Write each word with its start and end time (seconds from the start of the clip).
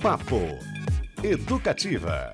Papo 0.00 0.58
Educativa. 1.24 2.32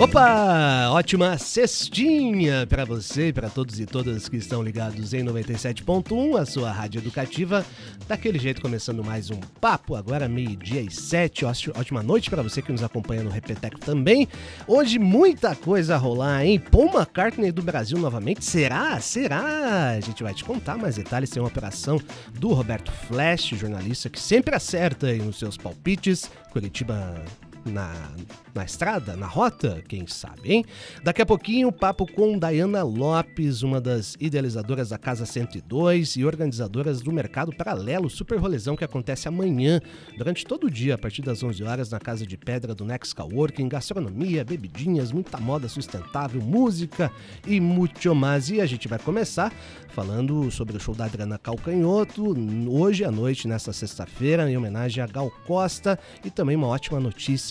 Opa! 0.00 0.90
Ótima 0.92 1.36
cestinha 1.38 2.64
para 2.68 2.84
você 2.84 3.32
para 3.32 3.50
todos 3.50 3.80
e 3.80 3.84
todas 3.84 4.28
que 4.28 4.36
estão 4.36 4.62
ligados 4.62 5.12
em 5.12 5.24
97.1, 5.24 6.40
a 6.40 6.46
sua 6.46 6.70
rádio 6.70 7.00
educativa. 7.00 7.66
Daquele 8.06 8.38
jeito, 8.38 8.62
começando 8.62 9.02
mais 9.02 9.28
um 9.28 9.40
papo, 9.60 9.96
agora 9.96 10.28
meio-dia 10.28 10.80
e 10.80 10.88
sete. 10.88 11.44
Ótima 11.44 12.00
noite 12.00 12.30
para 12.30 12.44
você 12.44 12.62
que 12.62 12.70
nos 12.70 12.84
acompanha 12.84 13.24
no 13.24 13.30
Repeteco 13.30 13.80
também. 13.80 14.28
Hoje, 14.68 15.00
muita 15.00 15.56
coisa 15.56 15.96
a 15.96 15.98
rolar, 15.98 16.44
hein? 16.44 16.60
Paul 16.60 16.92
McCartney 16.94 17.50
do 17.50 17.60
Brasil 17.60 17.98
novamente. 17.98 18.44
Será? 18.44 19.00
Será? 19.00 19.96
A 19.96 20.00
gente 20.00 20.22
vai 20.22 20.32
te 20.32 20.44
contar 20.44 20.78
mais 20.78 20.94
detalhes. 20.94 21.28
Tem 21.28 21.42
uma 21.42 21.48
operação 21.48 22.00
do 22.38 22.52
Roberto 22.52 22.92
Flash, 22.92 23.48
jornalista 23.48 24.08
que 24.08 24.20
sempre 24.20 24.54
acerta 24.54 25.08
aí 25.08 25.18
nos 25.18 25.40
seus 25.40 25.56
palpites. 25.56 26.30
Curitiba 26.52 27.20
na, 27.64 27.92
na 28.54 28.64
estrada, 28.64 29.16
na 29.16 29.26
rota, 29.26 29.82
quem 29.88 30.06
sabe, 30.06 30.52
hein? 30.52 30.64
Daqui 31.02 31.22
a 31.22 31.26
pouquinho, 31.26 31.70
papo 31.70 32.06
com 32.06 32.38
Dayana 32.38 32.82
Lopes, 32.82 33.62
uma 33.62 33.80
das 33.80 34.16
idealizadoras 34.20 34.88
da 34.88 34.98
Casa 34.98 35.26
102 35.26 36.16
e 36.16 36.24
organizadoras 36.24 37.00
do 37.00 37.12
Mercado 37.12 37.54
Paralelo 37.54 38.08
Super 38.08 38.38
Rolezão, 38.38 38.76
que 38.76 38.84
acontece 38.84 39.28
amanhã, 39.28 39.80
durante 40.16 40.46
todo 40.46 40.66
o 40.66 40.70
dia, 40.70 40.94
a 40.94 40.98
partir 40.98 41.22
das 41.22 41.42
11 41.42 41.62
horas, 41.62 41.90
na 41.90 41.98
Casa 41.98 42.26
de 42.26 42.36
Pedra 42.36 42.74
do 42.74 42.84
Next 42.84 43.14
Coworking, 43.14 43.68
gastronomia, 43.68 44.44
bebidinhas, 44.44 45.12
muita 45.12 45.38
moda 45.38 45.68
sustentável, 45.68 46.40
música 46.40 47.10
e 47.46 47.60
muito 47.60 48.14
mais. 48.14 48.50
E 48.50 48.60
a 48.60 48.66
gente 48.66 48.88
vai 48.88 48.98
começar 48.98 49.52
falando 49.90 50.50
sobre 50.50 50.76
o 50.76 50.80
show 50.80 50.94
da 50.94 51.06
Adriana 51.06 51.38
Calcanhoto, 51.38 52.34
hoje 52.68 53.04
à 53.04 53.10
noite, 53.10 53.48
nessa 53.48 53.72
sexta-feira, 53.72 54.48
em 54.50 54.56
homenagem 54.56 55.02
a 55.02 55.06
Gal 55.06 55.30
Costa, 55.46 55.98
e 56.24 56.30
também 56.30 56.56
uma 56.56 56.68
ótima 56.68 57.00
notícia 57.00 57.47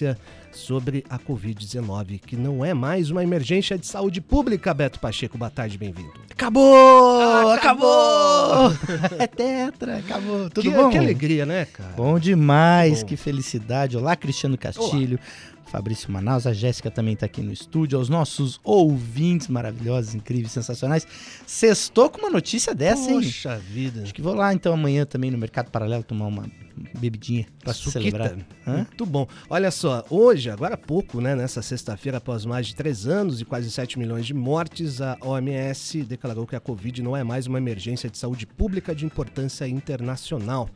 sobre 0.51 1.03
a 1.09 1.17
Covid-19, 1.19 2.19
que 2.19 2.35
não 2.35 2.65
é 2.65 2.73
mais 2.73 3.11
uma 3.11 3.23
emergência 3.23 3.77
de 3.77 3.85
saúde 3.85 4.19
pública, 4.19 4.73
Beto 4.73 4.99
Pacheco. 4.99 5.37
Boa 5.37 5.51
tarde, 5.51 5.77
bem-vindo. 5.77 6.11
Acabou! 6.31 7.21
Ah, 7.21 7.55
acabou! 7.55 8.71
é 9.19 9.27
tetra, 9.27 9.97
acabou. 9.97 10.49
Tudo 10.49 10.69
que, 10.69 10.75
bom? 10.75 10.89
Que 10.89 10.97
alegria, 10.97 11.45
né, 11.45 11.65
cara? 11.65 11.93
Bom 11.95 12.19
demais, 12.19 13.01
bom. 13.01 13.07
que 13.09 13.15
felicidade. 13.15 13.97
Olá, 13.97 14.15
Cristiano 14.15 14.57
Castilho. 14.57 15.19
Olá. 15.19 15.56
Fabrício 15.67 16.11
Manaus, 16.11 16.47
a 16.47 16.53
Jéssica 16.53 16.89
também 16.89 17.13
está 17.13 17.25
aqui 17.25 17.41
no 17.41 17.51
estúdio, 17.51 17.97
aos 17.97 18.09
nossos 18.09 18.59
ouvintes 18.63 19.47
maravilhosos, 19.47 20.15
incríveis, 20.15 20.51
sensacionais. 20.51 21.05
Sextou 21.45 22.09
com 22.09 22.19
uma 22.19 22.29
notícia 22.29 22.73
dessa, 22.73 23.11
hein? 23.11 23.21
Poxa 23.21 23.57
vida. 23.57 24.03
Acho 24.03 24.13
que 24.13 24.21
vou 24.21 24.33
lá 24.33 24.53
então 24.53 24.73
amanhã 24.73 25.05
também 25.05 25.29
no 25.29 25.37
Mercado 25.37 25.69
Paralelo 25.69 26.03
tomar 26.03 26.27
uma 26.27 26.49
bebidinha 26.97 27.45
para 27.63 27.73
celebrar. 27.73 28.37
Hã? 28.65 28.77
Muito 28.77 29.05
bom. 29.05 29.27
Olha 29.49 29.71
só, 29.71 30.05
hoje, 30.09 30.49
agora 30.49 30.75
há 30.75 30.77
pouco, 30.77 31.19
né, 31.19 31.35
nessa 31.35 31.61
sexta-feira, 31.61 32.19
após 32.19 32.45
mais 32.45 32.67
de 32.67 32.75
três 32.75 33.07
anos 33.07 33.41
e 33.41 33.45
quase 33.45 33.69
7 33.69 33.99
milhões 33.99 34.25
de 34.25 34.33
mortes, 34.33 35.01
a 35.01 35.17
OMS 35.21 36.03
declarou 36.03 36.45
que 36.45 36.55
a 36.55 36.59
Covid 36.59 37.01
não 37.01 37.17
é 37.17 37.23
mais 37.23 37.47
uma 37.47 37.57
emergência 37.57 38.09
de 38.09 38.17
saúde 38.17 38.45
pública 38.45 38.95
de 38.95 39.05
importância 39.05 39.67
internacional. 39.67 40.69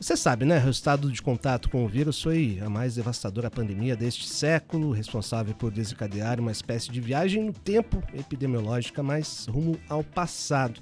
Você 0.00 0.16
sabe, 0.16 0.44
né? 0.44 0.62
O 0.66 0.70
estado 0.70 1.10
de 1.10 1.22
contato 1.22 1.70
com 1.70 1.84
o 1.84 1.88
vírus 1.88 2.20
foi 2.20 2.58
a 2.60 2.68
mais 2.68 2.96
devastadora 2.96 3.48
pandemia 3.48 3.96
deste 3.96 4.28
século, 4.28 4.90
responsável 4.90 5.54
por 5.54 5.70
desencadear 5.70 6.40
uma 6.40 6.50
espécie 6.50 6.90
de 6.90 7.00
viagem 7.00 7.44
no 7.44 7.52
tempo 7.52 8.02
epidemiológica 8.12 9.04
mais 9.04 9.46
rumo 9.46 9.78
ao 9.88 10.02
passado. 10.02 10.80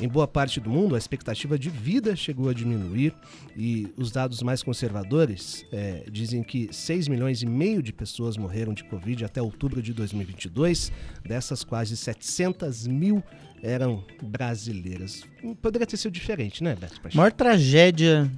Em 0.00 0.08
boa 0.08 0.28
parte 0.28 0.60
do 0.60 0.70
mundo, 0.70 0.94
a 0.94 0.98
expectativa 0.98 1.58
de 1.58 1.68
vida 1.68 2.14
chegou 2.14 2.48
a 2.48 2.54
diminuir 2.54 3.12
e 3.56 3.92
os 3.96 4.12
dados 4.12 4.42
mais 4.42 4.62
conservadores 4.62 5.66
é, 5.72 6.04
dizem 6.10 6.42
que 6.42 6.68
6 6.72 7.08
milhões 7.08 7.42
e 7.42 7.46
meio 7.46 7.82
de 7.82 7.92
pessoas 7.92 8.36
morreram 8.36 8.72
de 8.72 8.84
Covid 8.84 9.24
até 9.24 9.42
outubro 9.42 9.82
de 9.82 9.92
2022. 9.92 10.92
Dessas, 11.24 11.64
quase 11.64 11.96
700 11.96 12.86
mil 12.86 13.22
eram 13.62 14.04
brasileiras. 14.22 15.24
Poderia 15.62 15.86
ter 15.86 15.96
sido 15.96 16.12
diferente, 16.12 16.64
né, 16.64 16.74
Beto? 16.74 17.00
Maior 17.14 17.32
tragédia 17.32 18.30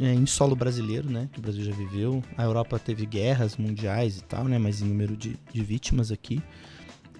é, 0.00 0.12
em 0.12 0.26
solo 0.26 0.54
brasileiro, 0.54 1.10
né? 1.10 1.28
Que 1.32 1.38
o 1.38 1.42
Brasil 1.42 1.64
já 1.64 1.72
viveu. 1.72 2.22
A 2.36 2.44
Europa 2.44 2.78
teve 2.78 3.06
guerras 3.06 3.56
mundiais 3.56 4.18
e 4.18 4.24
tal, 4.24 4.44
né? 4.44 4.58
Mas 4.58 4.82
em 4.82 4.86
número 4.86 5.16
de, 5.16 5.36
de 5.52 5.62
vítimas 5.62 6.12
aqui. 6.12 6.42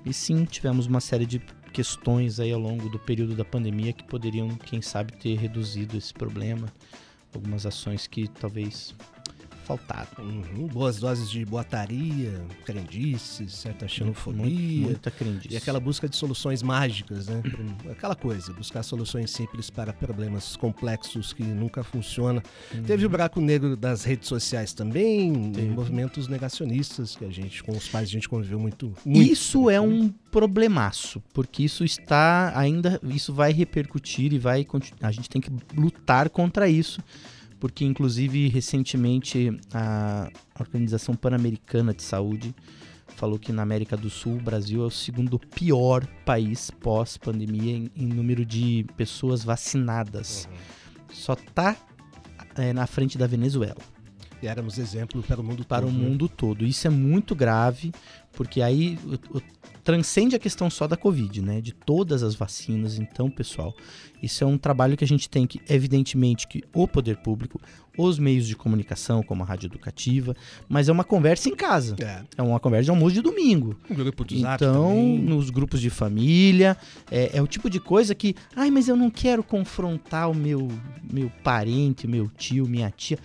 E 0.05 0.13
sim, 0.13 0.45
tivemos 0.45 0.87
uma 0.87 1.01
série 1.01 1.27
de 1.27 1.41
questões 1.73 2.39
aí 2.41 2.53
ao 2.53 2.61
longo 2.61 2.89
do 2.89 2.99
período 2.99 3.35
da 3.35 3.45
pandemia 3.45 3.93
que 3.93 4.05
poderiam, 4.05 4.49
quem 4.49 4.83
sabe, 4.83 5.13
ter 5.13 5.37
reduzido 5.37 5.97
esse 5.97 6.13
problema. 6.13 6.69
Algumas 7.35 7.67
ações 7.67 8.07
que 8.07 8.29
talvez 8.29 8.95
faltaram. 9.69 10.09
Uhum, 10.19 10.67
boas 10.67 10.99
doses 10.99 11.31
de 11.31 11.45
boataria, 11.45 12.43
crendices, 12.65 13.53
certa 13.53 13.87
xenofobia. 13.87 14.87
Muita 14.87 15.11
crendice. 15.11 15.53
E 15.53 15.57
aquela 15.59 15.79
busca 15.79 16.09
de 16.09 16.17
soluções 16.17 16.63
mágicas, 16.63 17.29
né? 17.29 17.43
aquela 17.91 18.17
coisa, 18.17 18.51
buscar 18.55 18.83
soluções 18.83 19.31
simples 19.31 19.69
para 19.69 19.93
problemas 19.93 20.57
complexos 20.57 21.35
que 21.35 21.43
nunca 21.43 21.85
funcionam. 21.85 22.43
Uhum. 22.75 22.83
Teve 22.85 23.05
o 23.05 23.11
buraco 23.11 23.43
negro 23.43 23.77
das 23.77 24.05
redes 24.05 24.27
sociais 24.27 24.73
também, 24.73 25.31
movimentos 25.75 26.29
negacionistas 26.29 27.15
que 27.15 27.27
a 27.27 27.31
gente, 27.31 27.63
com 27.63 27.73
os 27.73 27.87
pais, 27.87 28.09
a 28.09 28.13
gente 28.13 28.29
conviveu 28.29 28.59
muito. 28.59 28.95
muito 29.05 29.31
isso 29.31 29.69
é 29.69 29.79
um 29.79 30.09
problemaço, 30.31 31.23
porque 31.35 31.63
isso 31.63 31.85
está 31.85 32.53
ainda, 32.59 32.99
isso 33.05 33.35
vai 33.35 33.53
repercutir 33.53 34.33
e 34.33 34.39
vai 34.39 34.67
a 35.03 35.11
gente 35.11 35.29
tem 35.29 35.41
que 35.41 35.51
lutar 35.77 36.31
contra 36.31 36.69
isso 36.69 37.03
porque 37.59 37.85
inclusive 37.85 38.49
recentemente 38.49 39.59
a 39.73 40.31
Organização 40.59 41.15
Pan-Americana 41.15 41.93
de 41.93 42.03
Saúde 42.03 42.55
falou 43.17 43.39
que 43.39 43.53
na 43.53 43.63
América 43.63 43.97
do 43.97 44.09
Sul 44.09 44.37
o 44.37 44.41
Brasil 44.41 44.83
é 44.83 44.87
o 44.87 44.91
segundo 44.91 45.39
pior 45.39 46.07
país 46.25 46.71
pós-pandemia 46.71 47.77
em, 47.77 47.91
em, 47.97 48.07
número 48.07 48.45
de 48.45 48.87
pessoas 48.97 49.43
vacinadas. 49.43 50.49
Uhum. 50.51 50.57
Só 51.13 51.33
está 51.33 51.77
é, 52.57 52.73
na 52.73 52.87
frente 52.87 53.19
da 53.19 53.27
Venezuela. 53.27 53.81
E 54.41 54.47
éramos 54.47 54.79
exemplo 54.79 55.21
para 55.23 55.41
o 55.41 55.45
mundo 55.45 55.65
para 55.65 55.83
todo. 55.83 55.91
Para 55.91 55.99
o 55.99 56.03
né? 56.03 56.09
mundo 56.09 56.29
todo. 56.29 56.65
Isso 56.65 56.87
é 56.87 56.91
muito 56.91 57.35
grave, 57.35 57.93
porque 58.33 58.63
aí 58.63 58.97
transcende 59.89 60.37
a 60.37 60.39
questão 60.39 60.69
só 60.69 60.87
da 60.87 60.99
Covid, 60.99 61.41
né? 61.41 61.63
De 61.63 61.73
todas 61.73 62.23
as 62.23 62.35
vacinas. 62.35 62.99
Então, 62.99 63.31
pessoal, 63.31 63.75
isso 64.23 64.45
é 64.45 64.47
um 64.47 64.59
trabalho 64.59 64.99
que 64.99 65.03
a 65.03 65.07
gente 65.07 65.31
tem 65.31 65.47
que, 65.47 65.63
evidentemente, 65.67 66.47
que 66.47 66.63
o 66.75 66.87
poder 66.87 67.17
público, 67.17 67.59
os 67.97 68.19
meios 68.19 68.47
de 68.47 68.55
comunicação, 68.55 69.23
como 69.23 69.43
a 69.43 69.47
rádio 69.47 69.67
educativa, 69.67 70.37
mas 70.69 70.91
é 70.91 70.93
uma 70.93 71.05
conversa 71.05 71.49
em 71.49 71.57
casa. 71.57 71.97
É, 72.01 72.23
é 72.37 72.43
uma 72.43 72.61
conversa 72.61 72.85
de 72.85 72.91
almoço 72.91 73.15
de 73.15 73.23
domingo. 73.23 73.79
Um 73.91 73.95
grupo 73.95 74.27
de 74.27 74.41
então, 74.41 74.59
também. 74.59 75.21
nos 75.21 75.49
grupos 75.49 75.81
de 75.81 75.89
família, 75.89 76.77
é, 77.11 77.39
é, 77.39 77.41
o 77.41 77.47
tipo 77.47 77.71
de 77.71 77.81
coisa 77.81 78.15
que, 78.15 78.35
ai, 78.55 78.71
mas 78.71 78.89
eu 78.89 78.97
não 78.97 79.09
quero 79.09 79.43
confrontar 79.43 80.31
o 80.31 80.35
meu, 80.35 80.69
meu 81.11 81.33
parente, 81.43 82.07
meu 82.07 82.29
tio, 82.37 82.69
minha 82.69 82.91
tia 82.91 83.19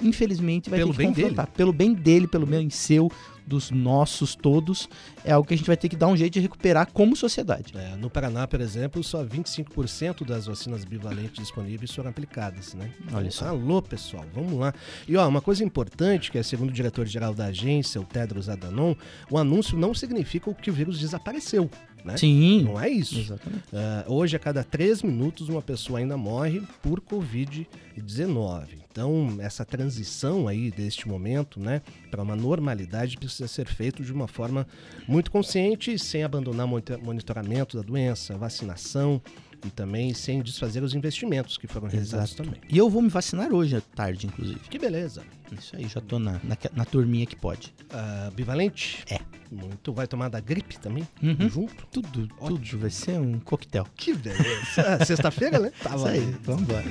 infelizmente 0.00 0.70
vai 0.70 0.78
pelo 0.78 0.94
ter 0.94 0.98
que 0.98 1.08
confrontar. 1.08 1.46
Dele. 1.46 1.56
Pelo 1.56 1.72
bem 1.72 1.92
dele, 1.92 2.28
pelo 2.28 2.46
bem 2.46 2.70
seu, 2.70 3.10
dos 3.48 3.70
nossos 3.70 4.34
todos, 4.34 4.88
é 5.24 5.32
algo 5.32 5.48
que 5.48 5.54
a 5.54 5.56
gente 5.56 5.66
vai 5.66 5.76
ter 5.76 5.88
que 5.88 5.96
dar 5.96 6.08
um 6.08 6.16
jeito 6.16 6.34
de 6.34 6.40
recuperar 6.40 6.92
como 6.92 7.16
sociedade. 7.16 7.72
É, 7.74 7.96
no 7.96 8.10
Paraná, 8.10 8.46
por 8.46 8.60
exemplo, 8.60 9.02
só 9.02 9.24
25% 9.24 10.24
das 10.24 10.46
vacinas 10.46 10.84
bivalentes 10.84 11.38
disponíveis 11.38 11.92
foram 11.94 12.10
aplicadas, 12.10 12.74
né? 12.74 12.90
Olha 13.12 13.30
só. 13.30 13.46
Alô, 13.48 13.80
pessoal, 13.80 14.24
vamos 14.34 14.52
lá. 14.52 14.74
E 15.08 15.16
ó, 15.16 15.26
uma 15.26 15.40
coisa 15.40 15.64
importante, 15.64 16.30
que 16.30 16.38
é 16.38 16.42
segundo 16.42 16.68
o 16.68 16.72
diretor-geral 16.72 17.34
da 17.34 17.46
agência, 17.46 18.00
o 18.00 18.04
Tedros 18.04 18.48
Adhanom, 18.48 18.94
o 19.30 19.38
anúncio 19.38 19.78
não 19.78 19.94
significa 19.94 20.52
que 20.52 20.70
o 20.70 20.74
vírus 20.74 20.98
desapareceu. 21.00 21.70
Né? 22.04 22.16
Sim. 22.16 22.62
Não 22.62 22.80
é 22.80 22.88
isso. 22.88 23.18
Exatamente. 23.18 23.64
Uh, 23.72 24.12
hoje, 24.12 24.36
a 24.36 24.38
cada 24.38 24.64
três 24.64 25.02
minutos, 25.02 25.48
uma 25.48 25.62
pessoa 25.62 25.98
ainda 25.98 26.16
morre 26.16 26.62
por 26.82 27.00
Covid-19. 27.00 28.78
Então, 28.90 29.36
essa 29.38 29.64
transição 29.64 30.48
aí 30.48 30.70
deste 30.70 31.06
momento, 31.06 31.60
né, 31.60 31.82
para 32.10 32.22
uma 32.22 32.34
normalidade 32.34 33.16
precisa 33.16 33.46
ser 33.46 33.66
feito 33.66 34.02
de 34.02 34.12
uma 34.12 34.26
forma 34.26 34.66
muito 35.06 35.30
consciente, 35.30 35.96
sem 35.98 36.24
abandonar 36.24 36.66
o 36.66 37.04
monitoramento 37.04 37.76
da 37.76 37.82
doença, 37.82 38.36
vacinação 38.36 39.22
e 39.64 39.70
também 39.70 40.14
sem 40.14 40.42
desfazer 40.42 40.82
os 40.82 40.94
investimentos 40.94 41.56
que 41.56 41.66
foram 41.66 41.88
realizados 41.88 42.30
Exato. 42.32 42.44
também. 42.44 42.60
E 42.68 42.76
eu 42.78 42.88
vou 42.88 43.02
me 43.02 43.08
vacinar 43.08 43.52
hoje 43.52 43.76
à 43.76 43.80
tarde, 43.80 44.26
inclusive. 44.26 44.60
Que 44.60 44.78
beleza. 44.78 45.22
Isso 45.58 45.74
aí, 45.76 45.88
já 45.88 46.00
tô 46.00 46.18
na, 46.18 46.32
na, 46.44 46.56
na 46.74 46.84
turminha 46.84 47.24
que 47.26 47.36
pode. 47.36 47.74
Uh, 47.90 48.30
bivalente? 48.32 49.04
É. 49.10 49.18
Muito. 49.50 49.92
Vai 49.94 50.06
tomar 50.06 50.28
da 50.28 50.40
gripe 50.40 50.78
também? 50.78 51.08
Uhum. 51.22 51.48
Junto? 51.48 51.86
Tudo, 51.90 52.28
Ótimo. 52.38 52.58
tudo. 52.58 52.78
Vai 52.78 52.90
ser 52.90 53.18
um 53.18 53.38
coquetel. 53.40 53.86
Que 53.96 54.12
beleza. 54.14 55.04
Sexta-feira, 55.06 55.58
né? 55.58 55.72
Tava 55.82 55.96
Isso 55.96 56.06
aí, 56.06 56.36
vamos 56.42 56.62
embora. 56.62 56.84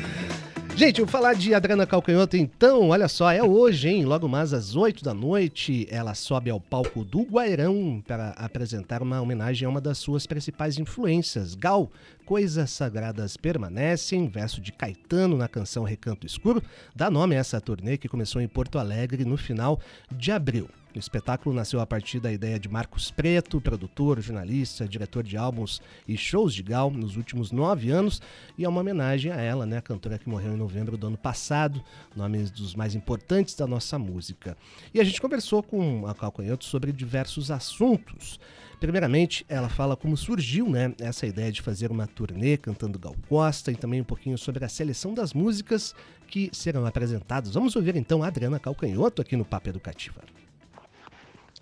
Gente, 0.77 1.01
vou 1.01 1.07
falar 1.07 1.33
de 1.33 1.55
Adriana 1.55 1.87
Calcanhoto, 1.87 2.37
então, 2.37 2.89
olha 2.89 3.07
só, 3.07 3.31
é 3.31 3.41
hoje, 3.41 3.89
hein? 3.89 4.05
Logo 4.05 4.29
mais 4.29 4.53
às 4.53 4.75
8 4.75 5.03
da 5.03 5.11
noite, 5.11 5.87
ela 5.89 6.13
sobe 6.13 6.51
ao 6.51 6.61
palco 6.61 7.03
do 7.03 7.23
Guairão 7.23 7.99
para 8.07 8.29
apresentar 8.37 9.01
uma 9.01 9.19
homenagem 9.19 9.65
a 9.65 9.69
uma 9.69 9.81
das 9.81 9.97
suas 9.97 10.27
principais 10.27 10.77
influências, 10.77 11.55
Gal. 11.55 11.89
Coisas 12.27 12.69
Sagradas 12.69 13.35
Permanecem, 13.35 14.29
verso 14.29 14.61
de 14.61 14.71
Caetano 14.71 15.35
na 15.35 15.47
canção 15.47 15.83
Recanto 15.83 16.27
Escuro, 16.27 16.61
dá 16.95 17.09
nome 17.09 17.35
a 17.35 17.39
essa 17.39 17.59
turnê 17.59 17.97
que 17.97 18.07
começou 18.07 18.39
em 18.39 18.47
Porto 18.47 18.77
Alegre 18.77 19.25
no 19.25 19.35
final 19.35 19.79
de 20.11 20.31
abril. 20.31 20.69
O 20.97 20.99
espetáculo 20.99 21.53
nasceu 21.53 21.79
a 21.79 21.85
partir 21.85 22.19
da 22.19 22.31
ideia 22.31 22.59
de 22.59 22.67
Marcos 22.67 23.11
Preto, 23.11 23.61
produtor, 23.61 24.19
jornalista, 24.19 24.87
diretor 24.87 25.21
de 25.21 25.37
álbuns 25.37 25.79
e 26.07 26.17
shows 26.17 26.55
de 26.55 26.63
Gal 26.63 26.89
nos 26.89 27.15
últimos 27.15 27.51
nove 27.51 27.91
anos, 27.91 28.19
e 28.57 28.65
é 28.65 28.69
uma 28.69 28.81
homenagem 28.81 29.31
a 29.31 29.39
ela, 29.39 29.63
né, 29.63 29.77
a 29.77 29.81
cantora 29.81 30.17
que 30.17 30.27
morreu 30.27 30.55
em 30.55 30.57
novembro 30.57 30.97
do 30.97 31.05
ano 31.05 31.17
passado, 31.17 31.83
nomes 32.15 32.49
dos 32.49 32.73
mais 32.73 32.95
importantes 32.95 33.53
da 33.53 33.67
nossa 33.67 33.99
música. 33.99 34.57
E 34.91 34.99
a 34.99 35.03
gente 35.03 35.21
conversou 35.21 35.61
com 35.61 36.07
a 36.07 36.15
Calcanhoto 36.15 36.65
sobre 36.65 36.91
diversos 36.91 37.51
assuntos. 37.51 38.39
Primeiramente, 38.79 39.45
ela 39.47 39.69
fala 39.69 39.95
como 39.95 40.17
surgiu 40.17 40.67
né, 40.67 40.95
essa 40.99 41.27
ideia 41.27 41.51
de 41.51 41.61
fazer 41.61 41.91
uma 41.91 42.07
turnê 42.07 42.57
cantando 42.57 42.97
Gal 42.97 43.15
Costa 43.29 43.71
e 43.71 43.75
também 43.75 44.01
um 44.01 44.03
pouquinho 44.03 44.37
sobre 44.37 44.65
a 44.65 44.69
seleção 44.69 45.13
das 45.13 45.31
músicas 45.31 45.93
que 46.27 46.49
serão 46.51 46.87
apresentadas. 46.87 47.53
Vamos 47.53 47.75
ouvir 47.75 47.95
então 47.95 48.23
a 48.23 48.27
Adriana 48.27 48.59
Calcanhoto 48.59 49.21
aqui 49.21 49.37
no 49.37 49.45
Papo 49.45 49.69
Educativa. 49.69 50.23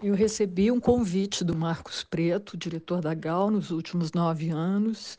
Eu 0.05 0.13
recebi 0.13 0.69
um 0.69 0.79
convite 0.79 1.43
do 1.43 1.57
Marcos 1.57 2.03
Preto, 2.03 2.55
diretor 2.55 3.01
da 3.01 3.15
Gal, 3.15 3.49
nos 3.49 3.71
últimos 3.71 4.11
nove 4.11 4.51
anos. 4.51 5.17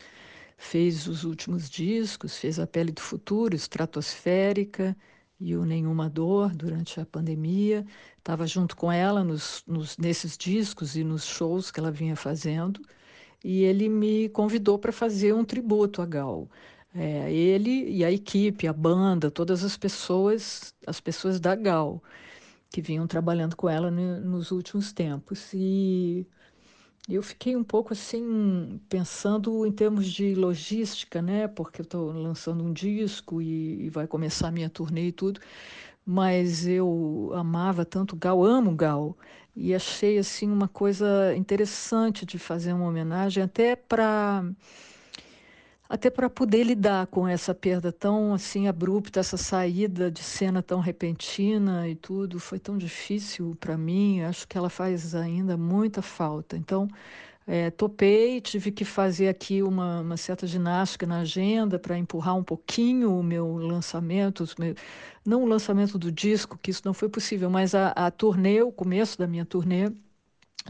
Fez 0.57 1.09
os 1.09 1.25
últimos 1.25 1.69
discos, 1.69 2.39
fez 2.39 2.61
A 2.61 2.69
Pele 2.69 2.93
do 2.93 3.01
Futuro, 3.01 3.57
Estratosférica 3.57 4.97
e 5.41 5.57
o 5.57 5.65
Nenhuma 5.65 6.09
Dor 6.09 6.55
durante 6.55 7.01
a 7.01 7.05
pandemia. 7.05 7.85
Estava 8.17 8.47
junto 8.47 8.77
com 8.77 8.93
ela 8.93 9.25
nos, 9.25 9.65
nos, 9.67 9.99
nesses 9.99 10.39
discos 10.39 10.95
e 10.95 11.03
nos 11.03 11.25
shows 11.25 11.73
que 11.73 11.81
ela 11.81 11.91
vinha 11.91 12.15
fazendo. 12.15 12.81
E 13.43 13.65
ele 13.65 13.89
me 13.89 14.29
convidou 14.29 14.79
para 14.79 14.93
fazer 14.93 15.35
um 15.35 15.45
tributo 15.45 16.01
a 16.01 16.07
Gal. 16.07 16.49
É, 16.95 17.33
ele 17.33 17.91
e 17.91 18.05
a 18.05 18.13
equipe, 18.13 18.69
a 18.69 18.73
banda, 18.73 19.33
todas 19.33 19.65
as 19.65 19.77
pessoas, 19.77 20.73
as 20.87 21.01
pessoas 21.01 21.41
da 21.41 21.57
Gal 21.57 22.01
que 22.71 22.81
vinham 22.83 23.07
trabalhando 23.07 23.57
com 23.57 23.69
ela 23.69 23.91
no, 23.91 24.21
nos 24.21 24.51
últimos 24.51 24.93
tempos. 24.93 25.53
E 25.55 26.27
eu 27.09 27.23
fiquei 27.23 27.55
um 27.57 27.65
pouco 27.65 27.93
assim, 27.93 28.81
pensando 28.89 29.65
em 29.67 29.73
termos 29.73 30.07
de 30.07 30.35
logística, 30.35 31.23
né? 31.23 31.47
Porque 31.49 31.81
eu 31.81 31.85
estou 31.85 32.13
lançando 32.13 32.65
um 32.65 32.73
disco 32.73 33.41
e, 33.41 33.87
e, 33.87 33.91
vai 33.91 34.07
começar 34.07 34.49
a 34.49 34.51
minha 34.51 34.69
turnê 34.71 35.09
e 35.09 35.13
tudo. 35.13 35.41
Mas 36.05 36.67
eu 36.67 37.33
amava 37.35 37.85
tanto 37.85 38.17
Gal, 38.17 38.45
amo 38.45 38.75
Gal. 38.75 39.17
E 39.55 39.75
achei 39.75 40.19
assim 40.19 40.51
uma 40.51 40.69
coisa 40.69 41.35
interessante 41.37 42.27
de 42.27 42.39
fazer 42.39 42.73
uma 42.73 42.87
homenagem 42.87 43.43
até 43.43 43.77
para 43.77 44.45
até 45.89 46.11
para 46.11 46.29
poder 46.29 46.65
lidar 46.65 47.07
com 47.07 47.27
essa 47.29 47.55
perda 47.55 47.93
tão 47.93 48.35
assim 48.35 48.67
abrupta, 48.69 49.21
essa 49.21 49.37
saída 49.37 50.11
de 50.11 50.23
cena 50.23 50.63
tão 50.63 50.81
repentina 50.81 51.89
e 51.89 51.95
tudo, 51.95 52.41
foi 52.41 52.59
tão 52.59 52.77
difícil 52.77 53.57
para 53.61 53.77
mim. 53.77 54.23
Acho 54.23 54.47
que 54.49 54.59
ela 54.59 54.69
faz 54.69 55.15
ainda 55.15 55.57
muita 55.57 56.03
falta. 56.03 56.57
Então, 56.57 56.89
é, 57.47 57.71
topei, 57.71 58.41
tive 58.41 58.73
que 58.73 58.85
fazer 58.85 59.29
aqui 59.29 59.63
uma, 59.63 60.01
uma 60.01 60.17
certa 60.17 60.47
ginástica 60.47 61.07
na 61.07 61.21
agenda 61.21 61.79
para 61.79 61.97
empurrar 61.97 62.37
um 62.37 62.43
pouquinho 62.43 63.17
o 63.17 63.23
meu 63.23 63.57
lançamento, 63.57 64.45
meu, 64.59 64.75
não 65.25 65.45
o 65.45 65.47
lançamento 65.47 65.97
do 65.99 66.11
disco, 66.11 66.59
que 66.61 66.71
isso 66.73 66.83
não 66.85 66.93
foi 66.93 67.09
possível, 67.09 67.49
mas 67.49 67.75
a, 67.75 67.91
a 67.91 68.11
turnê, 68.11 68.63
o 68.63 68.73
começo 68.73 69.17
da 69.19 69.27
minha 69.29 69.45
turnê 69.45 69.93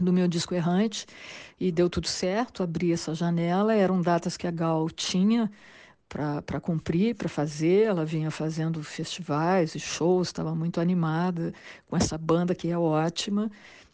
do 0.03 0.13
meu 0.13 0.27
disco 0.27 0.53
Errante 0.55 1.05
e 1.59 1.71
deu 1.71 1.89
tudo 1.89 2.07
certo, 2.07 2.63
abri 2.63 2.91
essa 2.93 3.13
janela, 3.15 3.73
eram 3.73 4.01
datas 4.01 4.37
que 4.37 4.47
a 4.47 4.51
Gal 4.51 4.89
tinha 4.89 5.51
para 6.09 6.61
cumprir, 6.61 7.15
para 7.15 7.27
fazer, 7.29 7.83
ela 7.87 8.05
vinha 8.05 8.31
fazendo 8.31 8.81
festivais 8.83 9.75
e 9.75 9.79
shows, 9.79 10.29
estava 10.29 10.55
muito 10.55 10.79
animada 10.79 11.53
com 11.87 11.97
essa 11.97 12.17
banda 12.17 12.55
que 12.55 12.69
é 12.69 12.77
ótima. 12.77 13.51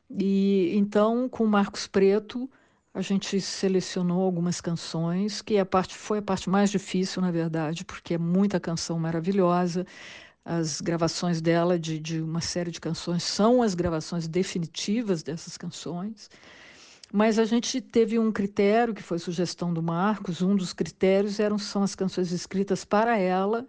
E 0.10 0.72
então, 0.76 1.28
com 1.30 1.44
o 1.46 1.48
Marcos 1.48 1.88
Preto, 1.88 2.50
a 2.94 3.02
gente 3.02 3.42
selecionou 3.42 4.22
algumas 4.24 4.62
canções, 4.62 5.42
que 5.42 5.58
a 5.58 5.66
parte 5.66 5.96
foi 5.96 6.20
a 6.20 6.22
parte 6.22 6.50
mais 6.50 6.70
difícil, 6.70 7.22
na 7.22 7.32
verdade, 7.32 7.84
porque 7.84 8.14
é 8.14 8.18
muita 8.18 8.60
canção 8.60 9.00
maravilhosa. 9.00 9.86
As 10.46 10.82
gravações 10.82 11.42
dela 11.42 11.80
de, 11.80 12.00
de 12.00 12.22
uma 12.22 12.42
série 12.42 12.72
de 12.72 12.82
canções 12.82 13.24
são 13.24 13.62
as 13.62 13.74
gravações 13.76 14.28
definitivas 14.28 15.24
dessas 15.24 15.58
canções. 15.58 16.30
Mas 17.12 17.38
a 17.40 17.46
gente 17.46 17.80
teve 17.80 18.18
um 18.18 18.32
critério, 18.32 18.94
que 18.94 19.04
foi 19.04 19.20
sugestão 19.20 19.74
do 19.74 19.84
Marcos, 19.84 20.42
um 20.42 20.56
dos 20.56 20.74
critérios 20.74 21.40
eram, 21.40 21.58
são 21.60 21.84
as 21.84 21.96
canções 21.96 22.32
escritas 22.32 22.84
para 22.84 23.18
ela, 23.18 23.68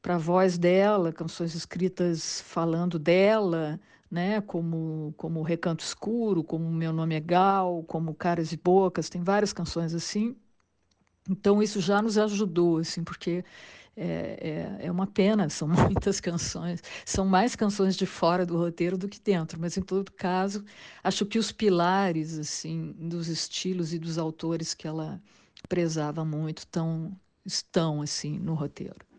para 0.00 0.16
a 0.16 0.18
voz 0.18 0.58
dela, 0.58 1.12
canções 1.12 1.54
escritas 1.54 2.40
falando 2.40 2.98
dela, 2.98 3.78
né, 4.10 4.40
como, 4.42 5.14
como 5.16 5.42
Recanto 5.42 5.84
Escuro, 5.84 6.42
como 6.42 6.70
Meu 6.70 6.92
Nome 6.92 7.14
é 7.14 7.20
Gal, 7.20 7.84
como 7.84 8.14
Caras 8.14 8.52
e 8.52 8.56
Bocas, 8.56 9.08
tem 9.08 9.22
várias 9.22 9.52
canções 9.52 9.94
assim. 9.94 10.36
Então 11.30 11.62
isso 11.62 11.80
já 11.80 12.02
nos 12.02 12.18
ajudou, 12.18 12.78
assim, 12.78 13.04
porque 13.04 13.44
é, 13.96 14.78
é, 14.80 14.86
é, 14.86 14.90
uma 14.90 15.06
pena, 15.06 15.48
são 15.48 15.68
muitas 15.68 16.20
canções, 16.20 16.82
são 17.04 17.26
mais 17.26 17.54
canções 17.54 17.96
de 17.96 18.06
fora 18.06 18.46
do 18.46 18.56
roteiro 18.56 18.96
do 18.96 19.08
que 19.08 19.20
dentro, 19.20 19.60
mas 19.60 19.76
em 19.76 19.82
todo 19.82 20.10
caso, 20.12 20.64
acho 21.04 21.26
que 21.26 21.38
os 21.38 21.52
pilares 21.52 22.38
assim 22.38 22.92
dos 22.98 23.28
estilos 23.28 23.92
e 23.92 23.98
dos 23.98 24.18
autores 24.18 24.74
que 24.74 24.86
ela 24.86 25.20
prezava 25.68 26.24
muito 26.24 26.66
tão, 26.66 27.14
estão 27.44 28.02
assim 28.02 28.38
no 28.38 28.54
roteiro. 28.54 29.11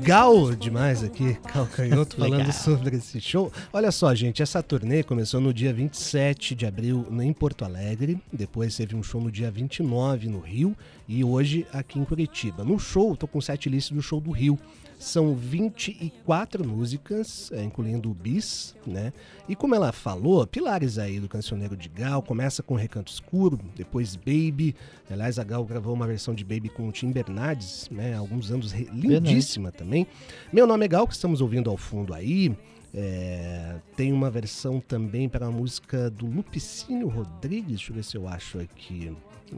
Legal 0.00 0.54
demais 0.54 1.04
aqui, 1.04 1.34
Calcanhoto, 1.46 2.16
falando 2.16 2.50
sobre 2.54 2.96
esse 2.96 3.20
show. 3.20 3.52
Olha 3.70 3.92
só, 3.92 4.14
gente, 4.14 4.42
essa 4.42 4.62
turnê 4.62 5.02
começou 5.02 5.42
no 5.42 5.52
dia 5.52 5.74
27 5.74 6.54
de 6.54 6.64
abril 6.64 7.06
em 7.20 7.32
Porto 7.34 7.66
Alegre, 7.66 8.18
depois 8.32 8.74
teve 8.74 8.96
um 8.96 9.02
show 9.02 9.20
no 9.20 9.30
dia 9.30 9.50
29 9.50 10.26
no 10.26 10.40
Rio 10.40 10.74
e 11.06 11.22
hoje 11.22 11.66
aqui 11.70 11.98
em 11.98 12.04
Curitiba. 12.06 12.64
No 12.64 12.78
show, 12.78 13.14
tô 13.14 13.28
com 13.28 13.40
o 13.40 13.42
set 13.42 13.68
list 13.68 13.92
do 13.92 14.00
show 14.00 14.22
do 14.22 14.30
Rio. 14.30 14.58
São 15.00 15.34
24 15.34 16.62
músicas, 16.68 17.50
é, 17.52 17.64
incluindo 17.64 18.10
o 18.10 18.14
bis, 18.14 18.76
né? 18.86 19.14
E 19.48 19.56
como 19.56 19.74
ela 19.74 19.92
falou, 19.92 20.46
pilares 20.46 20.98
aí 20.98 21.18
do 21.18 21.26
cancioneiro 21.26 21.74
de 21.74 21.88
Gal, 21.88 22.20
começa 22.20 22.62
com 22.62 22.74
Recanto 22.74 23.10
Escuro, 23.10 23.58
depois 23.74 24.14
Baby. 24.14 24.76
Aliás, 25.10 25.38
a 25.38 25.42
Gal 25.42 25.64
gravou 25.64 25.94
uma 25.94 26.06
versão 26.06 26.34
de 26.34 26.44
Baby 26.44 26.68
com 26.68 26.86
o 26.86 26.92
Tim 26.92 27.10
Bernardes, 27.12 27.88
né? 27.90 28.14
Há 28.14 28.18
alguns 28.18 28.50
anos, 28.50 28.72
lindíssima 28.72 29.72
também. 29.72 30.06
Meu 30.52 30.66
nome 30.66 30.84
é 30.84 30.88
Gal, 30.88 31.06
que 31.06 31.14
estamos 31.14 31.40
ouvindo 31.40 31.70
ao 31.70 31.78
fundo 31.78 32.12
aí. 32.12 32.54
É, 32.92 33.76
tem 33.96 34.12
uma 34.12 34.30
versão 34.30 34.80
também 34.80 35.28
para 35.28 35.46
a 35.46 35.50
música 35.50 36.10
do 36.10 36.26
Lupicínio 36.26 37.08
Rodrigues, 37.08 37.68
deixa 37.68 37.90
eu 37.90 37.94
ver 37.94 38.04
se 38.04 38.16
eu 38.16 38.26
acho 38.26 38.58
aqui. 38.58 39.12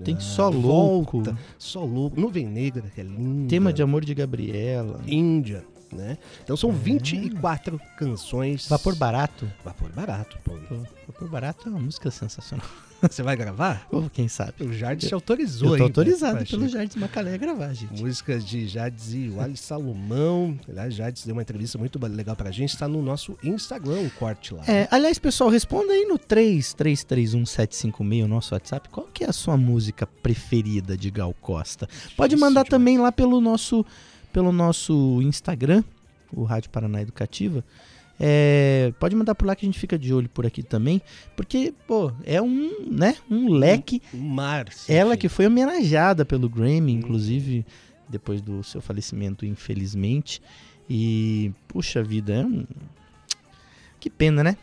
Tem 0.05 0.19
Só 0.19 0.49
Louco. 0.49 1.23
Volta, 1.23 1.39
Só 1.59 1.85
Louco. 1.85 2.19
Nuvem 2.19 2.47
Negra, 2.47 2.83
que 2.95 3.01
é 3.01 3.05
linda. 3.05 3.49
Tema 3.49 3.73
de 3.73 3.83
Amor 3.83 4.05
de 4.05 4.15
Gabriela. 4.15 5.01
Índia. 5.07 5.65
Né? 5.93 6.17
Então 6.43 6.57
são 6.57 6.71
é. 6.71 6.73
24 6.73 7.79
canções. 7.99 8.67
Vapor 8.69 8.97
Barato. 8.97 9.51
Vapor 9.63 9.93
Barato, 9.93 10.39
pô. 10.43 10.55
Vapor 11.07 11.29
Barato 11.29 11.69
é 11.69 11.71
uma 11.71 11.81
música 11.81 12.11
sensacional. 12.11 12.67
Você 13.03 13.23
vai 13.23 13.37
gravar? 13.37 13.87
Ou 13.91 14.09
quem 14.09 14.29
sabe? 14.29 14.55
O 14.61 14.73
Jardim 14.73 15.09
se 15.09 15.15
autorizou, 15.15 15.71
Eu 15.71 15.73
tô 15.73 15.79
hein, 15.79 15.83
autorizado 15.83 16.47
pelo 16.47 16.69
Jardim 16.69 17.01
Macalé 17.01 17.35
a 17.35 17.37
gravar, 17.37 17.75
gente. 17.75 18.01
Músicas 18.01 18.45
de 18.45 18.69
Jades 18.69 19.13
e 19.13 19.29
Wally 19.29 19.57
Salomão. 19.57 20.57
Aliás, 20.69 20.95
Jades 20.95 21.27
deu 21.27 21.35
uma 21.35 21.43
entrevista 21.43 21.77
muito 21.79 21.99
legal 22.07 22.37
pra 22.37 22.53
gente. 22.53 22.71
Está 22.71 22.87
no 22.87 23.03
nosso 23.03 23.37
Instagram, 23.43 23.99
um 24.01 24.09
corte 24.09 24.55
lá. 24.55 24.63
É, 24.69 24.87
aliás, 24.91 25.19
pessoal, 25.19 25.51
responda 25.51 25.93
aí 25.93 26.07
no 26.07 26.17
3331-756, 26.19 28.25
o 28.25 28.29
nosso 28.29 28.55
WhatsApp. 28.55 28.89
Qual 28.89 29.09
que 29.13 29.25
é 29.25 29.29
a 29.29 29.33
sua 29.33 29.57
música 29.57 30.07
preferida 30.07 30.97
de 30.97 31.11
Gal 31.11 31.35
Costa? 31.41 31.89
Pode 32.17 32.37
mandar 32.37 32.65
também 32.65 32.99
lá 32.99 33.11
pelo 33.11 33.41
nosso, 33.41 33.85
pelo 34.33 34.53
nosso 34.53 35.21
Instagram, 35.23 35.83
o 36.33 36.45
Rádio 36.45 36.71
Paraná 36.71 37.03
Educativa. 37.03 37.65
É, 38.25 38.93
pode 39.01 39.17
mandar 39.17 39.35
por 39.35 39.47
lá 39.47 39.57
que 39.57 39.67
a 39.67 39.69
gente 39.69 39.81
fica 39.81 39.99
de 39.99 40.15
olho 40.15 40.29
por 40.29 40.47
aqui 40.47 40.63
também. 40.63 41.03
Porque, 41.35 41.75
pô, 41.89 42.13
é 42.25 42.41
um, 42.41 42.87
né, 42.89 43.17
um 43.29 43.51
leque. 43.51 44.01
Um 44.15 44.21
mar. 44.21 44.67
Ela 44.89 45.17
que 45.17 45.29
foi 45.29 45.45
homenageada 45.49 46.25
pelo 46.25 46.49
Grammy, 46.49 46.93
inclusive, 46.93 47.67
depois 48.09 48.41
do 48.41 48.63
seu 48.63 48.81
falecimento, 48.81 49.45
infelizmente. 49.45 50.41
E, 50.89 51.51
puxa 51.67 52.01
vida, 52.01 52.33
é 52.35 52.45
um... 52.45 52.65
Que 53.99 54.09
pena, 54.09 54.45
né? 54.45 54.57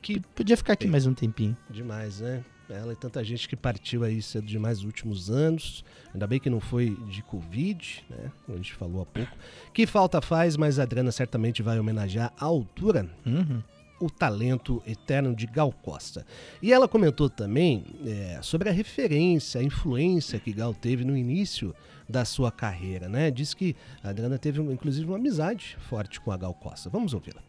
Que 0.00 0.20
Podia 0.34 0.56
ficar 0.56 0.74
aqui 0.74 0.86
mais 0.86 1.04
um 1.04 1.12
tempinho. 1.12 1.56
Demais, 1.68 2.20
né? 2.20 2.44
Ela 2.74 2.92
e 2.92 2.96
tanta 2.96 3.22
gente 3.24 3.48
que 3.48 3.56
partiu 3.56 4.04
aí 4.04 4.20
cedo 4.22 4.46
demais 4.46 4.78
nos 4.78 4.86
últimos 4.86 5.30
anos. 5.30 5.84
Ainda 6.12 6.26
bem 6.26 6.38
que 6.40 6.48
não 6.50 6.60
foi 6.60 6.96
de 7.08 7.22
Covid, 7.22 8.04
né? 8.08 8.30
Como 8.44 8.56
a 8.56 8.60
gente 8.60 8.72
falou 8.74 9.02
há 9.02 9.06
pouco. 9.06 9.36
Que 9.72 9.86
falta 9.86 10.20
faz, 10.20 10.56
mas 10.56 10.78
a 10.78 10.82
Adriana 10.84 11.12
certamente 11.12 11.62
vai 11.62 11.78
homenagear 11.78 12.32
à 12.38 12.44
altura 12.44 13.08
Uhum. 13.26 13.62
o 14.00 14.08
talento 14.10 14.82
eterno 14.86 15.34
de 15.34 15.46
Gal 15.46 15.70
Costa. 15.72 16.24
E 16.62 16.72
ela 16.72 16.88
comentou 16.88 17.28
também 17.28 17.84
é, 18.06 18.38
sobre 18.42 18.68
a 18.68 18.72
referência, 18.72 19.60
a 19.60 19.64
influência 19.64 20.38
que 20.40 20.52
Gal 20.52 20.72
teve 20.72 21.04
no 21.04 21.16
início 21.16 21.74
da 22.08 22.24
sua 22.24 22.50
carreira, 22.50 23.08
né? 23.08 23.30
Diz 23.30 23.52
que 23.54 23.76
a 24.02 24.08
Adriana 24.08 24.38
teve, 24.38 24.60
inclusive, 24.60 25.06
uma 25.06 25.16
amizade 25.16 25.76
forte 25.88 26.20
com 26.20 26.32
a 26.32 26.36
Gal 26.36 26.54
Costa. 26.54 26.88
Vamos 26.90 27.12
ouvi-la. 27.14 27.42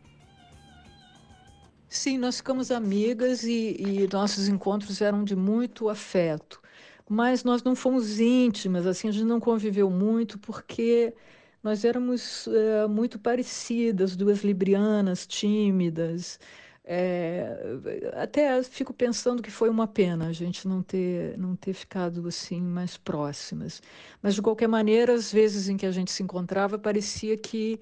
Sim, 1.93 2.17
nós 2.17 2.37
ficamos 2.37 2.71
amigas 2.71 3.43
e, 3.43 3.75
e 3.77 4.07
nossos 4.13 4.47
encontros 4.47 5.01
eram 5.01 5.23
de 5.25 5.35
muito 5.35 5.89
afeto, 5.89 6.61
mas 7.07 7.43
nós 7.43 7.61
não 7.63 7.75
fomos 7.75 8.19
íntimas, 8.19 8.87
assim, 8.87 9.09
a 9.09 9.11
gente 9.11 9.25
não 9.25 9.39
conviveu 9.41 9.89
muito 9.89 10.39
porque 10.39 11.13
nós 11.61 11.83
éramos 11.83 12.47
eh, 12.47 12.87
muito 12.87 13.19
parecidas, 13.19 14.15
duas 14.15 14.39
librianas, 14.43 15.27
tímidas. 15.27 16.39
Eh, 16.85 18.11
até 18.15 18.63
fico 18.63 18.93
pensando 18.93 19.41
que 19.43 19.51
foi 19.51 19.69
uma 19.69 19.85
pena 19.87 20.27
a 20.27 20.33
gente 20.33 20.67
não 20.67 20.81
ter, 20.81 21.37
não 21.37 21.55
ter 21.57 21.73
ficado 21.73 22.25
assim 22.27 22.61
mais 22.61 22.95
próximas. 22.97 23.81
Mas 24.21 24.33
de 24.35 24.41
qualquer 24.41 24.67
maneira, 24.67 25.13
às 25.13 25.31
vezes 25.31 25.67
em 25.69 25.75
que 25.77 25.85
a 25.85 25.91
gente 25.91 26.11
se 26.11 26.23
encontrava, 26.23 26.79
parecia 26.79 27.37
que 27.37 27.79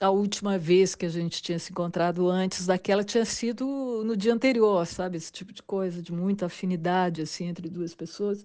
a 0.00 0.10
última 0.10 0.58
vez 0.58 0.94
que 0.94 1.06
a 1.06 1.08
gente 1.08 1.42
tinha 1.42 1.58
se 1.58 1.70
encontrado 1.72 2.28
antes 2.28 2.66
daquela 2.66 3.04
tinha 3.04 3.24
sido 3.24 4.02
no 4.04 4.16
dia 4.16 4.34
anterior, 4.34 4.86
sabe? 4.86 5.16
Esse 5.16 5.32
tipo 5.32 5.52
de 5.52 5.62
coisa, 5.62 6.02
de 6.02 6.12
muita 6.12 6.46
afinidade 6.46 7.22
assim 7.22 7.46
entre 7.46 7.68
duas 7.68 7.94
pessoas. 7.94 8.44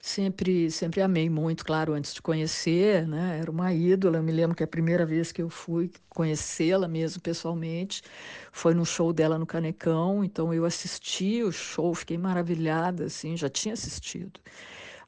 Sempre, 0.00 0.68
sempre 0.70 1.00
amei 1.00 1.30
muito, 1.30 1.64
claro, 1.64 1.92
antes 1.94 2.12
de 2.12 2.20
conhecer, 2.20 3.06
né? 3.06 3.38
Era 3.40 3.50
uma 3.50 3.72
ídola. 3.72 4.18
Eu 4.18 4.22
me 4.22 4.32
lembro 4.32 4.56
que 4.56 4.64
a 4.64 4.66
primeira 4.66 5.06
vez 5.06 5.30
que 5.30 5.40
eu 5.40 5.48
fui 5.48 5.92
conhecê-la 6.08 6.88
mesmo 6.88 7.22
pessoalmente 7.22 8.02
foi 8.50 8.74
no 8.74 8.84
show 8.84 9.12
dela 9.12 9.38
no 9.38 9.46
Canecão. 9.46 10.24
Então 10.24 10.52
eu 10.52 10.64
assisti 10.64 11.42
o 11.44 11.52
show, 11.52 11.94
fiquei 11.94 12.18
maravilhada, 12.18 13.04
assim, 13.04 13.36
já 13.36 13.48
tinha 13.48 13.74
assistido 13.74 14.40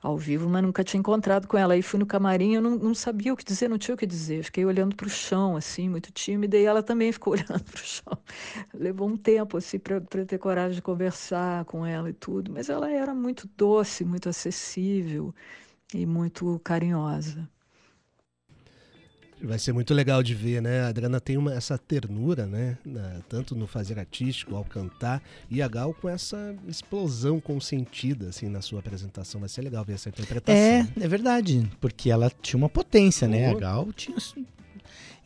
ao 0.04 0.18
vivo, 0.18 0.48
mas 0.50 0.62
nunca 0.62 0.84
tinha 0.84 0.98
encontrado 1.00 1.48
com 1.48 1.56
ela. 1.56 1.74
Aí 1.74 1.82
fui 1.82 1.98
no 1.98 2.04
camarim, 2.06 2.54
eu 2.54 2.62
não, 2.62 2.76
não 2.76 2.94
sabia 2.94 3.32
o 3.32 3.36
que 3.36 3.44
dizer, 3.44 3.68
não 3.68 3.78
tinha 3.78 3.94
o 3.94 3.98
que 3.98 4.06
dizer. 4.06 4.44
Fiquei 4.44 4.64
olhando 4.64 4.94
para 4.94 5.06
o 5.06 5.10
chão, 5.10 5.56
assim, 5.56 5.88
muito 5.88 6.12
tímida, 6.12 6.56
e 6.58 6.64
ela 6.64 6.82
também 6.82 7.10
ficou 7.10 7.32
olhando 7.34 7.64
para 7.64 7.80
o 7.82 7.84
chão. 7.84 8.18
Levou 8.74 9.08
um 9.08 9.16
tempo, 9.16 9.56
assim, 9.56 9.78
para 9.78 10.00
ter 10.26 10.38
coragem 10.38 10.74
de 10.76 10.82
conversar 10.82 11.64
com 11.64 11.86
ela 11.86 12.10
e 12.10 12.12
tudo, 12.12 12.52
mas 12.52 12.68
ela 12.68 12.90
era 12.90 13.14
muito 13.14 13.48
doce, 13.56 14.04
muito 14.04 14.28
acessível 14.28 15.34
e 15.94 16.06
muito 16.06 16.60
carinhosa. 16.60 17.48
Vai 19.42 19.58
ser 19.58 19.72
muito 19.72 19.92
legal 19.92 20.22
de 20.22 20.34
ver, 20.34 20.62
né? 20.62 20.82
A 20.82 20.88
Adriana 20.88 21.20
tem 21.20 21.36
uma, 21.36 21.52
essa 21.52 21.76
ternura, 21.76 22.46
né? 22.46 22.78
Na- 22.84 23.20
tanto 23.28 23.54
no 23.54 23.66
fazer 23.66 23.98
artístico, 23.98 24.54
ao 24.54 24.64
cantar, 24.64 25.22
e 25.50 25.60
a 25.60 25.68
Gal 25.68 25.92
com 25.92 26.08
essa 26.08 26.54
explosão 26.66 27.40
consentida, 27.40 28.28
assim, 28.28 28.48
na 28.48 28.62
sua 28.62 28.78
apresentação. 28.80 29.40
Vai 29.40 29.48
ser 29.48 29.62
legal 29.62 29.84
ver 29.84 29.94
essa 29.94 30.08
interpretação. 30.08 30.54
É, 30.56 30.86
é 30.98 31.08
verdade. 31.08 31.68
Porque 31.80 32.10
ela 32.10 32.30
tinha 32.40 32.56
uma 32.56 32.68
potência, 32.68 33.28
né? 33.28 33.48
A 33.50 33.52
Pô. 33.52 33.58
Gal 33.58 33.92
tinha. 33.92 34.16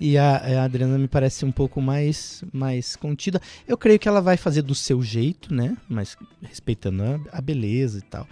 E 0.00 0.16
a, 0.16 0.36
a 0.60 0.64
Adriana 0.64 0.96
me 0.96 1.08
parece 1.08 1.44
um 1.44 1.52
pouco 1.52 1.80
mais, 1.80 2.42
mais 2.52 2.94
contida. 2.96 3.40
Eu 3.66 3.76
creio 3.76 3.98
que 3.98 4.08
ela 4.08 4.20
vai 4.20 4.36
fazer 4.36 4.62
do 4.62 4.74
seu 4.74 5.02
jeito, 5.02 5.52
né? 5.52 5.76
Mas 5.88 6.16
respeitando 6.42 7.02
a, 7.02 7.38
a 7.38 7.40
beleza 7.40 7.98
e 7.98 8.02
tal. 8.02 8.26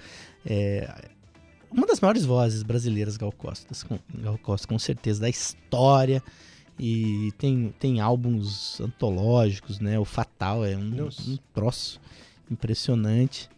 É, 0.45 0.89
uma 1.71 1.87
das 1.87 2.01
maiores 2.01 2.25
vozes 2.25 2.63
brasileiras, 2.63 3.17
Gal 3.17 3.33
Costa, 3.33 3.75
com, 3.87 3.99
Gal 4.21 4.39
Costa, 4.39 4.67
com 4.67 4.79
certeza, 4.79 5.21
da 5.21 5.29
história. 5.29 6.23
E 6.79 7.33
tem, 7.39 7.75
tem 7.79 8.01
álbuns 8.01 8.81
antológicos, 8.81 9.81
né? 9.81 9.99
O 9.99 10.05
Fatal 10.05 10.65
é 10.65 10.77
um, 10.77 11.09
um 11.29 11.39
troço 11.55 11.99
impressionante. 12.51 13.49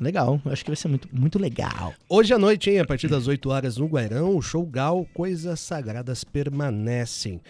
Legal, 0.00 0.40
eu 0.44 0.52
acho 0.52 0.64
que 0.64 0.70
vai 0.70 0.76
ser 0.76 0.88
muito, 0.88 1.08
muito 1.12 1.38
legal. 1.38 1.92
Hoje 2.08 2.32
à 2.32 2.38
noite, 2.38 2.70
hein, 2.70 2.78
a 2.78 2.86
partir 2.86 3.08
das 3.08 3.26
8 3.26 3.50
horas 3.50 3.76
no 3.76 3.86
Guairão, 3.86 4.36
o 4.36 4.40
show 4.40 4.64
Gal 4.64 5.04
Coisas 5.12 5.58
Sagradas 5.58 6.22
permanecem. 6.22 7.40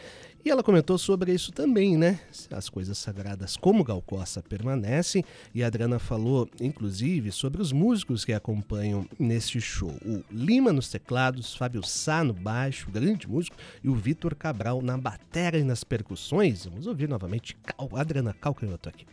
E 0.45 0.51
ela 0.51 0.63
comentou 0.63 0.97
sobre 0.97 1.33
isso 1.33 1.53
também, 1.53 1.97
né? 1.97 2.21
As 2.51 2.69
coisas 2.69 2.97
sagradas 2.97 3.57
como 3.57 3.83
Gal 3.83 4.01
Costa 4.01 4.43
permanecem. 4.43 5.25
E 5.55 5.63
a 5.63 5.67
Adriana 5.67 5.99
falou, 5.99 6.49
inclusive, 6.61 7.33
sobre 7.33 7.61
os 7.61 7.73
músicos 7.73 8.25
que 8.25 8.33
acompanham 8.33 9.07
neste 9.19 9.61
show. 9.61 9.93
O 10.05 10.23
Lima 10.31 10.73
nos 10.73 10.89
teclados, 10.89 11.55
Fábio 11.55 11.83
Sá 11.83 12.23
no 12.23 12.33
baixo, 12.33 12.91
grande 12.91 13.29
músico, 13.29 13.57
e 13.83 13.89
o 13.89 13.95
Vitor 13.95 14.35
Cabral 14.35 14.81
na 14.81 14.97
bateria 14.97 15.61
e 15.61 15.65
nas 15.65 15.83
percussões. 15.83 16.65
Vamos 16.67 16.87
ouvir 16.87 17.09
novamente 17.09 17.57
Cal, 17.57 17.91
Adriana 17.95 18.33
Calcanhoto 18.33 18.89
aqui. 18.89 19.07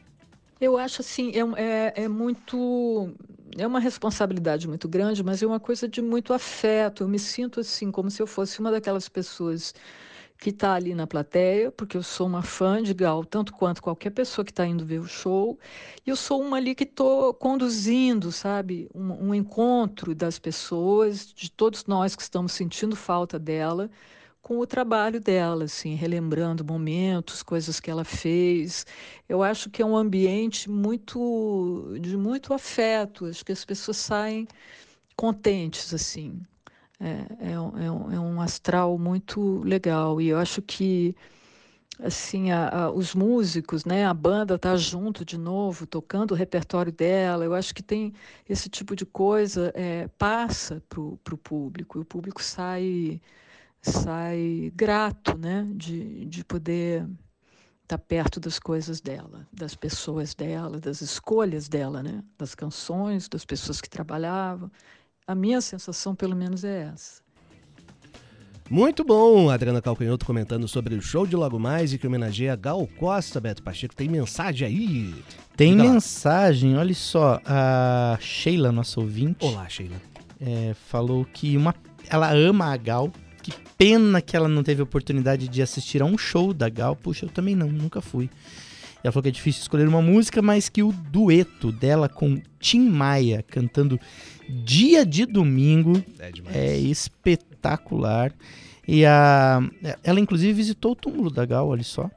Eu 0.62 0.77
acho 0.77 1.01
assim, 1.01 1.32
é, 1.32 1.62
é, 1.62 2.03
é 2.03 2.08
muito. 2.08 3.13
É 3.58 3.67
uma 3.67 3.79
responsabilidade 3.79 4.67
muito 4.67 4.88
grande, 4.88 5.24
mas 5.24 5.41
é 5.41 5.46
uma 5.46 5.60
coisa 5.60 5.88
de 5.88 6.01
muito 6.01 6.34
afeto. 6.34 7.03
Eu 7.03 7.08
me 7.10 7.20
sinto 7.20 7.60
assim, 7.60 7.91
como 7.91 8.10
se 8.10 8.22
eu 8.22 8.27
fosse 8.27 8.60
uma 8.60 8.72
daquelas 8.72 9.10
pessoas 9.10 9.74
que 10.37 10.49
está 10.49 10.73
ali 10.73 10.93
na 10.93 11.07
plateia, 11.07 11.71
porque 11.71 11.97
eu 11.97 12.03
sou 12.03 12.27
uma 12.27 12.43
fã 12.43 12.81
de 12.83 12.93
Gal, 12.93 13.23
tanto 13.25 13.53
quanto 13.53 13.81
qualquer 13.81 14.11
pessoa 14.11 14.43
que 14.45 14.51
está 14.51 14.65
indo 14.65 14.85
ver 14.85 14.99
o 14.99 15.07
show. 15.07 15.57
E 16.05 16.09
eu 16.09 16.15
sou 16.15 16.41
uma 16.41 16.57
ali 16.57 16.75
que 16.75 16.83
estou 16.83 17.33
conduzindo, 17.33 18.31
sabe, 18.31 18.89
um, 18.93 19.29
um 19.29 19.33
encontro 19.35 20.13
das 20.13 20.37
pessoas, 20.37 21.33
de 21.33 21.49
todos 21.49 21.85
nós 21.85 22.15
que 22.15 22.21
estamos 22.21 22.51
sentindo 22.51 22.95
falta 22.95 23.39
dela, 23.39 23.89
com 24.41 24.59
o 24.59 24.67
trabalho 24.67 25.19
dela, 25.19 25.63
assim, 25.65 25.95
relembrando 25.95 26.63
momentos, 26.63 27.41
coisas 27.41 27.79
que 27.79 27.89
ela 27.89 28.03
fez. 28.03 28.85
Eu 29.27 29.41
acho 29.41 29.71
que 29.71 29.81
é 29.81 29.85
um 29.85 29.97
ambiente 29.97 30.69
muito 30.69 31.95
de 31.99 32.15
muito 32.15 32.53
afeto. 32.53 33.25
Acho 33.25 33.43
que 33.43 33.51
as 33.51 33.65
pessoas 33.65 33.97
saem 33.97 34.47
contentes, 35.15 35.93
assim. 35.93 36.45
É, 36.99 37.51
é, 37.53 37.59
um, 37.59 37.77
é 37.77 37.91
um- 37.91 38.11
é 38.11 38.19
um 38.19 38.41
astral 38.41 38.97
muito 38.97 39.59
legal. 39.63 40.21
E 40.21 40.27
eu 40.29 40.37
acho 40.37 40.61
que 40.61 41.15
assim 41.99 42.51
a- 42.51 42.69
a- 42.87 42.91
os 42.91 43.15
músicos, 43.15 43.85
né, 43.85 44.05
a 44.05 44.13
banda 44.13 44.59
tá 44.59 44.75
junto 44.77 45.25
de 45.25 45.37
novo, 45.37 45.87
tocando 45.87 46.31
o 46.31 46.35
repertório 46.35 46.91
dela. 46.91 47.45
Eu 47.45 47.53
acho 47.55 47.73
que 47.75 47.83
tem 47.83 48.13
esse 48.49 48.69
tipo 48.69 48.95
de 48.95 49.05
coisa 49.05 49.71
é, 49.75 50.07
passa 50.17 50.83
para 50.89 51.01
o 51.01 51.37
público. 51.37 51.99
E 51.99 52.01
o 52.01 52.05
público 52.05 52.43
sai 52.43 53.21
sai 53.81 54.71
grato, 54.75 55.37
né, 55.37 55.67
de, 55.75 56.25
de 56.25 56.43
poder 56.45 57.07
estar 57.83 57.97
perto 57.99 58.39
das 58.39 58.59
coisas 58.59 59.01
dela, 59.01 59.47
das 59.53 59.75
pessoas 59.75 60.33
dela, 60.33 60.79
das 60.79 61.01
escolhas 61.01 61.67
dela, 61.69 62.01
né, 62.03 62.23
das 62.37 62.55
canções, 62.55 63.29
das 63.29 63.45
pessoas 63.45 63.81
que 63.81 63.89
trabalhavam. 63.89 64.71
A 65.27 65.34
minha 65.34 65.60
sensação, 65.60 66.13
pelo 66.13 66.36
menos, 66.36 66.63
é 66.63 66.91
essa. 66.94 67.22
Muito 68.70 69.03
bom, 69.03 69.50
Adriana 69.50 69.82
Calcanhoto 69.82 70.25
comentando 70.25 70.67
sobre 70.67 70.96
o 70.96 71.01
show 71.01 71.25
de 71.25 71.36
Logo 71.36 71.60
Mais 71.60 71.94
e 71.94 71.98
que 71.98 72.05
homenageia 72.08 72.55
Gal 72.55 72.88
Costa, 72.98 73.39
Beto 73.39 73.62
Pacheco. 73.63 73.96
Tem 73.96 74.08
mensagem 74.08 74.67
aí? 74.67 75.15
Tem 75.55 75.72
Diga 75.72 75.84
lá. 75.84 75.94
mensagem, 75.94 76.75
olha 76.75 76.94
só, 76.94 77.39
a 77.46 78.17
Sheila, 78.20 78.72
nossa 78.72 79.00
ouvinte, 79.00 79.46
Olá, 79.46 79.67
Sheila. 79.70 79.96
é, 80.39 80.75
falou 80.89 81.25
que 81.25 81.55
uma, 81.58 81.74
ela 82.08 82.32
ama 82.34 82.72
a 82.74 82.77
Gal. 82.77 83.12
Que 83.41 83.51
pena 83.77 84.20
que 84.22 84.36
ela 84.36 84.48
não 84.48 84.63
teve 84.63 84.82
oportunidade 84.82 85.48
de 85.48 85.62
assistir 85.62 86.01
a 86.01 86.05
um 86.05 86.17
show 86.17 86.51
da 86.51 86.67
Gal. 86.70 86.96
Puxa, 86.96 87.25
eu 87.25 87.29
também 87.29 87.55
não, 87.55 87.67
nunca 87.67 88.01
fui. 88.01 88.29
Ela 89.03 89.12
falou 89.12 89.22
que 89.22 89.29
é 89.29 89.32
difícil 89.32 89.62
escolher 89.62 89.88
uma 89.88 90.01
música, 90.01 90.41
mas 90.41 90.67
que 90.67 90.82
o 90.82 90.91
dueto 90.91 91.72
dela 91.72 92.10
com 92.10 92.41
Tim 92.60 92.89
Maia 92.89 93.44
cantando 93.48 94.00
Dia 94.49 95.05
de 95.05 95.25
Domingo 95.25 96.03
É 96.19 96.73
é 96.73 96.77
espetacular. 96.77 98.31
E 98.87 99.03
a, 99.05 99.59
ela, 100.03 100.19
inclusive, 100.19 100.53
visitou 100.53 100.91
o 100.91 100.95
túmulo 100.95 101.31
da 101.31 101.45
Gal, 101.45 101.67
olha 101.67 101.83
só. 101.83 102.09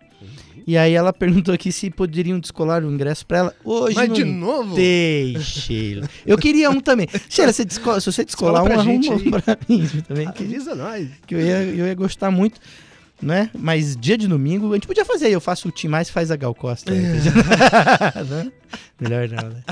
E 0.67 0.77
aí 0.77 0.93
ela 0.93 1.15
perguntou 1.15 1.55
aqui 1.55 1.73
se 1.73 1.89
poderiam 1.89 2.39
descolar 2.39 2.85
o 2.85 2.93
ingresso 2.93 3.25
pra 3.27 3.39
ela. 3.39 3.55
Hoje 3.65 3.97
Mas 3.97 4.09
não 4.09 4.15
de 4.15 4.25
novo? 4.25 4.75
tem, 4.77 5.41
Sheila. 5.41 6.07
Eu 6.27 6.37
queria 6.37 6.69
um 6.71 6.79
também. 6.79 7.09
Sheila, 7.31 7.53
você 7.55 7.65
descola- 7.65 8.01
se 8.01 8.13
você 8.13 8.23
descolar 8.23 8.63
Descola 8.63 8.83
um, 8.85 8.91
arruma 8.91 9.15
um 9.15 9.31
pra 9.41 9.57
mim 9.67 9.87
também. 10.07 10.31
Que, 10.33 10.43
Avisa 10.45 10.75
nós. 10.75 11.09
que 11.27 11.35
eu, 11.35 11.41
ia, 11.41 11.63
eu 11.65 11.87
ia 11.87 11.95
gostar 11.95 12.31
muito. 12.31 12.61
Né? 13.21 13.51
Mas 13.53 13.97
dia 13.97 14.17
de 14.17 14.29
domingo, 14.29 14.71
a 14.71 14.75
gente 14.75 14.87
podia 14.87 15.05
fazer 15.05 15.27
aí. 15.27 15.33
Eu 15.33 15.41
faço 15.41 15.69
o 15.69 15.73
Tim 15.73 15.89
mais 15.89 16.09
faz 16.09 16.31
a 16.31 16.37
Gal 16.37 16.55
Costa. 16.55 16.93
aí. 16.93 16.99
Né? 18.29 18.53
Melhor 19.01 19.29
não, 19.29 19.49
né? 19.49 19.63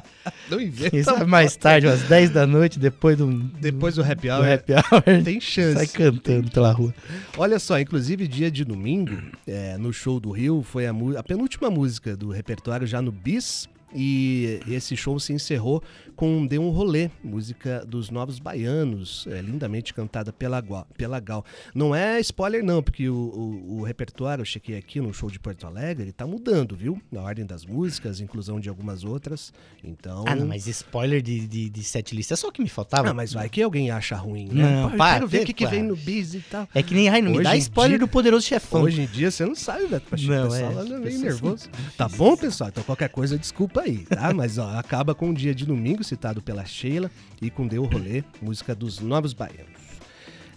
Não 0.50 0.60
inventa. 0.60 1.02
Sabe 1.04 1.26
mais 1.26 1.54
tarde, 1.56 1.86
umas 1.86 2.02
10 2.02 2.30
da 2.30 2.46
noite, 2.46 2.78
depois 2.78 3.16
do, 3.18 3.26
Depois 3.60 3.94
do 3.96 4.02
happy 4.02 4.28
do 4.28 4.34
hour, 4.34 4.46
happy 4.52 4.72
hour, 4.72 5.22
tem 5.22 5.40
chance. 5.40 5.74
sai 5.74 5.86
cantando 5.86 6.50
pela 6.50 6.72
rua. 6.72 6.94
Olha 7.36 7.58
só, 7.58 7.78
inclusive 7.78 8.26
dia 8.26 8.50
de 8.50 8.64
domingo, 8.64 9.16
é, 9.46 9.76
no 9.76 9.92
show 9.92 10.18
do 10.18 10.30
Rio, 10.30 10.62
foi 10.62 10.86
a, 10.86 10.92
a 11.18 11.22
penúltima 11.22 11.70
música 11.70 12.16
do 12.16 12.30
repertório 12.30 12.86
já 12.86 13.02
no 13.02 13.12
Bis. 13.12 13.68
E 13.94 14.60
esse 14.68 14.96
show 14.96 15.18
se 15.20 15.32
encerrou 15.32 15.82
com 16.16 16.46
Dê 16.46 16.58
um 16.58 16.70
Rolê, 16.70 17.10
música 17.22 17.84
dos 17.86 18.10
Novos 18.10 18.38
Baianos, 18.38 19.26
é, 19.30 19.40
lindamente 19.40 19.92
cantada 19.94 20.32
pela, 20.32 20.62
pela 20.96 21.20
Gal. 21.20 21.44
Não 21.74 21.94
é 21.94 22.18
spoiler 22.20 22.64
não, 22.64 22.82
porque 22.82 23.08
o, 23.08 23.14
o- 23.14 23.78
o 23.78 23.82
repertório, 23.82 24.40
eu 24.42 24.46
chequei 24.46 24.76
aqui 24.76 25.00
no 25.00 25.12
show 25.12 25.30
de 25.30 25.38
Porto 25.38 25.66
Alegre, 25.66 26.04
ele 26.04 26.12
tá 26.12 26.26
mudando, 26.26 26.74
viu? 26.74 27.00
Na 27.12 27.20
ordem 27.22 27.44
das 27.46 27.64
músicas, 27.66 28.18
inclusão 28.20 28.58
de 28.58 28.68
algumas 28.68 29.04
outras. 29.04 29.52
Então... 29.84 30.24
Ah, 30.26 30.34
não, 30.34 30.46
mas 30.46 30.66
spoiler 30.66 31.20
de, 31.22 31.46
de, 31.46 31.68
de 31.68 31.84
setlist 31.84 32.30
é 32.32 32.36
só 32.36 32.48
o 32.48 32.52
que 32.52 32.62
me 32.62 32.68
faltava. 32.68 33.10
Ah, 33.10 33.14
mas 33.14 33.32
vai 33.34 33.48
que 33.48 33.62
alguém 33.62 33.90
acha 33.90 34.16
ruim, 34.16 34.48
né? 34.50 34.82
Não, 34.82 34.90
Pô, 34.90 34.96
quero 34.96 35.28
ver 35.28 35.42
o 35.42 35.46
que, 35.46 35.52
que 35.52 35.66
vem 35.66 35.82
no 35.82 35.96
Bis 35.96 36.34
e 36.34 36.40
tal. 36.40 36.66
É 36.74 36.82
que 36.82 36.94
nem, 36.94 37.08
ai, 37.08 37.20
não 37.22 37.30
me 37.30 37.36
Hoje 37.38 37.44
dá 37.44 37.56
em 37.56 37.58
spoiler 37.60 37.98
dia- 37.98 38.06
do 38.06 38.10
Poderoso 38.10 38.46
Chefão. 38.46 38.82
Hoje 38.82 39.02
em 39.02 39.06
dia 39.06 39.30
você 39.30 39.44
não 39.44 39.54
sabe, 39.54 39.86
Beto 39.86 40.08
Pacheco. 40.08 40.32
Não, 40.32 40.46
o 40.46 40.50
pessoal 40.50 40.70
é, 40.70 41.00
pessoal 41.00 41.20
nervoso. 41.22 41.68
Tá 41.96 42.08
bom, 42.08 42.36
pessoal? 42.36 42.70
Então 42.70 42.82
qualquer 42.82 43.08
coisa, 43.10 43.38
desculpa 43.38 43.75
aí, 43.80 43.98
tá? 43.98 44.32
Mas 44.34 44.58
ó, 44.58 44.78
acaba 44.78 45.14
com 45.14 45.30
o 45.30 45.34
dia 45.34 45.54
de 45.54 45.64
domingo, 45.64 46.04
citado 46.04 46.42
pela 46.42 46.64
Sheila, 46.64 47.10
e 47.40 47.50
com 47.50 47.66
Deu 47.66 47.84
Rolê, 47.84 48.24
música 48.40 48.74
dos 48.74 49.00
Novos 49.00 49.32
Baianos. 49.32 49.86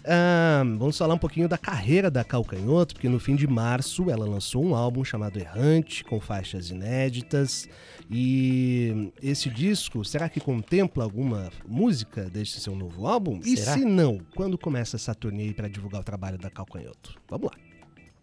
Ah, 0.04 0.62
vamos 0.78 0.96
falar 0.96 1.14
um 1.14 1.18
pouquinho 1.18 1.48
da 1.48 1.58
carreira 1.58 2.10
da 2.10 2.24
Calcanhoto, 2.24 2.94
porque 2.94 3.08
no 3.08 3.20
fim 3.20 3.36
de 3.36 3.46
março 3.46 4.10
ela 4.10 4.26
lançou 4.26 4.64
um 4.64 4.74
álbum 4.74 5.04
chamado 5.04 5.38
Errante, 5.38 6.04
com 6.04 6.18
faixas 6.18 6.70
inéditas. 6.70 7.68
E 8.10 9.12
esse 9.22 9.48
disco, 9.50 10.04
será 10.04 10.28
que 10.28 10.40
contempla 10.40 11.04
alguma 11.04 11.50
música 11.68 12.24
deste 12.24 12.60
seu 12.60 12.74
novo 12.74 13.06
álbum? 13.06 13.40
E 13.44 13.56
Será? 13.56 13.74
se 13.74 13.84
não, 13.84 14.18
quando 14.34 14.58
começa 14.58 14.96
essa 14.96 15.14
turnê 15.14 15.52
para 15.52 15.68
divulgar 15.68 16.00
o 16.00 16.04
trabalho 16.04 16.38
da 16.38 16.50
Calcanhoto? 16.50 17.20
Vamos 17.28 17.50
lá. 17.50 17.58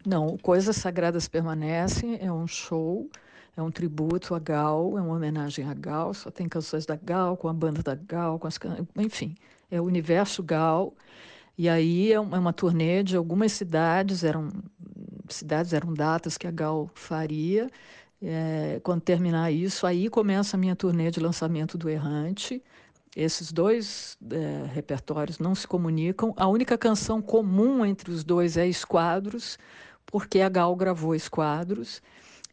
Não, 0.05 0.37
Coisas 0.37 0.75
Sagradas 0.77 1.27
Permanecem 1.27 2.17
é 2.21 2.31
um 2.31 2.47
show, 2.47 3.09
é 3.57 3.61
um 3.61 3.71
tributo 3.71 4.35
a 4.35 4.39
Gal, 4.39 4.97
é 4.97 5.01
uma 5.01 5.15
homenagem 5.15 5.67
a 5.67 5.73
Gal, 5.73 6.13
só 6.13 6.29
tem 6.29 6.47
canções 6.47 6.85
da 6.85 6.95
Gal, 6.95 7.35
com 7.35 7.49
a 7.49 7.53
banda 7.53 7.81
da 7.81 7.95
Gal, 7.95 8.37
com 8.37 8.47
as 8.47 8.57
can... 8.59 8.87
enfim, 8.95 9.35
é 9.71 9.81
o 9.81 9.83
universo 9.83 10.43
Gal. 10.43 10.93
E 11.57 11.67
aí 11.67 12.11
é 12.11 12.15
é 12.15 12.19
uma 12.19 12.53
turnê 12.53 13.01
de 13.01 13.17
algumas 13.17 13.51
cidades, 13.51 14.23
eram 14.23 14.49
cidades, 15.27 15.73
eram 15.73 15.91
datas 15.91 16.37
que 16.37 16.47
a 16.47 16.51
Gal 16.51 16.89
faria. 16.93 17.69
É, 18.21 18.79
quando 18.83 19.01
terminar 19.01 19.51
isso, 19.51 19.87
aí 19.87 20.07
começa 20.09 20.55
a 20.55 20.59
minha 20.59 20.75
turnê 20.75 21.09
de 21.09 21.19
lançamento 21.19 21.77
do 21.79 21.89
Errante. 21.89 22.63
Esses 23.15 23.51
dois 23.51 24.17
é, 24.31 24.67
repertórios 24.71 25.39
não 25.39 25.55
se 25.55 25.67
comunicam. 25.67 26.31
A 26.37 26.47
única 26.47 26.77
canção 26.77 27.23
comum 27.23 27.83
entre 27.83 28.11
os 28.11 28.23
dois 28.23 28.55
é 28.55 28.67
Esquadros, 28.67 29.57
porque 30.05 30.41
a 30.41 30.49
Gal 30.49 30.75
gravou 30.75 31.15
Esquadros. 31.15 32.03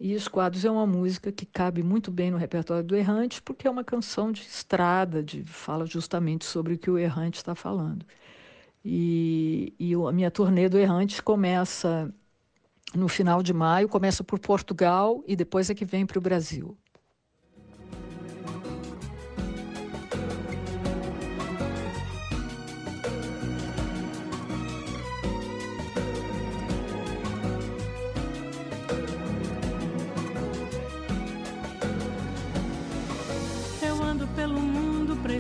E 0.00 0.12
Esquadros 0.12 0.64
é 0.64 0.70
uma 0.70 0.86
música 0.86 1.30
que 1.32 1.46
cabe 1.46 1.82
muito 1.82 2.10
bem 2.10 2.30
no 2.30 2.36
repertório 2.36 2.84
do 2.84 2.96
Errante, 2.96 3.40
porque 3.40 3.66
é 3.66 3.70
uma 3.70 3.84
canção 3.84 4.32
de 4.32 4.42
estrada, 4.42 5.22
de 5.22 5.44
fala 5.44 5.86
justamente 5.86 6.44
sobre 6.44 6.74
o 6.74 6.78
que 6.78 6.90
o 6.90 6.98
Errante 6.98 7.38
está 7.38 7.54
falando. 7.54 8.04
E, 8.84 9.74
e 9.78 9.94
a 9.94 10.12
minha 10.12 10.30
turnê 10.30 10.68
do 10.68 10.78
Errante 10.78 11.22
começa 11.22 12.12
no 12.94 13.08
final 13.08 13.42
de 13.42 13.52
maio, 13.52 13.88
começa 13.88 14.22
por 14.24 14.38
Portugal 14.38 15.22
e 15.26 15.36
depois 15.36 15.70
é 15.70 15.74
que 15.74 15.84
vem 15.84 16.06
para 16.06 16.18
o 16.18 16.22
Brasil. 16.22 16.76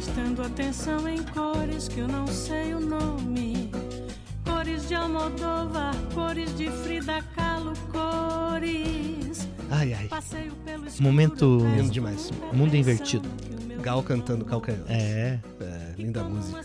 Prestando 0.04 0.42
atenção 0.42 1.08
em 1.08 1.22
cores 1.22 1.88
que 1.88 2.00
eu 2.00 2.06
não 2.08 2.26
sei 2.26 2.74
o 2.74 2.80
nome. 2.80 3.70
Cores 4.44 4.86
de 4.86 4.94
Almodóvar, 4.94 5.94
cores 6.12 6.54
de 6.58 6.68
Frida 6.70 7.22
Kahlo, 7.34 7.72
cores. 7.90 9.48
Ai, 9.70 9.94
ai. 9.94 10.06
Passeio 10.08 10.52
pelo 10.56 10.86
escuro, 10.86 11.04
Momento- 11.04 11.58
Lindo 11.76 11.90
demais. 11.90 12.30
Mundo 12.52 12.76
invertido. 12.76 13.26
Gal 13.80 14.02
cantando 14.02 14.44
Calcanhoto. 14.44 14.92
É. 14.92 15.38
É, 15.60 15.92
linda 15.96 16.22
música. 16.22 16.60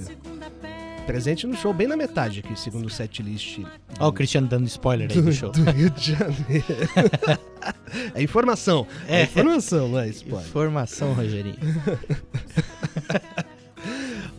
Presente 1.06 1.48
no 1.48 1.56
show, 1.56 1.74
bem 1.74 1.88
na 1.88 1.96
metade 1.98 2.42
aqui, 2.42 2.60
segundo 2.60 2.86
o 2.86 2.90
setlist 2.90 3.60
Ó, 4.00 4.10
o 4.10 4.14
Cristiano 4.14 4.48
dando 4.48 4.68
spoiler 4.68 5.10
aí 5.10 5.20
do 5.22 5.32
show. 5.34 5.50
do 5.52 5.64
Rio 5.72 5.90
de 5.90 6.12
Janeiro. 6.12 6.66
é 8.14 8.22
informação. 8.22 8.86
É, 9.08 9.22
É. 9.22 9.24
informação, 9.24 9.88
não 9.90 10.00
é 10.00 10.10
spoiler. 10.10 10.48
Informação, 10.48 11.14
Rogerinho. 11.14 11.56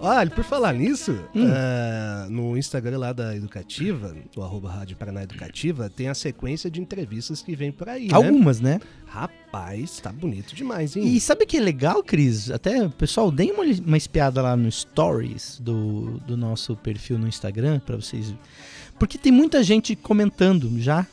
Olha, 0.03 0.31
por 0.31 0.44
falar 0.44 0.73
nisso, 0.73 1.12
Hum. 1.35 1.46
ah, 1.53 2.27
no 2.31 2.57
Instagram 2.57 2.99
lá 2.99 3.12
da 3.12 3.37
Educativa, 3.37 4.14
o 4.35 4.42
arroba 4.42 4.70
Rádio 4.70 4.96
Paraná 4.96 5.23
Educativa, 5.23 5.90
tem 5.90 6.09
a 6.09 6.14
sequência 6.14 6.70
de 6.70 6.81
entrevistas 6.81 7.42
que 7.42 7.55
vem 7.55 7.70
por 7.70 7.88
aí, 7.88 8.09
né? 8.09 8.14
Algumas, 8.14 8.61
né? 8.61 8.81
Rapaz, 9.07 9.99
tá 10.01 10.11
bonito 10.11 10.55
demais, 10.55 10.96
hein? 10.96 11.05
E 11.07 11.20
sabe 11.20 11.44
o 11.44 11.46
que 11.46 11.59
é 11.59 11.61
legal, 11.61 12.03
Cris? 12.03 12.51
Até, 12.51 12.88
pessoal, 12.88 13.31
deem 13.31 13.53
uma, 13.53 13.64
uma 13.64 13.96
espiada 13.96 14.40
lá 14.40 14.57
no 14.57 14.70
Stories 14.73 15.59
do, 15.61 16.18
do 16.27 16.37
nosso 16.37 16.75
perfil 16.77 17.18
no 17.18 17.29
Instagram, 17.29 17.79
pra 17.81 17.96
vocês. 17.96 18.35
Porque 18.99 19.18
tem 19.18 19.33
muita 19.33 19.62
gente 19.62 19.94
comentando 19.96 20.70
já. 20.81 21.07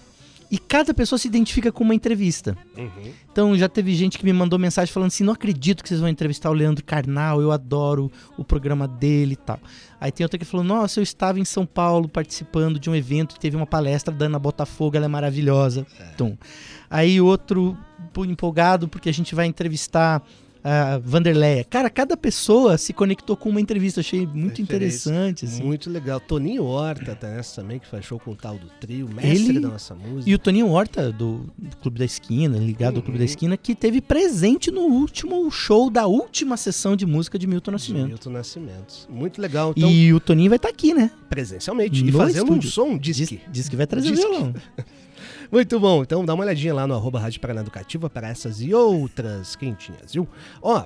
E 0.50 0.58
cada 0.58 0.94
pessoa 0.94 1.20
se 1.20 1.28
identifica 1.28 1.72
com 1.72 1.84
uma 1.84 1.94
entrevista. 1.94 2.58
Uhum. 2.78 3.12
Então 3.32 3.58
já 3.58 3.68
teve 3.68 3.94
gente 3.96 4.18
que 4.18 4.24
me 4.24 4.32
mandou 4.32 4.58
mensagem 4.58 4.94
falando 4.94 5.08
assim: 5.08 5.24
não 5.24 5.34
acredito 5.34 5.84
que 5.84 5.90
vocês 5.90 6.00
vão 6.00 6.10
entrevistar 6.10 6.50
o 6.50 6.54
Leandro 6.54 6.84
Carnal, 6.84 7.42
eu 7.42 7.52
adoro 7.52 8.12
o 8.38 8.44
programa 8.44 8.88
dele 8.88 9.34
e 9.34 9.36
tal. 9.36 9.60
Aí 10.00 10.12
tem 10.12 10.24
outra 10.24 10.40
que 10.40 10.46
falou: 10.46 10.66
nossa, 10.66 11.00
eu 11.00 11.04
estava 11.04 11.40
em 11.40 11.46
São 11.46 11.66
Paulo 11.66 12.08
participando 12.08 12.80
de 12.80 12.90
um 12.90 12.96
evento 12.96 13.36
e 13.36 13.40
teve 13.40 13.58
uma 13.58 13.68
palestra 13.68 14.14
da 14.14 14.26
Ana 14.26 14.40
Botafogo, 14.40 14.96
ela 14.96 15.06
é 15.06 15.10
maravilhosa. 15.10 15.86
Tum. 16.18 16.38
Aí 16.90 17.20
outro 17.20 17.78
empolgado 18.26 18.88
porque 18.88 19.10
a 19.10 19.14
gente 19.14 19.36
vai 19.36 19.46
entrevistar 19.46 20.24
a 20.70 20.98
Vanderleia. 20.98 21.64
Cara, 21.64 21.90
cada 21.90 22.18
pessoa 22.18 22.78
se 22.78 22.92
conectou 22.92 23.38
com 23.38 23.50
uma 23.50 23.62
entrevista, 23.62 24.02
achei 24.02 24.26
muito 24.28 24.60
Referência. 24.62 24.64
interessante. 24.64 25.46
Assim. 25.46 25.64
Muito 25.64 25.90
legal. 25.90 26.20
Toninho 26.20 26.64
Horta 26.66 27.16
tá 27.16 27.28
nessa 27.30 27.62
também, 27.62 27.80
que 27.80 27.88
faz 27.88 28.04
show 28.04 28.20
com 28.20 28.32
o 28.32 28.36
tal 28.36 28.56
do 28.58 28.68
trio, 28.80 29.08
mestre 29.08 29.50
Ele- 29.50 29.60
da 29.62 29.70
nossa 29.70 29.96
música. 29.96 30.30
E 30.30 30.34
o 30.34 30.38
Toninho 30.40 30.68
Horta, 30.70 31.12
do, 31.12 31.46
Clube 31.82 32.00
da 32.00 32.06
Esquina, 32.06 32.58
ligado 32.58 32.98
ao 32.98 33.02
Clube 33.02 33.18
da 33.18 33.24
Uhum. 33.24 33.30
Esquina, 33.30 33.56
que 33.56 33.74
teve 33.74 34.02
presente 34.02 34.70
no 34.70 34.82
último 34.82 35.50
show 35.50 35.90
da 35.90 36.06
última 36.08 36.58
sessão 36.58 36.96
de 36.96 37.06
música 37.06 37.40
de 37.40 37.48
Milton 37.48 37.72
de 37.72 37.74
Nascimento. 37.76 38.08
Milton 38.08 38.30
Nascimento. 38.32 39.08
Muito 39.10 39.42
legal. 39.42 39.74
Então, 39.76 39.90
E 39.90 40.14
o 40.14 40.20
Toninho 40.20 40.50
vai 40.50 40.58
estar 40.58 40.70
aqui, 40.70 40.94
né? 40.94 41.10
presencialmente. 41.30 42.04
E 42.06 42.12
fazendo 42.12 42.46
estúdio. 42.58 42.68
um 42.68 42.72
som, 42.72 42.98
diz, 42.98 43.16
Diz, 43.18 43.30
que. 43.30 43.40
diz 43.50 43.70
que 43.70 43.76
vai 43.76 43.86
trazer 43.88 44.10
Diz 44.12 44.20
que- 44.20 44.28
violão. 44.30 44.54
Muito 45.52 45.80
bom. 45.80 46.02
Então 46.04 46.26
dá 46.26 46.34
uma 46.34 46.44
olhadinha 46.44 46.74
lá 46.74 46.86
no 46.88 46.94
arroba 46.94 47.20
Rádio 47.20 47.40
Paraná 47.40 47.62
Educativa 47.62 48.10
para 48.10 48.28
essas 48.30 48.62
e 48.62 48.74
outras 48.74 49.56
quentinhas, 49.56 50.14
viu? 50.14 50.28
Ó, 50.62 50.86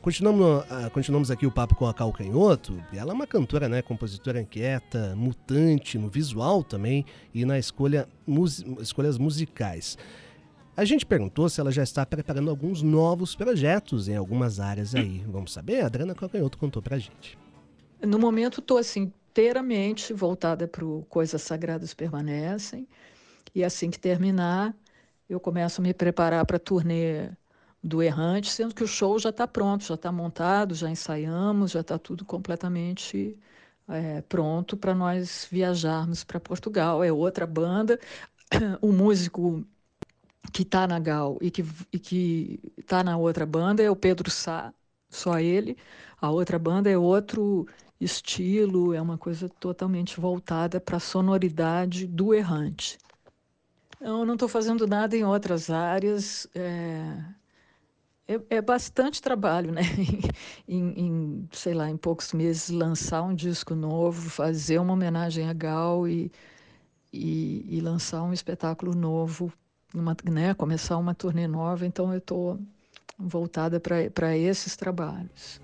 continuamos, 0.00 0.64
ah, 0.70 0.90
continuamos 0.90 1.30
aqui 1.30 1.46
o 1.46 1.50
papo 1.50 1.74
com 1.74 1.86
a 1.86 1.94
Cal 1.94 2.12
Canhoto. 2.12 2.82
Ela 2.92 3.12
é 3.12 3.14
uma 3.14 3.26
cantora, 3.26 3.68
né? 3.68 3.82
Compositora 3.82 4.40
inquieta, 4.40 5.14
mutante 5.16 5.98
no 5.98 6.08
visual 6.08 6.62
também 6.64 7.04
e 7.34 7.44
na 7.44 7.58
escolha 7.58 8.08
mus- 8.26 8.64
escolhas 8.80 9.18
musicais. 9.18 9.98
A 10.76 10.84
gente 10.84 11.04
perguntou 11.04 11.48
se 11.48 11.60
ela 11.60 11.72
já 11.72 11.82
está 11.82 12.06
preparando 12.06 12.48
alguns 12.50 12.82
novos 12.82 13.34
projetos 13.34 14.08
em 14.08 14.14
algumas 14.16 14.60
áreas 14.60 14.94
aí. 14.94 15.24
Vamos 15.26 15.52
saber? 15.52 15.80
A 15.82 15.86
Adriana 15.86 16.14
Calcanhoto 16.14 16.56
contou 16.56 16.80
pra 16.80 16.96
gente. 16.98 17.36
No 18.00 18.16
momento, 18.16 18.60
estou 18.60 18.78
assim, 18.78 19.10
inteiramente 19.30 20.12
voltada 20.12 20.68
para 20.68 20.84
o 20.84 21.04
Coisas 21.08 21.42
Sagradas 21.42 21.92
Permanecem. 21.94 22.86
E 23.54 23.64
assim 23.64 23.90
que 23.90 23.98
terminar, 23.98 24.74
eu 25.28 25.40
começo 25.40 25.80
a 25.80 25.84
me 25.84 25.94
preparar 25.94 26.44
para 26.46 26.56
a 26.56 26.60
turnê 26.60 27.30
do 27.82 28.02
Errante, 28.02 28.50
sendo 28.50 28.74
que 28.74 28.84
o 28.84 28.88
show 28.88 29.18
já 29.18 29.30
está 29.30 29.46
pronto, 29.46 29.84
já 29.84 29.94
está 29.94 30.10
montado, 30.12 30.74
já 30.74 30.90
ensaiamos, 30.90 31.72
já 31.72 31.80
está 31.80 31.98
tudo 31.98 32.24
completamente 32.24 33.38
é, 33.88 34.20
pronto 34.22 34.76
para 34.76 34.94
nós 34.94 35.48
viajarmos 35.50 36.24
para 36.24 36.40
Portugal. 36.40 37.02
É 37.02 37.12
outra 37.12 37.46
banda. 37.46 37.98
O 38.80 38.92
músico 38.92 39.64
que 40.52 40.62
está 40.62 40.86
na 40.86 40.98
Gal 40.98 41.38
e 41.40 41.50
que 41.50 41.64
e 41.92 41.98
que 41.98 42.60
está 42.78 43.02
na 43.04 43.16
outra 43.16 43.46
banda 43.46 43.82
é 43.82 43.90
o 43.90 43.96
Pedro 43.96 44.30
Sá, 44.30 44.72
só 45.10 45.38
ele. 45.38 45.76
A 46.20 46.30
outra 46.30 46.58
banda 46.58 46.90
é 46.90 46.96
outro 46.98 47.66
estilo, 48.00 48.94
é 48.94 49.00
uma 49.00 49.18
coisa 49.18 49.48
totalmente 49.48 50.20
voltada 50.20 50.80
para 50.80 50.96
a 50.96 51.00
sonoridade 51.00 52.06
do 52.06 52.34
errante. 52.34 52.98
Eu 54.00 54.24
não 54.24 54.34
estou 54.34 54.48
fazendo 54.48 54.86
nada 54.86 55.16
em 55.16 55.24
outras 55.24 55.70
áreas. 55.70 56.46
É, 56.54 57.24
é, 58.28 58.40
é 58.56 58.62
bastante 58.62 59.20
trabalho, 59.20 59.72
né? 59.72 59.82
em, 60.68 60.92
em, 61.00 61.48
sei 61.52 61.74
lá, 61.74 61.90
em 61.90 61.96
poucos 61.96 62.32
meses 62.32 62.68
lançar 62.68 63.22
um 63.22 63.34
disco 63.34 63.74
novo, 63.74 64.30
fazer 64.30 64.78
uma 64.78 64.92
homenagem 64.92 65.48
a 65.48 65.52
Gal 65.52 66.06
e, 66.06 66.30
e, 67.12 67.64
e 67.68 67.80
lançar 67.80 68.22
um 68.22 68.32
espetáculo 68.32 68.94
novo, 68.94 69.52
uma, 69.94 70.16
né? 70.24 70.54
Começar 70.54 70.96
uma 70.98 71.14
turnê 71.14 71.46
nova. 71.46 71.86
Então 71.86 72.12
eu 72.12 72.18
estou 72.18 72.60
voltada 73.18 73.80
para 73.80 74.36
esses 74.36 74.76
trabalhos. 74.76 75.60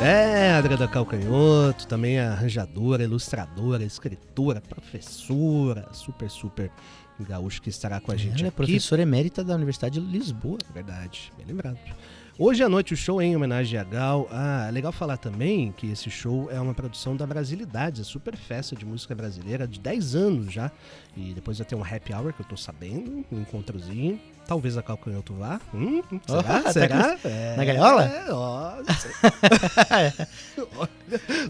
É, 0.00 0.52
Adriana 0.52 0.86
Calcanhoto, 0.86 1.86
também 1.86 2.18
é 2.18 2.26
arranjadora, 2.26 3.02
ilustradora, 3.02 3.82
escritora, 3.82 4.60
professora, 4.60 5.88
super, 5.92 6.28
super 6.28 6.70
gaúcho 7.18 7.62
que 7.62 7.70
estará 7.70 7.98
com 7.98 8.12
a 8.12 8.16
gente 8.16 8.40
Ela 8.40 8.48
é 8.48 8.50
professora 8.50 9.00
emérita 9.00 9.42
da 9.42 9.54
Universidade 9.54 9.98
de 9.98 10.06
Lisboa. 10.06 10.58
Verdade, 10.72 11.32
bem 11.36 11.46
lembrado. 11.46 11.78
Hoje 12.38 12.62
à 12.62 12.68
noite 12.68 12.92
o 12.92 12.96
show 12.96 13.22
é 13.22 13.24
em 13.24 13.34
homenagem 13.34 13.80
a 13.80 13.84
Gal. 13.84 14.28
Ah, 14.30 14.66
é 14.68 14.70
legal 14.70 14.92
falar 14.92 15.16
também 15.16 15.72
que 15.72 15.90
esse 15.90 16.10
show 16.10 16.50
é 16.50 16.60
uma 16.60 16.74
produção 16.74 17.16
da 17.16 17.26
Brasilidades, 17.26 18.02
a 18.02 18.04
super 18.04 18.36
festa 18.36 18.76
de 18.76 18.84
música 18.84 19.14
brasileira 19.14 19.66
de 19.66 19.80
10 19.80 20.14
anos 20.14 20.52
já. 20.52 20.70
E 21.16 21.32
depois 21.32 21.56
vai 21.56 21.66
ter 21.66 21.74
um 21.74 21.82
happy 21.82 22.12
hour 22.12 22.34
que 22.34 22.40
eu 22.40 22.46
tô 22.46 22.56
sabendo, 22.56 23.24
um 23.32 23.40
encontrozinho. 23.40 24.20
Talvez 24.46 24.76
a 24.76 24.82
Calcanhoto 24.82 25.34
vá. 25.34 25.60
Hum, 25.74 26.02
será? 26.26 26.62
Oh, 26.64 26.72
será? 26.72 27.18
É, 27.24 27.56
na 27.56 27.64
gaiola? 27.64 28.04
É, 28.04 28.32
ó, 28.32 28.76
não 28.76 28.94
sei. 28.94 29.10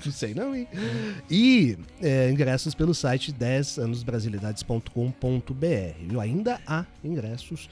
Não 0.05 0.13
sei 0.13 0.35
não, 0.35 0.55
hein? 0.55 0.69
E 1.31 1.79
é, 2.03 2.29
ingressos 2.31 2.75
pelo 2.75 2.95
site 2.95 3.33
10anosbrasilidades.com.br. 3.33 6.09
Viu? 6.09 6.21
Ainda 6.21 6.61
há 6.67 6.85
ingressos, 7.03 7.71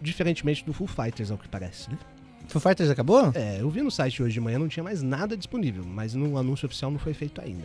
diferentemente 0.00 0.62
do 0.64 0.72
Full 0.74 0.86
Fighters, 0.86 1.30
ao 1.30 1.38
que 1.38 1.48
parece, 1.48 1.90
né? 1.90 1.98
Foo 2.48 2.60
Fighters 2.60 2.88
acabou? 2.90 3.32
É, 3.34 3.60
eu 3.60 3.68
vi 3.68 3.82
no 3.82 3.90
site 3.90 4.22
hoje 4.22 4.34
de 4.34 4.40
manhã, 4.40 4.58
não 4.58 4.68
tinha 4.68 4.82
mais 4.84 5.02
nada 5.02 5.36
disponível, 5.36 5.84
mas 5.84 6.14
no 6.14 6.38
anúncio 6.38 6.66
oficial 6.66 6.90
não 6.90 6.98
foi 6.98 7.12
feito 7.12 7.40
ainda. 7.40 7.64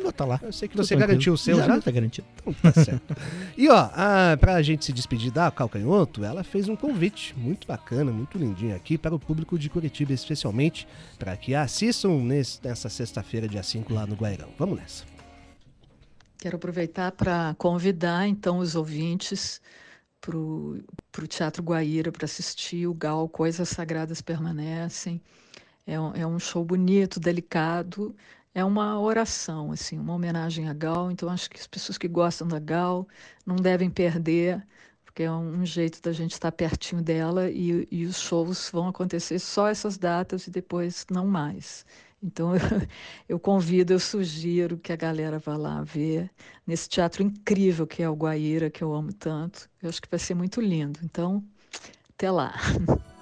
Vou 0.00 0.12
tá 0.12 0.24
lá. 0.24 0.38
Eu 0.42 0.52
sei 0.52 0.68
que 0.68 0.76
Tô 0.76 0.82
você 0.84 0.88
tranquilo. 0.94 1.08
garantiu 1.08 1.32
o 1.32 1.38
seu 1.38 1.56
já? 1.58 1.80
Tá 1.80 1.90
garantido. 1.90 2.26
Então 2.40 2.52
tá 2.72 2.72
certo. 2.84 3.16
e 3.56 3.68
ó, 3.68 3.88
a, 3.92 4.36
pra 4.38 4.60
gente 4.62 4.84
se 4.84 4.92
despedir 4.92 5.32
da 5.32 5.50
Calcanhoto, 5.50 6.24
ela 6.24 6.44
fez 6.44 6.68
um 6.68 6.76
convite 6.76 7.34
muito 7.38 7.66
bacana, 7.66 8.12
muito 8.12 8.38
lindinho 8.38 8.76
aqui 8.76 8.96
para 8.98 9.14
o 9.14 9.18
público 9.18 9.58
de 9.58 9.68
Curitiba, 9.68 10.12
especialmente 10.12 10.86
para 11.18 11.36
que 11.36 11.54
assistam 11.54 12.10
nesse- 12.22 12.60
nessa 12.62 12.88
sexta-feira, 12.88 13.48
dia 13.48 13.62
5, 13.62 13.92
lá 13.92 14.06
no 14.06 14.14
Guairão. 14.14 14.48
Vamos 14.58 14.78
nessa. 14.78 15.04
Quero 16.38 16.56
aproveitar 16.56 17.10
para 17.12 17.54
convidar 17.58 18.28
então 18.28 18.58
os 18.58 18.76
ouvintes 18.76 19.60
para 20.20 20.36
o 20.36 21.26
Teatro 21.28 21.62
Guaíra 21.62 22.12
para 22.12 22.24
assistir 22.24 22.86
o 22.86 22.94
Gal 22.94 23.28
Coisas 23.28 23.68
Sagradas 23.68 24.20
Permanecem. 24.20 25.20
É 25.86 25.98
um, 26.00 26.14
é 26.14 26.26
um 26.26 26.38
show 26.38 26.64
bonito, 26.64 27.18
delicado, 27.20 28.14
é 28.54 28.64
uma 28.64 29.00
oração, 29.00 29.72
assim, 29.72 29.98
uma 29.98 30.14
homenagem 30.14 30.68
a 30.68 30.74
Gal. 30.74 31.10
Então 31.10 31.28
acho 31.28 31.48
que 31.50 31.58
as 31.60 31.66
pessoas 31.66 31.98
que 31.98 32.08
gostam 32.08 32.46
da 32.48 32.58
Gal 32.58 33.06
não 33.46 33.56
devem 33.56 33.90
perder, 33.90 34.66
porque 35.04 35.22
é 35.22 35.32
um 35.32 35.64
jeito 35.64 36.00
da 36.02 36.12
gente 36.12 36.32
estar 36.32 36.52
pertinho 36.52 37.02
dela 37.02 37.50
e, 37.50 37.88
e 37.90 38.04
os 38.06 38.18
shows 38.20 38.70
vão 38.72 38.88
acontecer 38.88 39.38
só 39.38 39.68
essas 39.68 39.96
datas 39.98 40.46
e 40.46 40.50
depois 40.50 41.06
não 41.10 41.26
mais. 41.26 41.84
Então 42.22 42.52
eu, 43.28 43.38
convido, 43.38 43.92
eu 43.92 44.00
sugiro 44.00 44.76
que 44.78 44.92
a 44.92 44.96
galera 44.96 45.38
vá 45.38 45.56
lá 45.56 45.82
ver 45.82 46.30
nesse 46.66 46.88
teatro 46.88 47.22
incrível 47.22 47.86
que 47.86 48.02
é 48.02 48.08
o 48.08 48.14
Guaíra, 48.14 48.70
que 48.70 48.82
eu 48.82 48.92
amo 48.94 49.12
tanto. 49.12 49.68
Eu 49.82 49.88
acho 49.88 50.02
que 50.02 50.10
vai 50.10 50.18
ser 50.18 50.34
muito 50.34 50.60
lindo. 50.60 51.00
Então, 51.02 51.44
até 52.10 52.30
lá. 52.30 52.54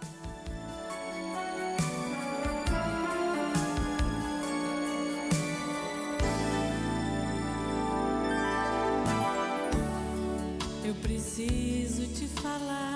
Eu 10.85 10.95
preciso 10.95 12.07
te 12.07 12.29
falar. 12.41 12.87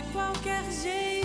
De 0.00 0.02
qualquer 0.12 0.62
jeito. 0.70 1.18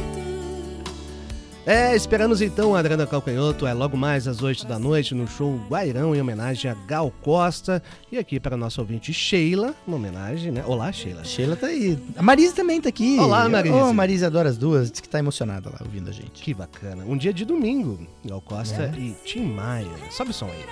É, 1.66 1.96
esperamos 1.96 2.42
então 2.42 2.76
a 2.76 2.80
Adriana 2.80 3.08
Calcanhoto, 3.08 3.66
é 3.66 3.72
logo 3.74 3.96
mais 3.96 4.28
às 4.28 4.42
8 4.44 4.68
da 4.68 4.78
noite 4.78 5.16
no 5.16 5.26
show 5.26 5.58
Guairão, 5.70 6.14
em 6.14 6.20
homenagem 6.20 6.70
a 6.70 6.74
Gal 6.74 7.10
Costa. 7.22 7.82
E 8.12 8.18
aqui 8.18 8.38
para 8.38 8.56
a 8.56 8.58
nossa 8.58 8.82
ouvinte 8.82 9.14
Sheila, 9.14 9.74
uma 9.88 9.96
homenagem, 9.96 10.52
né? 10.52 10.62
Olá, 10.68 10.92
Sheila. 10.92 11.24
Sheila 11.24 11.56
tá 11.56 11.68
aí. 11.68 11.98
A 12.18 12.22
Marise 12.22 12.54
também 12.54 12.82
tá 12.82 12.90
aqui. 12.90 13.18
Olá, 13.18 13.48
Marise. 13.48 13.74
Ô, 13.76 13.94
Marise 13.94 14.26
adora 14.26 14.50
as 14.50 14.58
duas. 14.58 14.92
Diz 14.92 15.00
que 15.00 15.08
tá 15.08 15.20
emocionada 15.20 15.70
lá 15.70 15.78
ouvindo 15.86 16.10
a 16.10 16.14
gente. 16.14 16.44
Que 16.44 16.54
bacana. 16.54 17.06
Um 17.08 17.16
dia 17.16 17.32
de 17.32 17.46
domingo, 17.46 18.06
Gal 18.26 18.42
Costa 18.42 18.92
É. 18.94 19.00
e 19.00 19.16
Tim 19.24 19.46
Maia. 19.54 19.88
Sobe 20.12 20.32
o 20.32 20.34
som 20.34 20.48
aí. 20.48 20.66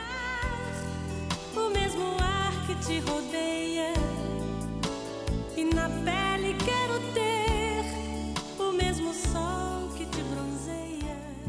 O 1.55 1.69
mesmo 1.69 2.03
ar 2.19 2.51
que 2.67 2.75
te 2.85 2.99
rodeia. 2.99 3.30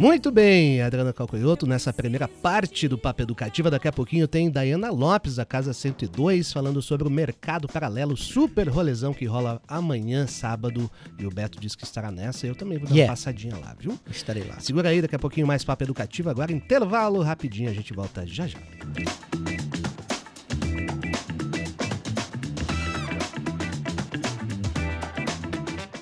Muito 0.03 0.33
bem, 0.33 0.83
Adriana 0.83 1.13
Calcanhoto, 1.13 1.65
nessa 1.65 1.93
primeira 1.93 2.27
parte 2.27 2.89
do 2.89 2.99
Papo 2.99 3.23
Educativa, 3.23 3.71
daqui 3.71 3.87
a 3.87 3.93
pouquinho 3.93 4.27
tem 4.27 4.51
Dayana 4.51 4.91
Lopes, 4.91 5.37
da 5.37 5.45
Casa 5.45 5.73
102, 5.73 6.53
falando 6.53 6.83
sobre 6.83 7.07
o 7.07 7.11
mercado 7.11 7.69
paralelo, 7.69 8.17
super 8.17 8.69
rolezão 8.69 9.15
que 9.15 9.25
rola 9.27 9.63
amanhã, 9.69 10.27
sábado, 10.27 10.91
e 11.17 11.25
o 11.25 11.31
Beto 11.31 11.61
disse 11.61 11.77
que 11.77 11.85
estará 11.85 12.11
nessa, 12.11 12.49
eu 12.49 12.57
também 12.57 12.79
vou 12.79 12.89
dar 12.89 12.97
Yeah. 12.97 13.13
uma 13.13 13.17
passadinha 13.17 13.57
lá, 13.57 13.77
viu? 13.79 13.97
Estarei 14.11 14.43
lá. 14.43 14.59
Segura 14.59 14.89
aí, 14.89 15.01
daqui 15.01 15.15
a 15.15 15.21
pouquinho 15.21 15.47
mais 15.47 15.65
Papo 15.65 15.85
Educativo, 15.85 16.29
agora 16.29 16.51
intervalo 16.51 17.23
rapidinho, 17.23 17.71
a 17.71 17.73
gente 17.73 17.93
volta 17.93 18.27
já 18.27 18.49
já. 18.49 18.59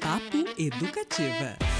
Papo 0.00 0.48
Educativa. 0.56 1.79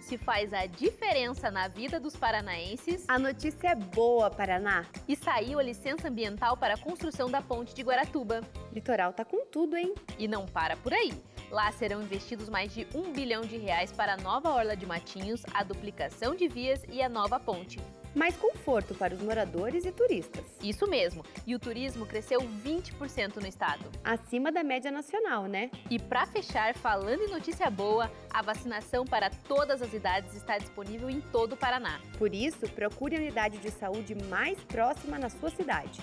Se 0.00 0.18
faz 0.18 0.52
a 0.52 0.66
diferença 0.66 1.50
na 1.50 1.68
vida 1.68 1.98
dos 2.00 2.14
paranaenses 2.16 3.04
A 3.08 3.18
notícia 3.18 3.68
é 3.68 3.74
boa, 3.74 4.30
Paraná. 4.30 4.84
e 5.08 5.16
saiu 5.16 5.58
a 5.58 5.62
licença 5.62 6.08
ambiental 6.08 6.56
para 6.56 6.74
a 6.74 6.78
construção 6.78 7.30
da 7.30 7.40
ponte 7.40 7.74
de 7.74 7.82
Guaratuba. 7.82 8.42
Litoral 8.72 9.12
tá 9.12 9.24
com 9.24 9.46
tudo, 9.46 9.76
hein? 9.76 9.94
E 10.18 10.26
não 10.28 10.44
para 10.44 10.76
por 10.76 10.92
aí. 10.92 11.12
Lá 11.50 11.70
serão 11.72 12.02
investidos 12.02 12.48
mais 12.48 12.74
de 12.74 12.86
um 12.94 13.12
bilhão 13.12 13.42
de 13.42 13.56
reais 13.56 13.92
para 13.92 14.14
a 14.14 14.16
nova 14.16 14.50
Orla 14.50 14.76
de 14.76 14.86
Matinhos, 14.86 15.42
a 15.54 15.62
duplicação 15.62 16.34
de 16.34 16.48
vias 16.48 16.82
e 16.90 17.00
a 17.00 17.08
nova 17.08 17.38
ponte. 17.38 17.78
Mais 18.14 18.36
conforto 18.36 18.94
para 18.94 19.14
os 19.14 19.20
moradores 19.20 19.84
e 19.84 19.90
turistas. 19.90 20.44
Isso 20.62 20.86
mesmo, 20.86 21.24
e 21.46 21.54
o 21.54 21.58
turismo 21.58 22.06
cresceu 22.06 22.40
20% 22.40 23.36
no 23.36 23.46
estado. 23.46 23.84
Acima 24.04 24.52
da 24.52 24.62
média 24.62 24.90
nacional, 24.90 25.46
né? 25.46 25.70
E 25.90 25.98
para 25.98 26.26
fechar, 26.26 26.74
falando 26.74 27.22
em 27.22 27.30
notícia 27.30 27.68
boa, 27.70 28.10
a 28.32 28.42
vacinação 28.42 29.04
para 29.04 29.30
todas 29.30 29.82
as 29.82 29.92
idades 29.92 30.34
está 30.34 30.58
disponível 30.58 31.10
em 31.10 31.20
todo 31.20 31.54
o 31.54 31.56
Paraná. 31.56 32.00
Por 32.18 32.34
isso, 32.34 32.68
procure 32.70 33.16
a 33.16 33.18
unidade 33.18 33.58
de 33.58 33.70
saúde 33.70 34.14
mais 34.28 34.58
próxima 34.64 35.18
na 35.18 35.28
sua 35.28 35.50
cidade. 35.50 36.00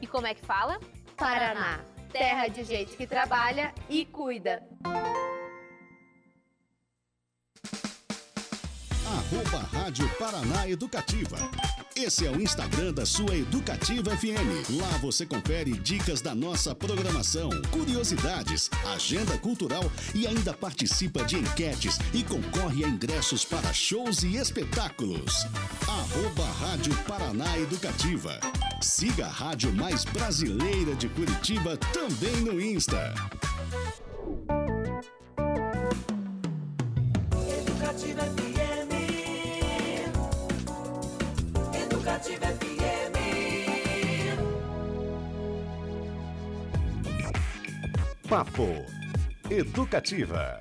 E 0.00 0.06
como 0.06 0.26
é 0.26 0.34
que 0.34 0.44
fala? 0.44 0.78
Paraná, 1.16 1.80
terra 2.12 2.48
de 2.48 2.64
gente 2.64 2.96
que 2.96 3.06
trabalha 3.06 3.72
e 3.88 4.04
cuida. 4.04 4.62
Arroba 9.06 9.58
Rádio 9.72 10.08
Paraná 10.18 10.68
Educativa. 10.68 11.38
Esse 11.94 12.26
é 12.26 12.30
o 12.30 12.40
Instagram 12.40 12.92
da 12.92 13.06
sua 13.06 13.36
Educativa 13.36 14.10
FM. 14.16 14.80
Lá 14.80 14.98
você 14.98 15.24
confere 15.24 15.72
dicas 15.78 16.20
da 16.20 16.34
nossa 16.34 16.74
programação, 16.74 17.48
curiosidades, 17.70 18.68
agenda 18.94 19.38
cultural 19.38 19.84
e 20.14 20.26
ainda 20.26 20.52
participa 20.52 21.24
de 21.24 21.36
enquetes 21.36 21.98
e 22.12 22.24
concorre 22.24 22.84
a 22.84 22.88
ingressos 22.88 23.44
para 23.44 23.72
shows 23.72 24.24
e 24.24 24.36
espetáculos. 24.36 25.46
Arroba 25.86 26.44
Rádio 26.60 26.94
Paraná 27.04 27.56
Educativa. 27.58 28.40
Siga 28.82 29.26
a 29.26 29.30
rádio 29.30 29.72
mais 29.72 30.04
brasileira 30.04 30.96
de 30.96 31.08
Curitiba 31.08 31.76
também 31.76 32.36
no 32.42 32.60
Insta. 32.60 33.14
Educativa 37.48 38.22
FM. 38.22 38.45
Papo 48.28 48.66
Educativa. 49.48 50.60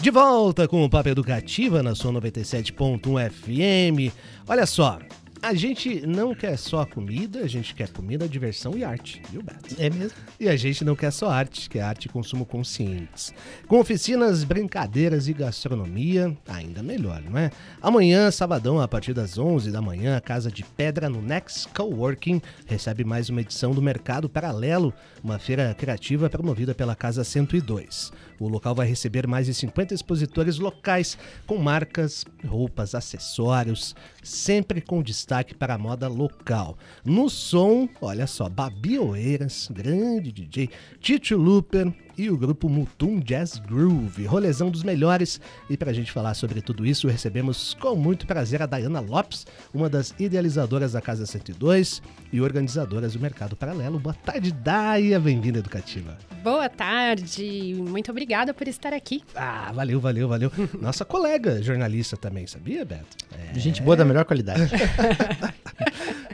De 0.00 0.10
volta 0.12 0.68
com 0.68 0.84
o 0.84 0.88
Papo 0.88 1.08
Educativa 1.08 1.82
na 1.82 1.96
sua 1.96 2.12
97.1 2.12 3.30
FM. 3.30 4.14
Olha 4.46 4.66
só, 4.66 5.00
a 5.42 5.54
gente 5.54 6.06
não 6.06 6.34
quer 6.34 6.56
só 6.56 6.84
comida, 6.84 7.40
a 7.40 7.46
gente 7.46 7.74
quer 7.74 7.88
comida, 7.88 8.28
diversão 8.28 8.76
e 8.76 8.84
arte, 8.84 9.22
viu, 9.30 9.42
Beto? 9.42 9.74
É 9.78 9.88
mesmo? 9.88 10.16
E 10.38 10.48
a 10.48 10.56
gente 10.56 10.84
não 10.84 10.94
quer 10.94 11.10
só 11.10 11.30
arte, 11.30 11.68
que 11.68 11.78
é 11.78 11.82
arte 11.82 12.06
e 12.06 12.08
consumo 12.08 12.44
conscientes. 12.44 13.32
Com 13.66 13.80
oficinas, 13.80 14.44
brincadeiras 14.44 15.28
e 15.28 15.32
gastronomia, 15.32 16.36
ainda 16.46 16.82
melhor, 16.82 17.22
não 17.22 17.38
é? 17.38 17.50
Amanhã, 17.80 18.30
sabadão, 18.30 18.80
a 18.80 18.88
partir 18.88 19.14
das 19.14 19.38
11 19.38 19.70
da 19.70 19.80
manhã, 19.80 20.16
a 20.16 20.20
Casa 20.20 20.50
de 20.50 20.62
Pedra 20.62 21.08
no 21.08 21.22
Next 21.22 21.68
Coworking 21.68 22.42
recebe 22.66 23.04
mais 23.04 23.30
uma 23.30 23.40
edição 23.40 23.72
do 23.72 23.80
Mercado 23.80 24.28
Paralelo, 24.28 24.92
uma 25.22 25.38
feira 25.38 25.74
criativa 25.74 26.28
promovida 26.28 26.74
pela 26.74 26.94
Casa 26.94 27.24
102. 27.24 28.12
O 28.40 28.48
local 28.48 28.74
vai 28.74 28.86
receber 28.86 29.26
mais 29.26 29.46
de 29.46 29.52
50 29.52 29.92
expositores 29.92 30.58
locais 30.58 31.18
com 31.46 31.58
marcas, 31.58 32.24
roupas, 32.42 32.94
acessórios, 32.94 33.94
sempre 34.22 34.80
com 34.80 35.02
destaque 35.02 35.54
para 35.54 35.74
a 35.74 35.78
moda 35.78 36.08
local. 36.08 36.78
No 37.04 37.28
som, 37.28 37.86
olha 38.00 38.26
só, 38.26 38.48
Babi 38.48 38.98
Oeiras, 38.98 39.68
grande 39.70 40.32
DJ, 40.32 40.70
Tito 40.98 41.36
Looper 41.36 41.92
e 42.20 42.28
o 42.28 42.36
grupo 42.36 42.68
Mutum 42.68 43.18
Jazz 43.18 43.58
Groove, 43.58 44.26
rolezão 44.26 44.70
dos 44.70 44.82
melhores. 44.82 45.40
E 45.70 45.76
para 45.76 45.90
a 45.90 45.94
gente 45.94 46.12
falar 46.12 46.34
sobre 46.34 46.60
tudo 46.60 46.84
isso, 46.84 47.08
recebemos 47.08 47.72
com 47.80 47.96
muito 47.96 48.26
prazer 48.26 48.60
a 48.60 48.66
Dayana 48.66 49.00
Lopes, 49.00 49.46
uma 49.72 49.88
das 49.88 50.14
idealizadoras 50.18 50.92
da 50.92 51.00
Casa 51.00 51.24
102 51.24 52.02
e 52.30 52.42
organizadoras 52.42 53.14
do 53.14 53.20
Mercado 53.20 53.56
Paralelo. 53.56 53.98
Boa 53.98 54.12
tarde, 54.12 54.52
Daya, 54.52 55.18
bem-vinda 55.18 55.60
Educativa. 55.60 56.18
Boa 56.44 56.68
tarde, 56.68 57.74
muito 57.88 58.10
obrigada 58.10 58.52
por 58.52 58.68
estar 58.68 58.92
aqui. 58.92 59.22
Ah, 59.34 59.72
valeu, 59.72 59.98
valeu, 59.98 60.28
valeu. 60.28 60.52
Nossa 60.78 61.06
colega 61.06 61.62
jornalista 61.62 62.18
também, 62.18 62.46
sabia, 62.46 62.84
Beto? 62.84 63.16
É. 63.32 63.58
Gente 63.58 63.80
boa 63.80 63.96
da 63.96 64.04
melhor 64.04 64.26
qualidade. 64.26 64.70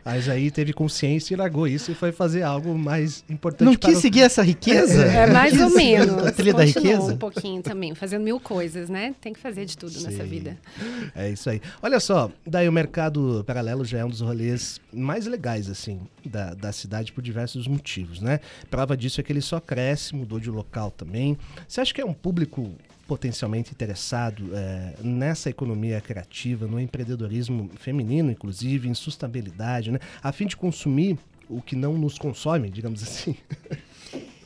Mas 0.06 0.28
aí 0.28 0.52
teve 0.52 0.72
consciência 0.72 1.34
e 1.34 1.36
largou 1.36 1.66
isso 1.66 1.90
e 1.90 1.94
foi 1.94 2.12
fazer 2.12 2.42
algo 2.42 2.78
mais 2.78 3.24
importante 3.28 3.66
Não 3.66 3.74
para 3.74 3.88
quis 3.88 3.98
o- 3.98 4.00
seguir 4.00 4.20
essa 4.20 4.40
riqueza? 4.40 5.02
É 5.04 5.26
mais 5.26 5.60
ou 5.60 5.70
menos. 5.70 6.24
A 6.24 6.30
trilha 6.30 6.54
da 6.54 6.64
Continuou 6.64 6.92
riqueza? 6.94 7.12
um 7.14 7.18
pouquinho 7.18 7.60
também, 7.60 7.92
fazendo 7.92 8.22
mil 8.22 8.38
coisas, 8.38 8.88
né? 8.88 9.16
Tem 9.20 9.32
que 9.32 9.40
fazer 9.40 9.64
de 9.64 9.76
tudo 9.76 10.00
nessa 10.00 10.22
Sim. 10.22 10.28
vida. 10.30 10.56
É 11.12 11.28
isso 11.30 11.50
aí. 11.50 11.60
Olha 11.82 11.98
só, 11.98 12.30
daí 12.46 12.68
o 12.68 12.72
mercado 12.72 13.42
paralelo 13.44 13.84
já 13.84 13.98
é 13.98 14.04
um 14.04 14.08
dos 14.08 14.20
rolês 14.20 14.80
mais 14.92 15.26
legais, 15.26 15.68
assim, 15.68 15.98
da, 16.24 16.54
da 16.54 16.70
cidade 16.70 17.12
por 17.12 17.20
diversos 17.20 17.66
motivos, 17.66 18.20
né? 18.20 18.38
Prova 18.70 18.96
disso 18.96 19.20
é 19.20 19.24
que 19.24 19.32
ele 19.32 19.40
só 19.40 19.58
cresce, 19.58 20.14
mudou 20.14 20.38
de 20.38 20.50
local 20.50 20.92
também. 20.92 21.36
Você 21.66 21.80
acha 21.80 21.92
que 21.92 22.00
é 22.00 22.04
um 22.06 22.14
público 22.14 22.70
potencialmente 23.06 23.70
interessado 23.70 24.50
é, 24.54 24.94
nessa 25.02 25.48
economia 25.48 26.00
criativa, 26.00 26.66
no 26.66 26.80
empreendedorismo 26.80 27.70
feminino, 27.76 28.30
inclusive, 28.30 28.88
em 28.88 28.94
sustentabilidade, 28.94 29.92
né? 29.92 29.98
A 30.22 30.32
fim 30.32 30.46
de 30.46 30.56
consumir 30.56 31.18
o 31.48 31.62
que 31.62 31.76
não 31.76 31.94
nos 31.94 32.18
consome, 32.18 32.70
digamos 32.70 33.02
assim. 33.02 33.36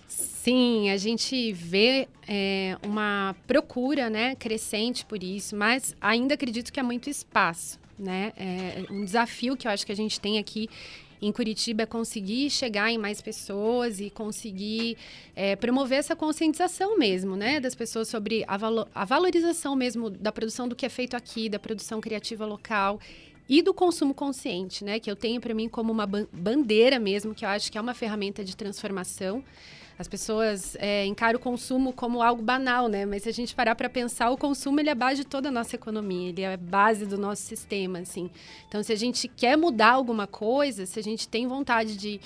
Sim, 0.07 0.89
a 0.91 0.97
gente 0.97 1.53
vê 1.53 2.09
é, 2.27 2.77
uma 2.83 3.37
procura 3.47 4.09
né, 4.09 4.35
crescente 4.35 5.05
por 5.05 5.23
isso, 5.23 5.55
mas 5.55 5.95
ainda 6.01 6.35
acredito 6.35 6.73
que 6.73 6.81
há 6.81 6.83
muito 6.83 7.11
espaço. 7.11 7.79
Né? 7.99 8.33
É, 8.39 8.85
um 8.91 9.05
desafio 9.05 9.55
que 9.55 9.69
eu 9.69 9.71
acho 9.71 9.85
que 9.85 9.93
a 9.93 9.97
gente 9.97 10.19
tem 10.19 10.39
aqui 10.39 10.71
em 11.23 11.31
Curitiba 11.33 11.83
é 11.83 11.87
conseguir 11.87 12.49
chegar 12.51 12.91
em 12.91 12.99
mais 12.99 13.21
pessoas 13.21 14.01
e 14.01 14.09
conseguir 14.11 14.97
é, 15.37 15.55
promover 15.57 15.99
essa 15.99 16.17
conscientização 16.17 16.99
mesmo, 16.99 17.37
né, 17.37 17.61
das 17.61 17.75
pessoas 17.75 18.09
sobre 18.09 18.45
a, 18.47 18.57
valo- 18.57 18.89
a 18.95 19.05
valorização 19.05 19.77
mesmo 19.77 20.09
da 20.09 20.33
produção 20.33 20.67
do 20.67 20.75
que 20.75 20.87
é 20.87 20.89
feito 20.89 21.17
aqui, 21.17 21.49
da 21.49 21.59
produção 21.59 22.01
criativa 22.01 22.47
local 22.47 22.99
e 23.49 23.63
do 23.63 23.75
consumo 23.75 24.15
consciente, 24.15 24.85
né, 24.85 24.99
que 24.99 25.11
eu 25.11 25.17
tenho 25.17 25.41
para 25.41 25.53
mim 25.53 25.69
como 25.69 25.93
uma 25.93 26.07
ban- 26.07 26.27
bandeira 26.33 26.99
mesmo, 26.99 27.35
que 27.35 27.45
eu 27.45 27.49
acho 27.49 27.71
que 27.71 27.77
é 27.77 27.81
uma 27.81 27.95
ferramenta 27.95 28.45
de 28.45 28.57
transformação. 28.57 29.43
As 30.01 30.09
pessoas 30.09 30.79
é, 30.81 31.05
encaram 31.05 31.39
o 31.39 31.43
consumo 31.43 31.93
como 31.93 32.23
algo 32.23 32.41
banal, 32.41 32.89
né? 32.89 33.05
Mas 33.05 33.25
se 33.25 33.29
a 33.29 33.33
gente 33.33 33.55
parar 33.55 33.75
para 33.75 33.87
pensar, 33.91 34.31
o 34.31 34.39
consumo 34.39 34.81
ele 34.81 34.89
é 34.89 34.93
a 34.93 34.95
base 34.95 35.17
de 35.21 35.27
toda 35.27 35.51
a 35.51 35.53
nossa 35.53 35.77
economia, 35.77 36.31
ele 36.31 36.41
é 36.41 36.55
a 36.55 36.57
base 36.57 37.05
do 37.05 37.19
nosso 37.19 37.43
sistema, 37.43 37.99
assim. 37.99 38.31
Então, 38.67 38.83
se 38.83 38.95
a 38.95 38.97
gente 38.97 39.29
quer 39.29 39.59
mudar 39.59 39.91
alguma 39.91 40.27
coisa, 40.27 40.87
se 40.87 40.99
a 40.99 41.03
gente 41.03 41.29
tem 41.29 41.47
vontade 41.47 41.99
de, 41.99 42.19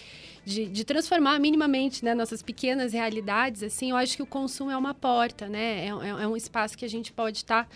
de, 0.45 0.67
de 0.67 0.85
transformar 0.85 1.41
minimamente 1.41 2.05
né, 2.05 2.15
nossas 2.15 2.43
pequenas 2.43 2.93
realidades, 2.93 3.61
assim, 3.65 3.91
eu 3.91 3.97
acho 3.97 4.15
que 4.15 4.23
o 4.23 4.27
consumo 4.27 4.71
é 4.71 4.77
uma 4.77 4.95
porta, 4.95 5.49
né? 5.49 5.87
É, 5.87 5.89
é- 5.89 6.23
é 6.23 6.29
um 6.29 6.37
espaço 6.37 6.79
que 6.79 6.85
a 6.85 6.89
gente 6.89 7.13
pode 7.13 7.39
estar 7.39 7.69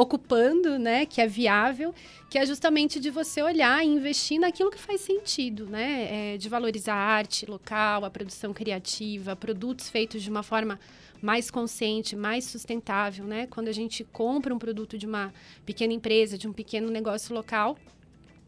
ocupando, 0.00 0.78
né, 0.78 1.04
que 1.04 1.20
é 1.20 1.26
viável, 1.26 1.92
que 2.30 2.38
é 2.38 2.46
justamente 2.46 3.00
de 3.00 3.10
você 3.10 3.42
olhar 3.42 3.84
e 3.84 3.88
investir 3.88 4.38
naquilo 4.38 4.70
que 4.70 4.78
faz 4.78 5.00
sentido, 5.00 5.66
né, 5.66 6.34
é, 6.34 6.36
de 6.36 6.48
valorizar 6.48 6.94
a 6.94 7.04
arte 7.16 7.44
local, 7.46 8.04
a 8.04 8.10
produção 8.10 8.54
criativa, 8.54 9.34
produtos 9.34 9.90
feitos 9.90 10.22
de 10.22 10.30
uma 10.30 10.44
forma 10.44 10.78
mais 11.20 11.50
consciente, 11.50 12.14
mais 12.14 12.44
sustentável, 12.44 13.24
né? 13.24 13.48
Quando 13.48 13.66
a 13.66 13.72
gente 13.72 14.04
compra 14.04 14.54
um 14.54 14.58
produto 14.58 14.96
de 14.96 15.04
uma 15.04 15.34
pequena 15.66 15.92
empresa, 15.92 16.38
de 16.38 16.46
um 16.46 16.52
pequeno 16.52 16.88
negócio 16.90 17.34
local, 17.34 17.76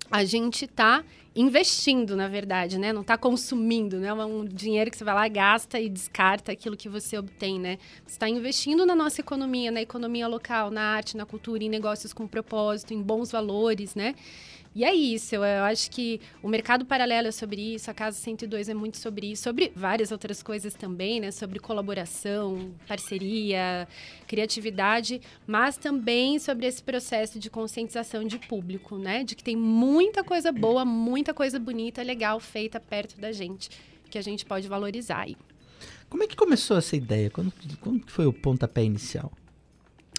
a 0.09 0.25
gente 0.25 0.67
está 0.67 1.03
investindo, 1.35 2.17
na 2.17 2.29
verdade, 2.29 2.79
né? 2.79 2.93
Não 2.93 3.03
está 3.03 3.17
consumindo, 3.17 3.99
né? 3.99 4.09
É 4.09 4.15
um 4.25 4.45
dinheiro 4.45 4.91
que 4.91 4.97
você 4.97 5.05
vai 5.05 5.15
lá, 5.15 5.29
gasta 5.29 5.79
e 5.79 5.89
descarta 5.89 6.53
aquilo 6.53 6.77
que 6.77 6.89
você 6.89 7.17
obtém, 7.17 7.59
né? 7.59 7.79
Você 8.05 8.15
está 8.15 8.29
investindo 8.29 8.85
na 8.85 8.95
nossa 8.95 9.21
economia, 9.21 9.71
na 9.71 9.81
economia 9.81 10.27
local, 10.27 10.71
na 10.71 10.83
arte, 10.83 11.17
na 11.17 11.25
cultura, 11.25 11.63
em 11.63 11.69
negócios 11.69 12.13
com 12.13 12.27
propósito, 12.27 12.93
em 12.93 13.01
bons 13.01 13.31
valores, 13.31 13.95
né? 13.95 14.15
E 14.73 14.85
é 14.85 14.95
isso, 14.95 15.35
eu, 15.35 15.43
eu 15.43 15.65
acho 15.65 15.91
que 15.91 16.21
o 16.41 16.49
mercado 16.49 16.85
paralelo 16.85 17.27
é 17.27 17.33
sobre 17.33 17.75
isso, 17.75 17.91
a 17.91 17.95
Casa 17.95 18.17
102 18.17 18.69
é 18.69 18.75
muito 18.75 18.99
sobre 18.99 19.33
isso, 19.33 19.43
sobre 19.43 19.73
várias 19.75 20.13
outras 20.13 20.45
coisas 20.45 20.75
também, 20.75 21.19
né? 21.19 21.33
Sobre 21.33 21.59
colaboração, 21.59 22.73
parceria, 22.87 23.89
criatividade, 24.29 25.21
mas 25.45 25.77
também 25.77 26.39
sobre 26.39 26.67
esse 26.67 26.81
processo 26.81 27.37
de 27.37 27.51
conscientização 27.51 28.23
de 28.25 28.39
público, 28.39 28.97
né? 28.97 29.25
De 29.25 29.35
que 29.35 29.43
tem 29.43 29.57
muita 29.57 30.23
coisa 30.23 30.53
boa, 30.53 30.85
muita 30.85 31.35
coisa 31.35 31.59
bonita, 31.59 32.01
legal 32.03 32.39
feita 32.39 32.79
perto 32.79 33.21
da 33.21 33.33
gente, 33.33 33.71
que 34.09 34.19
a 34.19 34.23
gente 34.23 34.45
pode 34.45 34.69
valorizar 34.69 35.23
aí. 35.23 35.37
Como 36.09 36.23
é 36.23 36.29
que 36.29 36.37
começou 36.37 36.77
essa 36.77 36.95
ideia? 36.95 37.29
Quando, 37.29 37.53
quando 37.81 38.09
foi 38.09 38.27
o 38.27 38.33
pontapé 38.33 38.85
inicial? 38.85 39.33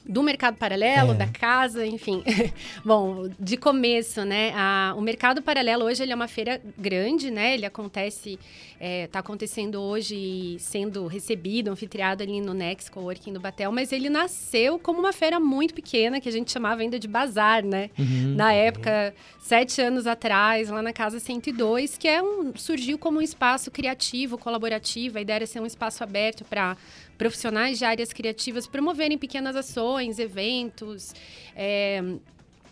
Do 0.04 0.24
mercado 0.24 0.58
paralelo, 0.58 1.12
É. 1.12 1.14
da 1.14 1.28
casa, 1.28 1.86
enfim. 1.86 2.24
Bom, 2.84 3.30
de 3.40 3.56
começo, 3.56 4.26
né? 4.26 4.52
a- 4.56 4.96
o 4.98 5.02
mercado 5.02 5.42
paralelo 5.44 5.86
hoje 5.86 6.02
ele 6.02 6.12
é 6.12 6.16
uma 6.16 6.28
feira 6.28 6.60
grande, 6.78 7.30
né? 7.30 7.54
Ele 7.54 7.68
acontece, 7.68 8.40
está 8.80 9.20
acontecendo 9.20 9.80
hoje 9.80 10.58
sendo 10.60 11.06
recebido, 11.06 11.70
anfitriado 11.70 12.24
ali 12.24 12.42
no 12.42 12.52
Nex 12.54 12.90
Coworking 12.90 13.32
do 13.34 13.40
Batel, 13.40 13.72
mas 13.72 13.92
ele 13.92 14.10
nasceu 14.10 14.80
como 14.80 15.00
uma 15.00 15.14
feira 15.14 15.40
muito 15.40 15.74
pequena 15.76 16.20
que 16.20 16.28
a 16.28 16.32
gente 16.32 16.52
chamava 16.52 16.82
ainda 16.82 16.98
de 16.98 17.08
bazar, 17.08 17.64
né? 17.64 17.92
Uhum. 17.98 18.34
Na 18.36 18.52
época, 18.54 19.14
sete 19.40 19.82
anos 19.82 20.08
atrás, 20.08 20.70
lá 20.70 20.82
na 20.82 20.92
Casa 20.94 21.20
102, 21.20 21.98
que 22.00 22.08
é 22.08 22.24
um, 22.24 22.54
surgiu 22.56 22.98
como 22.98 23.20
um 23.20 23.22
espaço 23.22 23.70
criativo, 23.70 24.36
colaborativo. 24.38 25.20
A 25.20 25.22
ideia 25.22 25.36
era 25.38 25.46
ser 25.46 25.60
um 25.60 25.66
espaço 25.66 26.04
aberto 26.04 26.44
para 26.44 26.76
profissionais 27.22 27.78
de 27.78 27.86
áreas 27.86 28.12
criativas 28.12 28.66
promoverem 28.66 29.16
pequenas 29.16 29.56
ações 29.56 30.18
eventos. 30.18 31.14
É, 31.56 32.02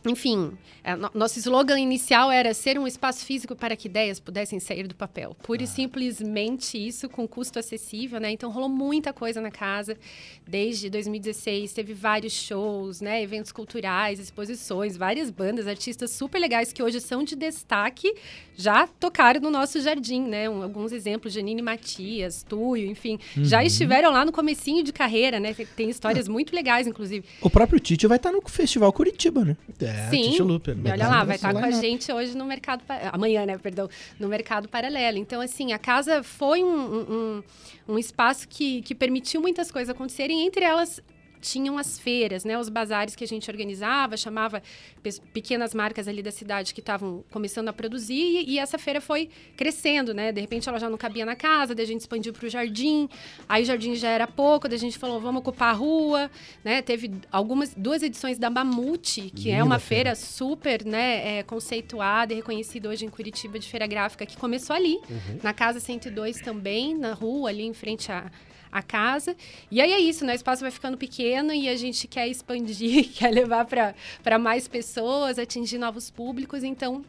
enfim, 0.05 0.57
é, 0.83 0.95
no, 0.95 1.09
nosso 1.13 1.37
slogan 1.39 1.79
inicial 1.79 2.31
era 2.31 2.53
ser 2.53 2.79
um 2.79 2.87
espaço 2.87 3.25
físico 3.25 3.55
para 3.55 3.75
que 3.75 3.87
ideias 3.87 4.19
pudessem 4.19 4.59
sair 4.59 4.87
do 4.87 4.95
papel. 4.95 5.35
Pura 5.43 5.61
ah. 5.61 5.63
e 5.63 5.67
simplesmente 5.67 6.77
isso, 6.77 7.09
com 7.09 7.27
custo 7.27 7.59
acessível, 7.59 8.19
né? 8.19 8.31
Então 8.31 8.49
rolou 8.49 8.69
muita 8.69 9.11
coisa 9.11 9.41
na 9.41 9.51
casa. 9.51 9.97
Desde 10.47 10.89
2016, 10.89 11.73
teve 11.73 11.93
vários 11.93 12.33
shows, 12.33 13.01
né? 13.01 13.21
Eventos 13.21 13.51
culturais, 13.51 14.19
exposições, 14.19 14.95
várias 14.95 15.29
bandas, 15.29 15.67
artistas 15.67 16.11
super 16.11 16.39
legais 16.39 16.71
que 16.71 16.81
hoje 16.81 17.01
são 17.01 17.23
de 17.23 17.35
destaque, 17.35 18.13
já 18.55 18.87
tocaram 18.87 19.41
no 19.41 19.51
nosso 19.51 19.79
jardim, 19.81 20.21
né? 20.21 20.49
Um, 20.49 20.63
alguns 20.63 20.91
exemplos, 20.91 21.33
Janine 21.33 21.61
Matias, 21.61 22.43
Tuyo, 22.43 22.85
enfim, 22.89 23.19
uhum. 23.35 23.43
já 23.43 23.63
estiveram 23.63 24.11
lá 24.11 24.23
no 24.23 24.31
comecinho 24.31 24.83
de 24.83 24.93
carreira, 24.93 25.39
né? 25.39 25.53
Tem, 25.53 25.65
tem 25.65 25.89
histórias 25.89 26.27
ah. 26.27 26.31
muito 26.31 26.55
legais, 26.55 26.87
inclusive. 26.87 27.25
O 27.41 27.49
próprio 27.49 27.79
Tite 27.79 28.07
vai 28.07 28.17
estar 28.17 28.31
no 28.31 28.41
Festival 28.47 28.91
Curitiba, 28.93 29.43
né? 29.43 29.57
É, 29.81 29.98
Sim. 30.09 30.31
Tite 30.31 30.41
Luper. 30.41 30.77
E 30.83 30.91
olha 30.91 31.07
lá, 31.07 31.23
vai 31.23 31.35
estar 31.35 31.53
com 31.53 31.59
a 31.59 31.71
gente 31.71 32.11
hoje 32.11 32.37
no 32.37 32.45
mercado... 32.45 32.83
Amanhã, 33.11 33.45
né? 33.45 33.57
Perdão. 33.57 33.89
No 34.19 34.27
mercado 34.27 34.67
paralelo. 34.67 35.17
Então, 35.17 35.41
assim, 35.41 35.73
a 35.73 35.79
casa 35.79 36.23
foi 36.23 36.63
um, 36.63 36.67
um, 36.67 37.43
um 37.87 37.99
espaço 37.99 38.47
que, 38.47 38.81
que 38.81 38.95
permitiu 38.95 39.41
muitas 39.41 39.71
coisas 39.71 39.89
acontecerem, 39.89 40.45
entre 40.45 40.63
elas 40.63 41.01
tinham 41.41 41.77
as 41.77 41.99
feiras, 41.99 42.43
né, 42.43 42.57
os 42.57 42.69
bazares 42.69 43.15
que 43.15 43.23
a 43.23 43.27
gente 43.27 43.49
organizava, 43.49 44.17
chamava 44.17 44.61
pequenas 45.33 45.73
marcas 45.73 46.07
ali 46.07 46.21
da 46.21 46.31
cidade 46.31 46.73
que 46.73 46.79
estavam 46.79 47.23
começando 47.31 47.69
a 47.69 47.73
produzir 47.73 48.13
e, 48.13 48.51
e, 48.51 48.59
essa 48.59 48.77
feira 48.77 48.99
foi 48.99 49.29
crescendo, 49.55 50.13
né? 50.13 50.31
De 50.31 50.41
repente 50.41 50.67
ela 50.67 50.79
já 50.79 50.89
não 50.89 50.97
cabia 50.97 51.25
na 51.25 51.35
casa, 51.35 51.73
daí 51.73 51.85
a 51.85 51.87
gente 51.87 52.01
expandiu 52.01 52.33
para 52.33 52.45
o 52.45 52.49
jardim, 52.49 53.07
aí 53.47 53.63
o 53.63 53.65
jardim 53.65 53.95
já 53.95 54.09
era 54.09 54.27
pouco, 54.27 54.67
daí 54.67 54.77
a 54.77 54.79
gente 54.79 54.97
falou 54.97 55.19
vamos 55.19 55.39
ocupar 55.39 55.69
a 55.69 55.77
rua, 55.77 56.29
né? 56.63 56.81
Teve 56.81 57.11
algumas 57.31 57.73
duas 57.73 58.03
edições 58.03 58.37
da 58.37 58.49
Mamute, 58.49 59.29
que 59.29 59.45
Linda 59.45 59.57
é 59.57 59.63
uma 59.63 59.79
feira, 59.79 60.15
feira 60.15 60.15
super, 60.15 60.85
né, 60.85 61.39
é, 61.39 61.43
conceituada 61.43 62.33
e 62.33 62.37
reconhecida 62.37 62.89
hoje 62.89 63.05
em 63.05 63.09
Curitiba 63.09 63.59
de 63.59 63.67
feira 63.67 63.87
gráfica 63.87 64.25
que 64.25 64.37
começou 64.37 64.75
ali, 64.75 64.95
uhum. 65.09 65.39
na 65.43 65.53
casa 65.53 65.79
102 65.79 66.41
também, 66.41 66.95
na 66.95 67.13
rua 67.13 67.49
ali 67.49 67.63
em 67.63 67.73
frente 67.73 68.11
a 68.11 68.31
a 68.71 68.81
casa. 68.81 69.35
E 69.69 69.81
aí 69.81 69.91
é 69.91 69.99
isso, 69.99 70.25
né? 70.25 70.33
O 70.33 70.35
espaço 70.35 70.61
vai 70.61 70.71
ficando 70.71 70.97
pequeno 70.97 71.53
e 71.53 71.67
a 71.67 71.75
gente 71.75 72.07
quer 72.07 72.27
expandir, 72.27 73.09
quer 73.13 73.31
levar 73.31 73.65
para 73.65 74.39
mais 74.39 74.67
pessoas, 74.67 75.39
atingir 75.39 75.77
novos 75.77 76.09
públicos. 76.09 76.63
Então, 76.63 77.03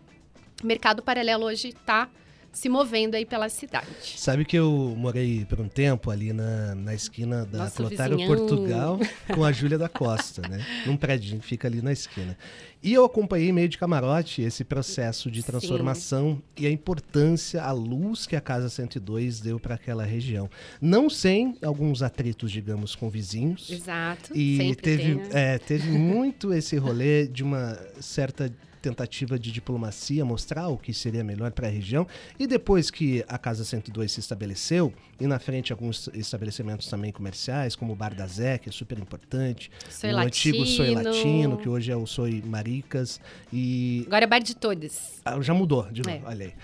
mercado 0.62 1.02
paralelo 1.02 1.44
hoje 1.46 1.68
está 1.68 2.08
se 2.52 2.68
movendo 2.68 3.14
aí 3.14 3.24
pela 3.24 3.48
cidade. 3.48 3.86
Sabe 4.16 4.44
que 4.44 4.56
eu 4.56 4.94
morei 4.96 5.44
por 5.44 5.60
um 5.60 5.68
tempo 5.68 6.10
ali 6.10 6.32
na, 6.32 6.74
na 6.74 6.94
esquina 6.94 7.46
da 7.46 7.58
Nossa, 7.58 7.76
Clotário 7.76 8.16
Portugal 8.26 8.98
com 9.32 9.44
a 9.44 9.52
Júlia 9.52 9.78
da 9.78 9.88
Costa, 9.88 10.42
né? 10.48 10.64
Num 10.86 10.96
prédio 10.96 11.38
que 11.38 11.46
fica 11.46 11.68
ali 11.68 11.80
na 11.80 11.92
esquina. 11.92 12.36
E 12.82 12.94
eu 12.94 13.04
acompanhei 13.04 13.52
meio 13.52 13.68
de 13.68 13.76
camarote 13.76 14.42
esse 14.42 14.64
processo 14.64 15.30
de 15.30 15.42
transformação 15.42 16.36
Sim. 16.36 16.64
e 16.64 16.66
a 16.66 16.70
importância, 16.70 17.62
a 17.62 17.72
luz 17.72 18.26
que 18.26 18.34
a 18.34 18.40
Casa 18.40 18.68
102 18.68 19.40
deu 19.40 19.60
para 19.60 19.74
aquela 19.74 20.04
região. 20.04 20.48
Não 20.80 21.10
sem 21.10 21.56
alguns 21.62 22.02
atritos, 22.02 22.50
digamos, 22.50 22.94
com 22.94 23.10
vizinhos. 23.10 23.70
Exato. 23.70 24.36
E 24.36 24.74
teve, 24.76 25.14
né? 25.14 25.28
é, 25.32 25.58
teve 25.58 25.90
muito 25.90 26.54
esse 26.54 26.76
rolê 26.76 27.26
de 27.26 27.42
uma 27.42 27.78
certa 28.00 28.50
tentativa 28.80 29.38
de 29.38 29.52
diplomacia, 29.52 30.24
mostrar 30.24 30.68
o 30.68 30.76
que 30.76 30.92
seria 30.92 31.22
melhor 31.22 31.52
para 31.52 31.68
a 31.68 31.70
região. 31.70 32.06
E 32.38 32.46
depois 32.46 32.90
que 32.90 33.24
a 33.28 33.38
Casa 33.38 33.64
102 33.64 34.12
se 34.12 34.20
estabeleceu, 34.20 34.92
e 35.20 35.26
na 35.26 35.38
frente 35.38 35.72
alguns 35.72 36.08
estabelecimentos 36.14 36.88
também 36.88 37.12
comerciais, 37.12 37.76
como 37.76 37.92
o 37.92 37.96
Bar 37.96 38.14
da 38.14 38.26
Zé, 38.26 38.58
que 38.58 38.68
é 38.68 38.72
super 38.72 38.98
importante, 38.98 39.70
Soy 39.88 40.10
o 40.10 40.16
Latino. 40.16 40.26
antigo 40.26 40.66
Soy 40.66 40.94
Latino, 40.94 41.56
que 41.58 41.68
hoje 41.68 41.92
é 41.92 41.96
o 41.96 42.06
Soy 42.06 42.42
Maricas. 42.44 43.20
E... 43.52 44.04
Agora 44.06 44.24
é 44.24 44.26
Bar 44.26 44.40
de 44.40 44.56
Todas. 44.56 45.20
Ah, 45.24 45.40
já 45.40 45.54
mudou, 45.54 45.90
de 45.90 46.02
novo, 46.02 46.24
é. 46.24 46.28
olha 46.28 46.46
aí. 46.46 46.54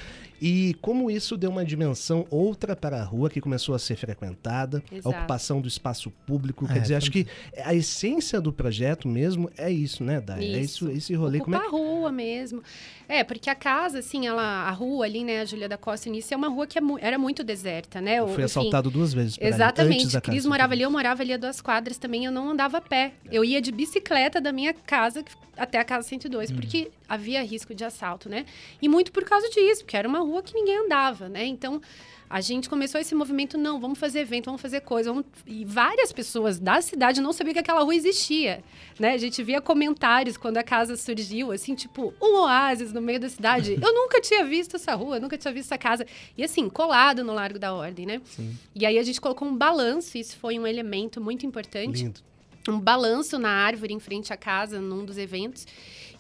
E 0.41 0.77
como 0.81 1.11
isso 1.11 1.37
deu 1.37 1.51
uma 1.51 1.65
dimensão 1.65 2.27
outra 2.31 2.77
para 2.77 3.01
a 3.01 3.05
rua 3.05 3.31
que 3.31 3.41
começou 3.41 3.75
a 3.75 3.79
ser 3.79 3.97
frequentada, 3.97 4.83
Exato. 4.91 5.09
a 5.09 5.19
ocupação 5.19 5.61
do 5.61 5.69
espaço 5.69 6.11
público. 6.27 6.67
Quer 6.67 6.79
é, 6.79 6.81
dizer, 6.81 6.95
acho 6.97 7.11
que 7.11 7.27
a 7.65 7.75
essência 7.75 8.41
do 8.41 8.53
projeto 8.53 9.09
mesmo 9.09 9.51
é 9.57 9.71
isso, 9.71 10.05
né, 10.05 10.21
Dai? 10.21 10.45
É 10.45 10.61
isso, 10.61 10.91
esse 10.91 11.15
rolê. 11.15 11.39
Ocupar 11.39 11.63
como 11.63 11.65
é... 11.65 11.67
a 11.67 11.71
rua 11.71 12.13
mesmo. 12.13 12.63
É, 13.09 13.23
porque 13.23 13.49
a 13.49 13.55
casa, 13.55 14.01
assim, 14.01 14.27
ela, 14.27 14.43
a 14.43 14.71
rua 14.71 15.05
ali, 15.05 15.25
né, 15.25 15.41
a 15.41 15.45
Júlia 15.45 15.69
da 15.69 15.79
Costa 15.79 16.09
início, 16.09 16.35
é 16.35 16.37
uma 16.37 16.49
rua 16.49 16.67
que 16.67 16.79
é 16.79 16.83
era 17.01 17.19
muito 17.19 17.45
deserta, 17.45 18.01
né? 18.01 18.19
Eu 18.19 18.29
fui 18.29 18.43
assaltado 18.43 18.91
duas 18.91 19.13
vezes. 19.13 19.37
Exatamente. 19.41 20.21
Cris 20.21 20.47
morava 20.47 20.73
ali, 20.73 20.83
eu 20.83 20.91
morava 20.91 21.23
ali 21.23 21.33
a 21.33 21.37
duas 21.37 21.61
quadras 21.61 21.99
também, 21.99 22.25
eu 22.25 22.33
não 22.33 22.51
andava 22.51 22.79
a 22.79 22.81
pé. 22.81 23.13
É. 23.25 23.37
Eu 23.37 23.45
ia 23.45 23.61
de 23.61 23.71
bicicleta 23.71 24.41
da 24.41 24.53
minha 24.53 24.75
casa 24.75 25.25
até 25.57 25.79
a 25.79 25.85
casa 25.85 26.07
102, 26.09 26.51
hum. 26.51 26.55
porque 26.57 26.91
havia 27.09 27.43
risco 27.43 27.75
de 27.75 27.85
assalto, 27.85 28.29
né? 28.29 28.45
E 28.81 28.89
muito 28.89 29.13
por 29.13 29.25
causa 29.25 29.49
disso, 29.49 29.85
porque 29.85 29.97
era 29.97 30.09
uma 30.09 30.21
rua 30.27 30.43
que 30.43 30.55
ninguém 30.55 30.85
andava, 30.85 31.29
né? 31.29 31.47
Então, 31.47 31.81
a 32.29 32.41
gente 32.41 32.69
começou 32.69 33.01
esse 33.01 33.15
movimento, 33.15 33.57
não, 33.57 33.81
vamos 33.81 33.99
fazer 33.99 34.21
evento, 34.21 34.47
vamos 34.47 34.61
fazer 34.61 34.81
coisa. 34.81 35.11
Vamos... 35.11 35.27
E 35.47 35.65
várias 35.65 36.11
pessoas 36.13 36.59
da 36.59 36.81
cidade 36.81 37.21
não 37.21 37.33
sabiam 37.33 37.55
que 37.55 37.61
aquela 37.61 37.83
rua 37.83 37.95
existia, 37.95 38.65
né? 38.99 39.13
A 39.13 39.17
gente 39.17 39.43
via 39.45 39.61
comentários 39.61 40.37
quando 40.37 40.57
a 40.57 40.63
casa 40.63 40.97
surgiu, 40.97 41.53
assim, 41.53 41.75
tipo, 41.75 42.13
um 42.21 42.41
oásis 42.41 42.93
no 42.93 43.01
meio 43.01 43.21
da 43.21 43.29
cidade. 43.29 43.79
Eu 43.81 43.95
nunca 43.95 44.21
tinha 44.21 44.45
visto 44.45 44.75
essa 44.75 44.95
rua, 44.95 45.21
nunca 45.21 45.39
tinha 45.39 45.55
visto 45.55 45.67
essa 45.67 45.79
casa. 45.79 46.05
E 46.37 46.43
assim, 46.43 46.69
colado 46.69 47.23
no 47.23 47.33
Largo 47.33 47.61
da 47.61 47.73
Ordem, 47.73 48.07
né? 48.07 48.21
Sim. 48.25 48.59
E 48.75 48.85
aí 48.85 48.99
a 48.99 49.03
gente 49.05 49.21
colocou 49.21 49.47
um 49.47 49.57
balanço, 49.57 50.19
isso 50.19 50.37
foi 50.37 50.59
um 50.59 50.67
elemento 50.67 51.21
muito 51.21 51.47
importante. 51.47 52.03
Lindo. 52.03 52.21
Um 52.69 52.81
balanço 52.81 53.39
na 53.39 53.51
árvore 53.51 53.95
em 53.95 54.01
frente 54.01 54.33
à 54.33 54.37
casa, 54.37 54.81
num 54.81 55.05
dos 55.05 55.17
eventos. 55.17 55.65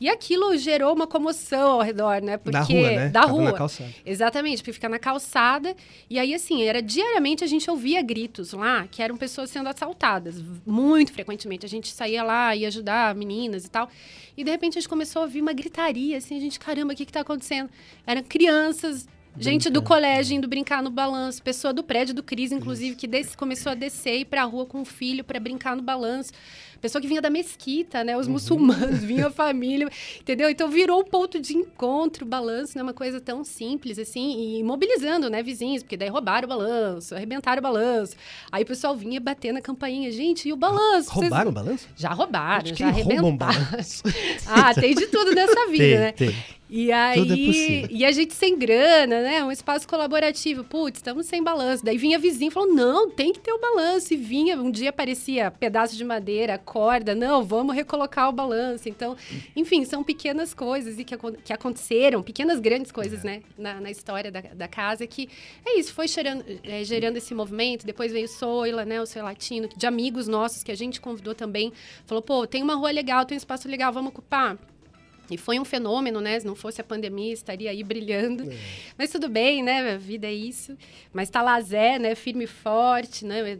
E 0.01 0.09
aquilo 0.09 0.57
gerou 0.57 0.95
uma 0.95 1.07
comoção 1.07 1.73
ao 1.73 1.83
redor, 1.83 2.21
né? 2.23 2.37
Porque, 2.37 2.53
da 2.53 2.63
rua, 2.63 2.91
né? 2.91 3.09
Da 3.09 3.21
rua. 3.23 3.45
Na 3.45 3.53
calçada. 3.53 3.91
Exatamente, 4.05 4.59
porque 4.59 4.73
fica 4.73 4.89
na 4.89 4.99
calçada. 4.99 5.75
E 6.09 6.19
aí, 6.19 6.35
assim, 6.35 6.63
era 6.63 6.83
diariamente 6.83 7.43
a 7.43 7.47
gente 7.47 7.71
ouvia 7.71 8.03
gritos 8.03 8.53
lá, 8.53 8.87
que 8.91 9.03
eram 9.03 9.17
pessoas 9.17 9.51
sendo 9.51 9.69
assaltadas. 9.69 10.43
Muito 10.65 11.13
frequentemente. 11.13 11.65
A 11.65 11.69
gente 11.69 11.89
saía 11.89 12.23
lá, 12.23 12.55
ia 12.55 12.69
ajudar 12.69 13.15
meninas 13.15 13.65
e 13.65 13.71
tal. 13.71 13.89
E 14.37 14.45
de 14.45 14.51
repente 14.51 14.79
a 14.79 14.81
gente 14.81 14.89
começou 14.89 15.23
a 15.23 15.25
ouvir 15.25 15.41
uma 15.41 15.53
gritaria, 15.53 16.19
assim, 16.19 16.37
a 16.37 16.41
gente, 16.41 16.59
caramba, 16.59 16.93
o 16.93 16.97
que 16.97 17.07
que 17.07 17.13
tá 17.13 17.21
acontecendo? 17.21 17.71
Eram 18.07 18.23
crianças 18.23 19.07
Gente 19.39 19.69
do 19.69 19.83
colégio 19.83 20.35
indo 20.35 20.49
brincar 20.49 20.83
no 20.83 20.91
balanço, 20.91 21.43
pessoa 21.43 21.71
do 21.71 21.83
prédio 21.83 22.15
do 22.15 22.23
Cris, 22.23 22.53
inclusive, 22.53 22.97
que 22.97 23.07
desse, 23.07 23.37
começou 23.37 23.73
a 23.73 23.75
descer 23.75 24.17
e 24.17 24.21
ir 24.21 24.25
pra 24.25 24.43
rua 24.45 24.65
com 24.65 24.81
o 24.81 24.85
filho 24.85 25.23
para 25.23 25.39
brincar 25.39 25.77
no 25.77 25.83
balanço 25.83 26.33
pessoa 26.81 27.01
que 27.01 27.09
vinha 27.09 27.21
da 27.21 27.31
mesquita, 27.31 28.05
né? 28.05 28.17
Os 28.17 28.27
uhum. 28.27 28.35
muçulmanos, 28.35 29.03
vinha 29.03 29.27
a 29.27 29.31
família, 29.31 29.89
entendeu? 30.21 30.49
Então 30.49 30.69
virou 30.69 31.01
um 31.01 31.05
ponto 31.05 31.41
de 31.41 31.57
encontro, 31.57 32.25
balanço, 32.25 32.77
né? 32.77 32.83
Uma 32.83 32.95
coisa 32.95 33.21
tão 33.21 33.45
simples, 33.45 33.99
assim, 33.99 34.59
e 34.59 34.62
mobilizando, 34.62 35.29
né, 35.31 35.43
vizinhos, 35.43 35.83
porque 35.83 35.97
daí 35.97 36.09
roubaram 36.09 36.47
o 36.47 36.49
balanço, 36.49 37.15
arrebentaram 37.15 37.61
o 37.61 37.62
balanço. 37.62 38.17
Aí 38.51 38.62
o 38.62 38.67
pessoal 38.67 38.97
vinha 38.97 39.21
bater 39.21 39.53
na 39.53 39.61
campainha, 39.61 40.11
gente, 40.11 40.49
e 40.49 40.53
o 40.53 40.57
balanço? 40.57 41.11
Roubaram 41.11 41.51
Vocês... 41.51 41.62
o 41.62 41.65
balanço? 41.65 41.89
Já 41.97 42.11
roubaram, 42.11 42.75
já 42.75 42.89
arrebentaram. 42.89 43.67
ah, 44.47 44.75
tem 44.75 44.95
de 44.95 45.07
tudo 45.07 45.35
nessa 45.35 45.67
vida, 45.71 45.79
tem, 45.79 45.99
né? 45.99 46.12
Tem. 46.12 46.57
E 46.69 46.91
aí, 46.91 47.85
é 47.85 47.89
e 47.91 48.05
a 48.05 48.11
gente 48.11 48.35
sem 48.35 48.59
grana, 48.59 49.23
né? 49.23 49.45
Um 49.45 49.53
espaço 49.53 49.87
colaborativo. 49.87 50.65
Putz, 50.65 50.99
estamos 50.99 51.27
sem 51.27 51.43
balanço. 51.43 51.85
Daí 51.85 51.97
vinha 51.97 52.19
vizinho 52.19 52.49
e 52.49 52.53
falou: 52.53 52.75
não, 52.75 53.09
tem 53.09 53.33
que 53.33 53.39
ter 53.39 53.53
o 53.53 53.61
balanço. 53.61 54.12
E 54.12 54.17
vinha, 54.17 54.57
um 54.61 54.71
dia 54.71 54.91
aparecia 54.91 55.51
pedaço 55.51 55.97
de 55.97 56.05
madeira, 56.05 56.59
corda. 56.67 57.15
Não, 57.15 57.45
vamos 57.45 57.75
recolocar 57.75 58.29
o 58.29 58.33
balanço. 58.33 58.89
Então, 58.89 59.17
enfim, 59.55 59.85
são 59.85 60.03
pequenas 60.03 60.53
coisas 60.53 60.99
e 60.99 61.05
que, 61.05 61.17
que 61.45 61.53
aconteceram, 61.53 62.23
pequenas 62.23 62.59
grandes 62.59 62.91
coisas, 62.91 63.25
é. 63.25 63.29
né? 63.29 63.43
Na, 63.57 63.81
na 63.81 63.91
história 63.91 64.31
da, 64.31 64.41
da, 64.41 64.69
casa, 64.69 65.07
que 65.07 65.29
é 65.65 65.79
isso, 65.79 65.95
foi 65.95 66.09
gerando, 66.09 66.45
é, 66.65 66.83
gerando 66.85 67.17
esse 67.17 67.33
movimento. 67.33 67.87
Depois 67.87 68.13
veio 68.13 68.27
o 68.27 68.29
Soila, 68.29 68.85
né? 68.85 69.01
O 69.01 69.07
Soy 69.07 69.23
Latino, 69.23 69.69
de 69.75 69.87
amigos 69.87 70.27
nossos 70.27 70.63
que 70.63 70.73
a 70.73 70.77
gente 70.77 71.01
convidou 71.01 71.35
também. 71.35 71.73
Falou: 72.05 72.21
pô, 72.21 72.47
tem 72.47 72.63
uma 72.63 72.75
rua 72.75 72.91
legal, 72.91 73.25
tem 73.25 73.37
um 73.37 73.39
espaço 73.39 73.69
legal, 73.69 73.93
vamos 73.93 74.11
ocupar. 74.11 74.59
E 75.31 75.37
foi 75.37 75.59
um 75.59 75.65
fenômeno, 75.65 76.21
né? 76.21 76.39
Se 76.39 76.47
não 76.47 76.55
fosse 76.55 76.81
a 76.81 76.85
pandemia, 76.85 77.33
estaria 77.33 77.71
aí 77.71 77.83
brilhando. 77.83 78.51
É. 78.51 78.57
Mas 78.97 79.11
tudo 79.11 79.29
bem, 79.29 79.63
né? 79.63 79.95
A 79.95 79.97
vida 79.97 80.27
é 80.27 80.33
isso. 80.33 80.77
Mas 81.13 81.31
tá 81.31 81.43
lá 81.43 81.61
Zé, 81.61 81.99
né? 81.99 82.15
Firme 82.15 82.45
e 82.45 82.47
forte, 82.47 83.25
né? 83.25 83.59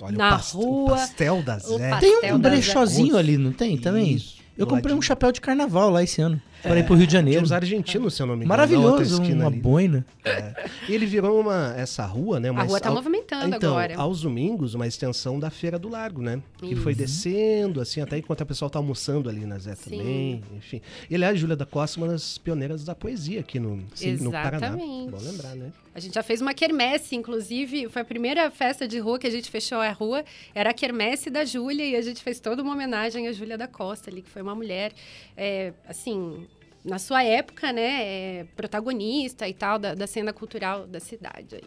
Olha, 0.00 0.16
na 0.16 0.36
o 0.36 0.58
rua. 0.58 0.84
O 0.84 0.96
pastel 0.96 1.42
da 1.42 1.58
Zé. 1.58 1.98
Tem 1.98 2.32
um 2.32 2.38
brechózinho 2.38 3.16
ali, 3.16 3.36
não 3.36 3.52
tem 3.52 3.76
também? 3.78 4.12
Isso. 4.12 4.36
Eu 4.56 4.66
comprei 4.66 4.94
um 4.94 5.02
chapéu 5.02 5.30
de 5.32 5.40
carnaval 5.40 5.90
lá 5.90 6.02
esse 6.02 6.20
ano. 6.20 6.40
Para 6.62 6.78
ir 6.78 6.84
pro 6.84 6.94
Rio 6.94 7.06
de 7.06 7.10
Tinha 7.10 7.20
Janeiro. 7.20 7.42
uns 7.42 7.52
argentinos, 7.52 8.14
se 8.14 8.22
eu 8.22 8.26
não 8.26 8.36
me 8.36 8.44
engano. 8.44 8.56
na 8.56 8.62
outra 8.64 8.76
Maravilhoso, 8.78 9.22
uma 9.32 9.46
ali. 9.46 9.60
boina. 9.60 10.06
É. 10.24 10.68
E 10.88 10.94
ele 10.94 11.06
virou 11.06 11.40
uma, 11.40 11.74
essa 11.76 12.04
rua, 12.04 12.38
né? 12.40 12.48
A 12.48 12.52
mas 12.52 12.68
rua 12.68 12.80
tá 12.80 12.88
ao- 12.88 12.94
movimentando 12.94 13.54
então, 13.56 13.70
agora. 13.78 13.96
aos 13.96 14.20
domingos, 14.22 14.74
uma 14.74 14.86
extensão 14.86 15.38
da 15.38 15.50
Feira 15.50 15.78
do 15.78 15.88
Largo, 15.88 16.20
né? 16.22 16.42
Que 16.58 16.74
foi 16.76 16.92
Isso. 16.92 17.00
descendo, 17.02 17.80
assim, 17.80 18.00
até 18.00 18.18
enquanto 18.18 18.42
a 18.42 18.46
pessoa 18.46 18.70
tá 18.70 18.78
almoçando 18.78 19.28
ali 19.28 19.44
na 19.46 19.58
Zé 19.58 19.74
também, 19.74 20.42
enfim. 20.56 20.80
E, 21.08 21.14
aliás, 21.14 21.38
Júlia 21.38 21.56
da 21.56 21.66
Costa, 21.66 21.98
uma 22.00 22.08
das 22.08 22.38
pioneiras 22.38 22.84
da 22.84 22.94
poesia 22.94 23.40
aqui 23.40 23.58
no, 23.60 23.82
sim, 23.94 24.16
no 24.16 24.30
Paraná. 24.30 24.56
Exatamente. 24.68 25.10
Bom 25.10 25.18
lembrar, 25.18 25.54
né? 25.54 25.72
A 25.94 26.00
gente 26.00 26.14
já 26.14 26.22
fez 26.22 26.42
uma 26.42 26.52
quermesse, 26.52 27.16
inclusive, 27.16 27.88
foi 27.88 28.02
a 28.02 28.04
primeira 28.04 28.50
festa 28.50 28.86
de 28.86 28.98
rua 28.98 29.18
que 29.18 29.26
a 29.26 29.30
gente 29.30 29.50
fechou 29.50 29.78
a 29.78 29.90
rua, 29.92 30.24
era 30.54 30.70
a 30.70 30.74
quermesse 30.74 31.30
da 31.30 31.42
Júlia, 31.44 31.86
e 31.86 31.96
a 31.96 32.02
gente 32.02 32.22
fez 32.22 32.38
toda 32.38 32.62
uma 32.62 32.72
homenagem 32.74 33.28
à 33.28 33.32
Júlia 33.32 33.56
da 33.56 33.66
Costa 33.66 34.10
ali, 34.10 34.20
que 34.20 34.28
foi 34.28 34.42
uma 34.42 34.54
mulher, 34.54 34.92
é, 35.36 35.72
assim, 35.88 36.46
na 36.86 36.98
sua 36.98 37.22
época, 37.22 37.72
né, 37.72 38.02
é, 38.02 38.46
protagonista 38.56 39.48
e 39.48 39.52
tal, 39.52 39.78
da, 39.78 39.94
da 39.94 40.06
cena 40.06 40.32
cultural 40.32 40.86
da 40.86 41.00
cidade 41.00 41.56
aí. 41.56 41.64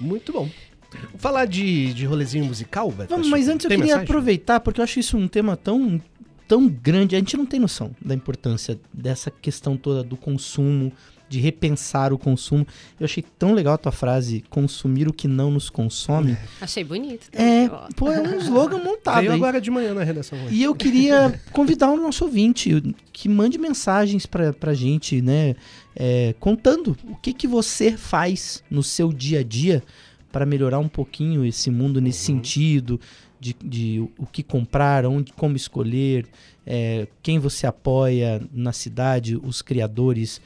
Muito 0.00 0.32
bom. 0.32 0.48
Vamos 0.92 1.22
falar 1.22 1.44
de, 1.46 1.94
de 1.94 2.04
rolezinho 2.04 2.44
musical, 2.44 2.90
Beto? 2.90 3.10
Vamos, 3.10 3.28
mas 3.28 3.48
antes 3.48 3.64
eu 3.64 3.70
queria 3.70 3.84
mensagem? 3.84 4.04
aproveitar, 4.04 4.60
porque 4.60 4.80
eu 4.80 4.84
acho 4.84 4.98
isso 4.98 5.16
um 5.16 5.28
tema 5.28 5.56
tão, 5.56 6.02
tão 6.48 6.68
grande. 6.68 7.14
A 7.14 7.18
gente 7.18 7.36
não 7.36 7.46
tem 7.46 7.60
noção 7.60 7.94
da 8.00 8.14
importância 8.14 8.78
dessa 8.92 9.30
questão 9.30 9.76
toda 9.76 10.02
do 10.02 10.16
consumo, 10.16 10.92
de 11.30 11.40
repensar 11.40 12.12
o 12.12 12.18
consumo. 12.18 12.66
Eu 12.98 13.04
achei 13.04 13.24
tão 13.38 13.54
legal 13.54 13.74
a 13.74 13.78
tua 13.78 13.92
frase, 13.92 14.44
consumir 14.50 15.08
o 15.08 15.12
que 15.12 15.26
não 15.26 15.50
nos 15.50 15.70
consome. 15.70 16.36
Achei 16.60 16.84
bonito. 16.84 17.28
É, 17.32 17.68
também, 17.68 17.88
pô, 17.96 18.10
é 18.10 18.20
um 18.20 18.38
slogan 18.40 18.78
montado, 18.84 19.20
Veio 19.20 19.32
agora 19.32 19.60
de 19.60 19.70
manhã 19.70 19.94
na 19.94 20.02
redação. 20.02 20.36
hoje. 20.44 20.56
E 20.56 20.62
eu 20.62 20.74
queria 20.74 21.40
convidar 21.52 21.90
o 21.90 21.96
nosso 21.96 22.24
ouvinte 22.24 22.82
que 23.12 23.28
mande 23.28 23.56
mensagens 23.58 24.26
pra, 24.26 24.52
pra 24.52 24.74
gente, 24.74 25.22
né? 25.22 25.54
é, 25.94 26.34
contando 26.38 26.96
o 27.04 27.16
que, 27.16 27.32
que 27.32 27.46
você 27.46 27.96
faz 27.96 28.62
no 28.70 28.82
seu 28.82 29.12
dia 29.12 29.40
a 29.40 29.42
dia 29.42 29.82
para 30.30 30.46
melhorar 30.46 30.78
um 30.78 30.88
pouquinho 30.88 31.44
esse 31.44 31.70
mundo 31.70 32.00
nesse 32.00 32.20
sentido 32.20 33.00
de, 33.38 33.56
de 33.62 34.08
o 34.18 34.26
que 34.26 34.42
comprar, 34.42 35.04
onde, 35.06 35.32
como 35.32 35.56
escolher, 35.56 36.26
é, 36.66 37.08
quem 37.22 37.38
você 37.38 37.66
apoia 37.66 38.40
na 38.52 38.72
cidade, 38.72 39.36
os 39.36 39.62
criadores, 39.62 40.40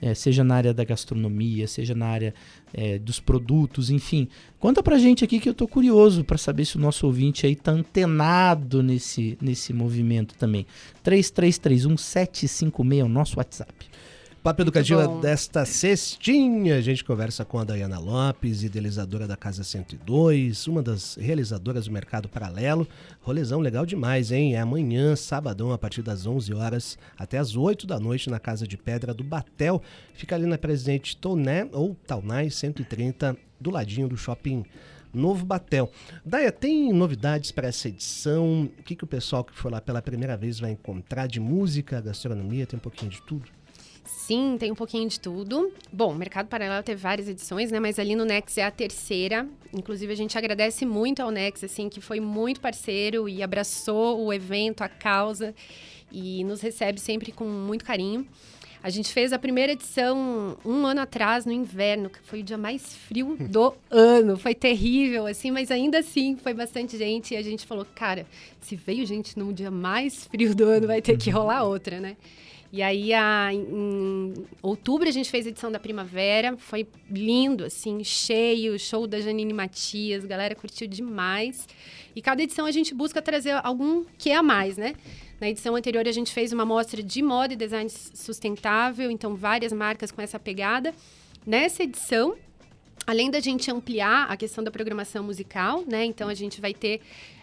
é, 0.00 0.14
seja 0.14 0.42
na 0.42 0.54
área 0.54 0.72
da 0.72 0.84
gastronomia, 0.84 1.66
seja 1.66 1.94
na 1.94 2.06
área 2.06 2.34
é, 2.72 2.98
dos 2.98 3.20
produtos, 3.20 3.90
enfim. 3.90 4.28
Conta 4.58 4.82
pra 4.82 4.98
gente 4.98 5.24
aqui 5.24 5.38
que 5.38 5.48
eu 5.48 5.54
tô 5.54 5.68
curioso 5.68 6.24
pra 6.24 6.38
saber 6.38 6.64
se 6.64 6.76
o 6.76 6.80
nosso 6.80 7.06
ouvinte 7.06 7.46
aí 7.46 7.54
tá 7.54 7.72
antenado 7.72 8.82
nesse, 8.82 9.36
nesse 9.40 9.72
movimento 9.72 10.34
também. 10.34 10.66
3331-756 11.04 12.98
é 12.98 13.04
o 13.04 13.08
nosso 13.08 13.38
WhatsApp. 13.38 13.72
Papo 14.42 14.62
Educativa 14.62 15.06
bom. 15.06 15.20
desta 15.20 15.66
cestinha, 15.66 16.76
a 16.76 16.80
gente 16.80 17.04
conversa 17.04 17.44
com 17.44 17.58
a 17.58 17.64
Dayana 17.64 17.98
Lopes, 17.98 18.62
idealizadora 18.62 19.28
da 19.28 19.36
Casa 19.36 19.62
102, 19.62 20.66
uma 20.66 20.82
das 20.82 21.16
realizadoras 21.16 21.84
do 21.84 21.92
Mercado 21.92 22.26
Paralelo. 22.26 22.88
Rolezão 23.20 23.60
legal 23.60 23.84
demais, 23.84 24.32
hein? 24.32 24.54
É 24.54 24.60
amanhã, 24.60 25.14
sabadão, 25.14 25.72
a 25.72 25.78
partir 25.78 26.00
das 26.00 26.26
11 26.26 26.54
horas 26.54 26.98
até 27.18 27.36
as 27.36 27.54
8 27.54 27.86
da 27.86 28.00
noite 28.00 28.30
na 28.30 28.40
Casa 28.40 28.66
de 28.66 28.78
Pedra 28.78 29.12
do 29.12 29.22
Batel. 29.22 29.82
Fica 30.14 30.36
ali 30.36 30.46
na 30.46 30.56
Presidente 30.56 31.18
Toné, 31.18 31.68
ou 31.70 31.94
Taunay 32.06 32.50
130, 32.50 33.36
do 33.60 33.70
ladinho 33.70 34.08
do 34.08 34.16
Shopping 34.16 34.64
Novo 35.12 35.44
Batel. 35.44 35.92
Daya, 36.24 36.50
tem 36.50 36.90
novidades 36.94 37.52
para 37.52 37.68
essa 37.68 37.88
edição? 37.88 38.70
O 38.78 38.82
que, 38.84 38.96
que 38.96 39.04
o 39.04 39.06
pessoal 39.06 39.44
que 39.44 39.52
for 39.52 39.70
lá 39.70 39.82
pela 39.82 40.00
primeira 40.00 40.34
vez 40.34 40.58
vai 40.58 40.70
encontrar 40.70 41.26
de 41.26 41.38
música, 41.38 42.00
gastronomia? 42.00 42.64
Tem 42.64 42.78
um 42.78 42.80
pouquinho 42.80 43.10
de 43.10 43.20
tudo? 43.20 43.59
Sim, 44.30 44.56
tem 44.60 44.70
um 44.70 44.76
pouquinho 44.76 45.08
de 45.08 45.18
tudo. 45.18 45.72
Bom, 45.92 46.12
o 46.12 46.14
Mercado 46.14 46.46
Paralelo 46.46 46.84
teve 46.84 47.02
várias 47.02 47.28
edições, 47.28 47.72
né? 47.72 47.80
Mas 47.80 47.98
ali 47.98 48.14
no 48.14 48.24
Nex 48.24 48.58
é 48.58 48.62
a 48.62 48.70
terceira. 48.70 49.44
Inclusive, 49.72 50.12
a 50.12 50.14
gente 50.14 50.38
agradece 50.38 50.86
muito 50.86 51.18
ao 51.18 51.32
Nex, 51.32 51.64
assim, 51.64 51.88
que 51.88 52.00
foi 52.00 52.20
muito 52.20 52.60
parceiro 52.60 53.28
e 53.28 53.42
abraçou 53.42 54.24
o 54.24 54.32
evento, 54.32 54.82
a 54.82 54.88
causa, 54.88 55.52
e 56.12 56.44
nos 56.44 56.60
recebe 56.60 57.00
sempre 57.00 57.32
com 57.32 57.44
muito 57.44 57.84
carinho. 57.84 58.24
A 58.80 58.88
gente 58.88 59.12
fez 59.12 59.32
a 59.32 59.38
primeira 59.38 59.72
edição 59.72 60.56
um 60.64 60.86
ano 60.86 61.00
atrás, 61.00 61.44
no 61.44 61.50
inverno, 61.50 62.08
que 62.08 62.20
foi 62.20 62.38
o 62.38 62.44
dia 62.44 62.56
mais 62.56 62.94
frio 62.94 63.36
do 63.50 63.74
ano. 63.90 64.36
Foi 64.36 64.54
terrível, 64.54 65.26
assim, 65.26 65.50
mas 65.50 65.72
ainda 65.72 65.98
assim 65.98 66.36
foi 66.36 66.54
bastante 66.54 66.96
gente. 66.96 67.34
E 67.34 67.36
a 67.36 67.42
gente 67.42 67.66
falou, 67.66 67.84
cara, 67.96 68.24
se 68.60 68.76
veio 68.76 69.04
gente 69.04 69.36
no 69.36 69.52
dia 69.52 69.72
mais 69.72 70.28
frio 70.28 70.54
do 70.54 70.66
ano, 70.66 70.86
vai 70.86 71.02
ter 71.02 71.18
que 71.18 71.30
rolar 71.30 71.64
outra, 71.64 71.98
né? 71.98 72.16
E 72.72 72.82
aí, 72.82 73.12
a, 73.12 73.52
em 73.52 74.32
outubro, 74.62 75.08
a 75.08 75.10
gente 75.10 75.28
fez 75.28 75.44
a 75.44 75.48
edição 75.48 75.72
da 75.72 75.80
primavera. 75.80 76.56
Foi 76.56 76.86
lindo, 77.10 77.64
assim, 77.64 78.04
cheio. 78.04 78.78
Show 78.78 79.08
da 79.08 79.20
Janine 79.20 79.52
Matias. 79.52 80.24
Galera 80.24 80.54
curtiu 80.54 80.86
demais. 80.86 81.66
E 82.14 82.22
cada 82.22 82.42
edição 82.42 82.66
a 82.66 82.70
gente 82.70 82.94
busca 82.94 83.20
trazer 83.20 83.58
algum 83.64 84.04
que 84.16 84.30
a 84.30 84.42
mais, 84.42 84.76
né? 84.76 84.94
Na 85.40 85.48
edição 85.48 85.74
anterior, 85.74 86.06
a 86.06 86.12
gente 86.12 86.32
fez 86.32 86.52
uma 86.52 86.64
mostra 86.64 87.02
de 87.02 87.22
moda 87.22 87.54
e 87.54 87.56
design 87.56 87.90
sustentável. 87.90 89.10
Então, 89.10 89.34
várias 89.34 89.72
marcas 89.72 90.12
com 90.12 90.22
essa 90.22 90.38
pegada. 90.38 90.94
Nessa 91.44 91.82
edição, 91.82 92.36
além 93.04 93.32
da 93.32 93.40
gente 93.40 93.68
ampliar 93.68 94.30
a 94.30 94.36
questão 94.36 94.62
da 94.62 94.70
programação 94.70 95.24
musical, 95.24 95.82
né? 95.88 96.04
Então, 96.04 96.28
a 96.28 96.34
gente 96.34 96.60
vai 96.60 96.72
ter 96.72 97.00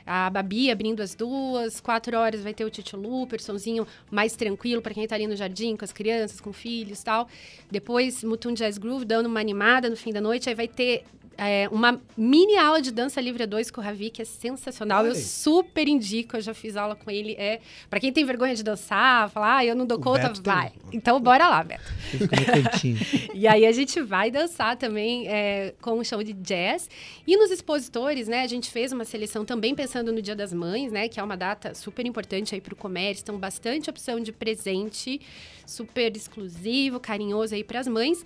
a 0.07 0.29
Babi 0.29 0.71
abrindo 0.71 1.01
as 1.01 1.13
duas, 1.13 1.81
quatro 1.81 2.17
horas 2.17 2.41
vai 2.41 2.53
ter 2.53 2.63
o 2.63 2.69
Tito 2.69 2.95
Luper, 2.95 3.41
sonzinho 3.41 3.85
mais 4.09 4.35
tranquilo 4.37 4.81
para 4.81 4.93
quem 4.93 5.03
está 5.03 5.15
ali 5.15 5.27
no 5.27 5.35
jardim 5.35 5.75
com 5.75 5.83
as 5.83 5.91
crianças, 5.91 6.39
com 6.39 6.53
filhos 6.53 7.03
tal. 7.03 7.27
Depois, 7.69 8.23
Mutum 8.23 8.53
Jazz 8.53 8.77
Groove 8.77 9.03
dando 9.03 9.25
uma 9.25 9.41
animada 9.41 9.89
no 9.89 9.97
fim 9.97 10.13
da 10.13 10.21
noite, 10.21 10.47
aí 10.47 10.55
vai 10.55 10.67
ter 10.67 11.03
é, 11.37 11.69
uma 11.71 12.01
mini 12.17 12.57
aula 12.57 12.81
de 12.81 12.91
dança 12.91 13.21
livre 13.21 13.43
a 13.43 13.45
dois 13.45 13.69
com 13.69 13.79
o 13.79 13.83
Ravi, 13.83 14.09
que 14.09 14.21
é 14.21 14.25
sensacional. 14.25 15.03
Olha 15.03 15.09
Eu 15.09 15.15
super 15.15 15.87
indico, 15.87 16.35
eu 16.37 16.41
já 16.41 16.53
fiz 16.53 16.75
aula 16.75 16.95
com 16.95 17.11
ele. 17.11 17.33
É, 17.37 17.59
para 17.89 17.99
quem 17.99 18.11
tem 18.11 18.25
vergonha 18.25 18.55
de 18.55 18.63
dançar, 18.63 19.29
falar, 19.29 19.57
ah, 19.57 19.65
eu 19.65 19.75
não 19.75 19.85
dou 19.85 19.97
O 19.97 20.01
conta, 20.01 20.27
Beto 20.29 20.41
tem- 20.41 20.53
vai. 20.53 20.71
Então, 20.91 21.19
bora 21.19 21.47
lá, 21.47 21.63
Beto. 21.63 21.83
E 23.33 23.47
aí 23.47 23.65
a 23.65 23.71
gente 23.71 24.01
vai 24.01 24.31
dançar 24.31 24.75
também 24.77 25.27
é, 25.27 25.73
com 25.81 25.99
um 25.99 26.03
show 26.03 26.23
de 26.23 26.33
jazz. 26.33 26.89
E 27.25 27.37
nos 27.37 27.51
expositores, 27.51 28.27
né, 28.27 28.41
a 28.41 28.47
gente 28.47 28.71
fez 28.71 28.91
uma 28.91 29.05
seleção 29.05 29.45
também 29.45 29.75
pensando 29.75 30.11
no 30.11 30.21
Dia 30.21 30.35
das 30.35 30.51
Mães, 30.51 30.91
né, 30.91 31.07
que 31.07 31.19
é 31.19 31.23
uma 31.23 31.37
data 31.37 31.73
super 31.75 32.05
importante 32.05 32.55
aí 32.55 32.61
para 32.61 32.73
o 32.73 32.77
comércio. 32.77 33.21
Então, 33.23 33.37
bastante 33.37 33.89
opção 33.89 34.19
de 34.19 34.31
presente, 34.31 35.21
super 35.65 36.15
exclusivo, 36.15 36.99
carinhoso 36.99 37.53
aí 37.53 37.63
para 37.63 37.79
as 37.79 37.87
mães. 37.87 38.23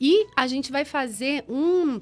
E 0.00 0.26
a 0.36 0.46
gente 0.46 0.70
vai 0.70 0.84
fazer 0.84 1.44
um 1.48 2.00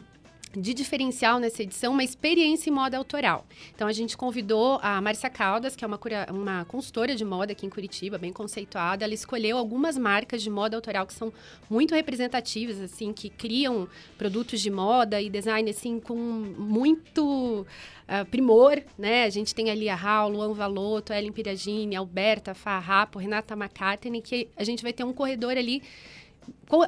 de 0.57 0.72
diferencial 0.72 1.38
nessa 1.38 1.62
edição, 1.62 1.92
uma 1.92 2.02
experiência 2.02 2.70
em 2.70 2.72
moda 2.72 2.96
autoral. 2.96 3.46
Então, 3.74 3.86
a 3.86 3.92
gente 3.92 4.16
convidou 4.16 4.78
a 4.82 5.00
Márcia 5.02 5.28
Caldas, 5.28 5.76
que 5.76 5.84
é 5.84 5.86
uma, 5.86 5.98
cura- 5.98 6.26
uma 6.30 6.64
consultora 6.64 7.14
de 7.14 7.24
moda 7.24 7.52
aqui 7.52 7.66
em 7.66 7.70
Curitiba, 7.70 8.16
bem 8.16 8.32
conceituada. 8.32 9.04
Ela 9.04 9.12
escolheu 9.12 9.59
algumas 9.59 9.98
marcas 9.98 10.42
de 10.42 10.48
moda 10.48 10.74
autoral 10.74 11.07
que 11.07 11.12
são 11.12 11.30
muito 11.68 11.94
representativas, 11.94 12.80
assim, 12.80 13.12
que 13.12 13.28
criam 13.28 13.86
produtos 14.16 14.61
de 14.61 14.70
moda 14.70 15.20
e 15.20 15.28
design, 15.28 15.68
assim, 15.68 16.00
com 16.00 16.16
muito 16.16 17.66
ah, 18.09 18.24
primor, 18.24 18.82
né? 18.96 19.24
A 19.24 19.30
gente 19.30 19.54
tem 19.54 19.70
ali 19.70 19.88
a 19.88 19.94
Raul, 19.94 20.32
Luan 20.32 20.52
Valotto, 20.54 21.12
Ellen 21.12 21.32
Piragini, 21.32 21.94
Alberta 21.94 22.54
Farrapo, 22.54 23.18
Renata 23.18 23.54
McCartney, 23.54 24.22
que 24.22 24.48
a 24.57 24.64
gente 24.64 24.82
vai 24.82 24.92
ter 24.92 25.04
um 25.04 25.12
corredor 25.12 25.57
ali 25.57 25.82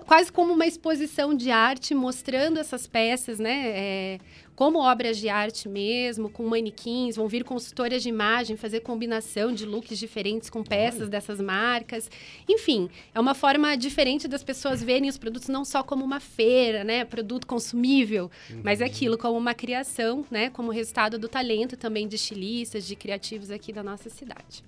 quase 0.07 0.33
como 0.33 0.53
uma 0.53 0.67
exposição 0.67 1.35
de 1.35 1.51
arte, 1.51 1.95
mostrando 1.95 2.59
essas 2.59 2.87
peças, 2.87 3.39
né? 3.39 3.69
é, 3.69 4.19
como 4.59 4.81
obras 4.81 5.17
de 5.19 5.29
arte 5.29 5.69
mesmo, 5.69 6.29
com 6.29 6.45
manequins, 6.45 7.15
vão 7.15 7.29
vir 7.29 7.45
consultoras 7.45 8.03
de 8.03 8.09
imagem 8.09 8.57
fazer 8.57 8.81
combinação 8.81 9.53
de 9.53 9.65
looks 9.65 9.97
diferentes 9.97 10.51
com 10.51 10.65
peças 10.65 11.09
dessas 11.09 11.41
marcas. 11.41 12.11
Enfim, 12.49 12.91
é 13.15 13.21
uma 13.21 13.35
forma 13.35 13.77
diferente 13.77 14.27
das 14.27 14.43
pessoas 14.43 14.83
verem 14.83 15.09
os 15.09 15.17
produtos 15.17 15.49
não 15.49 15.65
só 15.65 15.85
como 15.85 16.05
uma 16.05 16.19
feira, 16.19 16.83
né? 16.83 17.05
Produto 17.05 17.47
consumível, 17.47 18.29
mas 18.65 18.83
aquilo 18.83 19.17
como 19.17 19.39
uma 19.39 19.55
criação, 19.55 20.27
né? 20.29 20.51
Como 20.51 20.73
resultado 20.73 21.21
do 21.21 21.29
talento 21.29 21.77
também 21.77 22.09
de 22.09 22.17
estilistas, 22.17 22.85
de 22.85 22.97
criativos 22.97 23.53
aqui 23.53 23.73
da 23.73 23.85
nossa 23.85 24.11
cidade. 24.11 24.65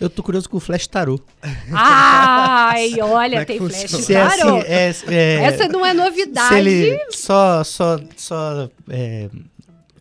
Eu 0.00 0.10
tô 0.10 0.22
curioso 0.22 0.48
com 0.50 0.56
o 0.56 0.60
Flash 0.60 0.86
Tarot. 0.88 1.22
Ai, 1.72 2.94
olha, 3.02 3.36
é 3.40 3.44
tem 3.44 3.58
flash 3.58 3.82
funciona? 3.90 4.02
Se 4.02 4.14
é 4.14 4.22
assim, 4.22 4.38
tarot. 4.38 4.66
é, 4.66 4.92
é- 5.14 5.44
Essa 5.44 5.68
não 5.68 5.84
é 5.86 5.94
novidade. 5.94 6.48
Se 6.48 6.54
ele 6.54 6.98
só, 7.10 7.62
só, 7.62 8.00
só 8.16 8.68
é, 8.90 9.28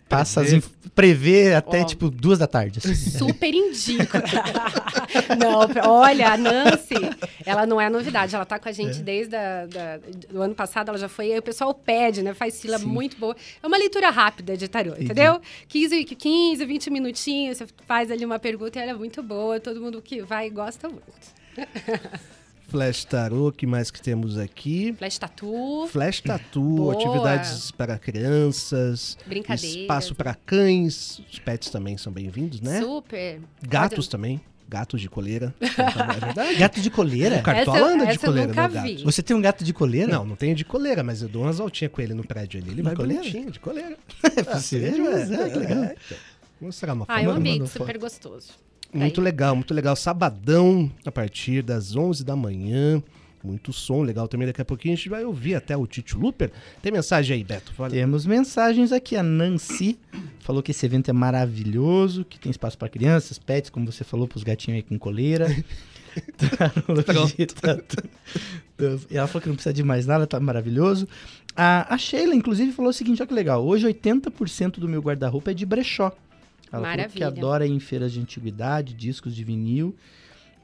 passa 0.10 0.42
as 0.42 0.54
inf- 0.54 0.68
prevê 0.94 1.54
até 1.54 1.82
Ó. 1.82 1.86
tipo 1.86 2.10
duas 2.10 2.40
da 2.40 2.48
tarde. 2.48 2.80
assim. 2.80 2.94
Super 3.18 3.54
indico. 3.54 4.18
não, 5.40 5.92
olha, 5.92 6.34
a 6.34 6.38
Nancy, 6.38 6.96
ela 7.46 7.66
não 7.66 7.80
é 7.80 7.90
novidade. 7.90 8.36
Ela 8.36 8.46
tá 8.46 8.60
com 8.60 8.70
a 8.70 8.72
gente 8.72 9.00
desde 9.00 9.36
a, 9.36 9.66
da, 9.66 9.98
do 10.30 10.42
ano 10.42 10.54
passado, 10.54 10.90
ela 10.90 10.98
já 10.98 11.10
foi. 11.10 11.32
Aí 11.32 11.40
o 11.40 11.42
pessoal 11.42 11.74
pede, 11.74 12.22
né? 12.22 12.34
Faz 12.34 12.62
fila 12.62 12.78
Sim. 12.78 12.86
muito 12.86 13.18
boa. 13.18 13.36
É 13.62 13.68
uma 13.68 13.78
leitura 13.78 14.10
rápida 14.10 14.58
de 14.58 14.68
tarô, 14.68 14.92
entendeu? 14.98 15.40
15, 15.68 16.04
15, 16.06 16.66
20 16.66 16.90
minutinhos, 16.90 17.58
você 17.58 17.68
faz 17.88 18.12
ali 18.12 18.26
uma 18.26 18.40
pergunta 18.40 18.78
e 18.78 18.82
ela 18.82 18.92
é 18.92 18.96
muito 18.96 19.24
boa. 19.24 19.60
Todo 19.60 19.82
mundo 19.82 20.02
que 20.02 20.22
vai 20.22 20.50
gosta 20.50 20.90
muito. 20.90 21.42
Flash 22.72 23.04
Tarot, 23.04 23.50
o 23.50 23.52
que 23.52 23.68
mais 23.68 23.92
que 23.92 24.02
temos 24.02 24.38
aqui? 24.38 24.94
Flash 24.98 25.18
Tattoo. 25.18 25.88
Flash 25.88 26.22
Tattoo, 26.22 26.64
Boa. 26.78 26.94
atividades 26.94 27.70
para 27.70 27.98
crianças, 28.00 29.18
Brincadeiras. 29.28 29.76
espaço 29.82 30.16
para 30.16 30.34
cães, 30.34 31.22
os 31.30 31.38
pets 31.38 31.70
também 31.70 31.98
são 31.98 32.14
bem-vindos, 32.14 32.62
né? 32.62 32.80
Super. 32.80 33.42
Gatos 33.62 33.98
Pode- 34.06 34.10
também, 34.10 34.40
gatos 34.70 35.02
de 35.02 35.10
coleira. 35.10 35.54
é? 35.60 36.54
Gato 36.56 36.80
de 36.80 36.90
coleira? 36.90 37.40
O 37.40 37.44
Cartola 37.44 37.78
Essa- 37.78 37.88
anda 37.88 38.06
de 38.06 38.12
essa 38.12 38.26
eu 38.26 38.30
coleira, 38.30 38.48
nunca 38.48 38.62
meu 38.62 38.72
gato. 38.72 38.86
vi. 38.88 39.04
Você 39.04 39.22
tem 39.22 39.36
um 39.36 39.42
gato 39.42 39.64
de 39.66 39.74
coleira? 39.74 40.10
Não, 40.14 40.26
não 40.26 40.36
tenho 40.38 40.56
de 40.56 40.64
coleira, 40.64 41.04
mas 41.04 41.22
eu 41.22 41.28
dou 41.28 41.42
umas 41.44 41.58
voltinhas 41.58 41.92
com 41.92 42.02
ele 42.02 42.14
no 42.14 42.26
prédio 42.26 42.58
ali. 42.62 42.70
Ele 42.70 42.76
De 42.78 42.82
vai 42.84 42.96
coleira? 42.96 43.22
bonitinho, 43.22 43.52
de 43.52 43.60
coleira. 43.60 43.98
É 44.38 44.44
possível, 44.44 44.88
Entende, 44.88 45.02
mas 45.10 45.30
é, 45.32 45.44
legal. 45.58 45.84
então. 45.84 46.18
Vou 46.62 46.68
mostrar 46.68 46.94
uma 46.94 47.04
Ah, 47.10 47.16
foto. 47.16 47.26
é 47.26 47.28
um 47.28 47.32
ambiente 47.36 47.60
mandou 47.60 47.68
super 47.74 47.98
gostoso. 47.98 48.54
Muito 48.94 49.22
legal, 49.22 49.56
muito 49.56 49.74
legal. 49.74 49.96
Sabadão, 49.96 50.92
a 51.06 51.12
partir 51.12 51.62
das 51.62 51.96
11 51.96 52.24
da 52.24 52.36
manhã. 52.36 53.02
Muito 53.44 53.74
som 53.74 54.04
legal 54.04 54.28
também. 54.28 54.48
Daqui 54.48 54.62
a 54.62 54.66
pouquinho 54.66 54.94
a 54.94 54.98
gente 54.98 55.10
vai 55.10 55.26
ouvir 55.26 55.56
até 55.56 55.76
o 55.76 55.88
Tito 55.88 56.20
Luper. 56.20 56.52
Tem 56.82 56.92
mensagem 56.92 57.38
aí, 57.38 57.44
Beto? 57.44 57.74
Fala. 57.74 57.90
Temos 57.90 58.26
mensagens 58.26 58.92
aqui. 58.92 59.16
A 59.16 59.24
Nancy 59.24 59.98
falou 60.40 60.62
que 60.62 60.72
esse 60.72 60.86
evento 60.86 61.10
é 61.10 61.14
maravilhoso, 61.14 62.24
que 62.24 62.38
tem 62.38 62.52
espaço 62.52 62.78
para 62.78 62.88
crianças, 62.88 63.40
pets, 63.40 63.70
como 63.70 63.92
você 63.92 64.04
falou, 64.04 64.28
para 64.28 64.38
os 64.38 64.44
gatinhos 64.44 64.78
aí 64.78 64.84
com 64.84 65.00
coleira. 65.00 65.48
Pronto. 67.60 69.06
E 69.10 69.18
ela 69.18 69.28
falou 69.28 69.42
que 69.42 69.48
não 69.48 69.56
precisa 69.56 69.74
de 69.74 69.84
mais 69.84 70.06
nada, 70.06 70.28
tá 70.28 70.40
maravilhoso. 70.40 71.08
A, 71.56 71.94
a 71.94 71.98
Sheila, 71.98 72.36
inclusive, 72.36 72.72
falou 72.72 72.92
o 72.92 72.94
seguinte: 72.94 73.22
olha 73.22 73.28
que 73.28 73.34
legal. 73.34 73.66
Hoje 73.66 73.88
80% 73.88 74.80
do 74.80 74.88
meu 74.88 75.02
guarda-roupa 75.02 75.52
é 75.52 75.54
de 75.54 75.66
brechó. 75.66 76.12
Ela 76.72 76.84
falou 76.84 77.10
que 77.10 77.20
Maravilha. 77.20 77.28
adora 77.28 77.66
ir 77.66 77.72
em 77.72 77.80
feiras 77.80 78.12
de 78.12 78.20
antiguidade, 78.20 78.94
discos 78.94 79.36
de 79.36 79.44
vinil. 79.44 79.96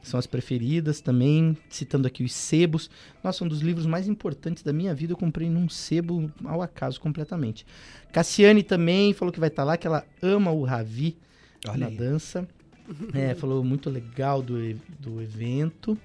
São 0.02 0.18
as 0.18 0.26
preferidas 0.26 1.02
também, 1.02 1.58
citando 1.70 2.08
aqui 2.08 2.24
os 2.24 2.32
sebos. 2.32 2.90
Nossa, 3.22 3.44
um 3.44 3.48
dos 3.48 3.60
livros 3.60 3.86
mais 3.86 4.08
importantes 4.08 4.64
da 4.64 4.72
minha 4.72 4.96
vida 4.96 5.14
eu 5.14 5.18
comprei 5.18 5.50
num 5.50 5.68
sebo 5.68 6.32
ao 6.46 6.62
acaso 6.62 7.02
completamente. 7.02 7.66
Cassiane 8.14 8.64
também 8.64 9.14
falou 9.14 9.34
que 9.34 9.40
vai 9.40 9.50
estar 9.50 9.66
lá, 9.66 9.76
que 9.76 9.86
ela 9.86 10.06
ama 10.22 10.52
o 10.52 10.64
Ravi 10.64 11.18
Olha 11.68 11.78
na 11.78 11.88
aí. 11.88 11.98
dança. 11.98 12.48
É, 13.14 13.36
falou 13.36 13.66
muito 13.66 13.90
legal 13.90 14.42
do, 14.42 14.56
do 14.98 15.22
evento. 15.22 15.98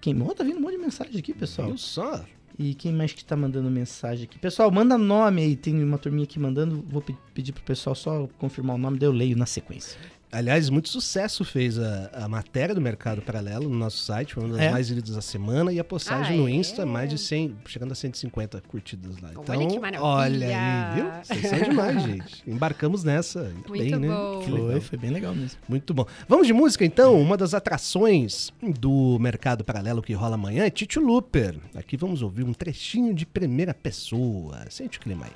Quem 0.00 0.18
oh, 0.22 0.34
tá 0.34 0.42
vindo 0.42 0.56
um 0.56 0.62
monte 0.62 0.76
de 0.76 0.78
mensagem 0.78 1.18
aqui, 1.18 1.34
pessoal. 1.34 1.68
Viu 1.68 1.76
só? 1.76 2.24
E 2.58 2.74
quem 2.74 2.92
mais 2.92 3.12
que 3.12 3.24
tá 3.24 3.36
mandando 3.36 3.70
mensagem 3.70 4.24
aqui? 4.24 4.38
Pessoal, 4.38 4.70
manda 4.70 4.96
nome 4.96 5.42
aí. 5.42 5.56
Tem 5.56 5.82
uma 5.84 5.98
turminha 5.98 6.24
aqui 6.24 6.38
mandando. 6.40 6.82
Vou 6.88 7.02
pe- 7.02 7.14
pedir 7.34 7.52
pro 7.52 7.62
pessoal 7.62 7.94
só 7.94 8.26
confirmar 8.38 8.76
o 8.76 8.78
nome, 8.78 8.98
daí 8.98 9.08
eu 9.08 9.12
leio 9.12 9.36
na 9.36 9.44
sequência. 9.46 9.98
Aliás, 10.32 10.68
muito 10.68 10.88
sucesso 10.88 11.44
fez 11.44 11.78
a, 11.78 12.10
a 12.12 12.28
matéria 12.28 12.74
do 12.74 12.80
Mercado 12.80 13.22
Paralelo 13.22 13.68
no 13.68 13.76
nosso 13.76 13.98
site, 13.98 14.34
foi 14.34 14.44
uma 14.44 14.52
das 14.56 14.62
É? 14.66 14.70
mais 14.70 14.88
lidas 14.90 15.14
da 15.14 15.20
semana, 15.22 15.72
e 15.72 15.78
a 15.78 15.84
postagem 15.84 16.36
Ah, 16.36 16.40
no 16.42 16.48
é? 16.48 16.52
Insta, 16.52 16.84
mais 16.84 17.08
de 17.08 17.16
100, 17.16 17.56
chegando 17.66 17.92
a 17.92 17.94
150 17.94 18.60
curtidas 18.68 19.18
lá. 19.20 19.30
Olha 19.34 19.40
Então, 19.42 19.68
que 19.68 19.78
maravilha! 19.78 20.02
olha 20.04 20.46
aí, 20.48 20.94
viu? 20.94 21.10
Vocês 21.22 21.48
são 21.48 21.58
demais, 21.68 22.02
gente. 22.04 22.42
Embarcamos 22.46 23.04
nessa. 23.04 23.44
Muito, 23.44 23.72
bem, 23.72 23.90
né? 23.96 24.08
bom. 24.08 24.40
Que 24.44 24.50
legal. 24.50 24.70
Foi, 24.72 24.80
foi 24.80 24.98
bem 24.98 25.10
legal 25.10 25.34
mesmo. 25.34 25.58
Muito 25.68 25.94
bom. 25.94 26.04
Vamos 26.28 26.46
de 26.46 26.52
música 26.52 26.84
então? 26.84 27.20
Uma 27.20 27.36
das 27.36 27.54
atrações 27.54 28.52
do 28.62 29.18
Mercado 29.20 29.64
Paralelo 29.64 30.02
que 30.02 30.12
rola 30.12 30.34
amanhã 30.34 30.64
é 30.64 30.70
Tito 30.70 31.00
Luper. 31.00 31.56
Aqui 31.74 31.96
vamos 31.96 32.20
ouvir 32.22 32.44
um 32.44 32.52
trechinho 32.52 33.14
de 33.14 33.24
primeira 33.24 33.72
pessoa. 33.72 34.64
Sente 34.70 34.98
o 34.98 35.00
clima 35.00 35.24
aí. 35.26 35.32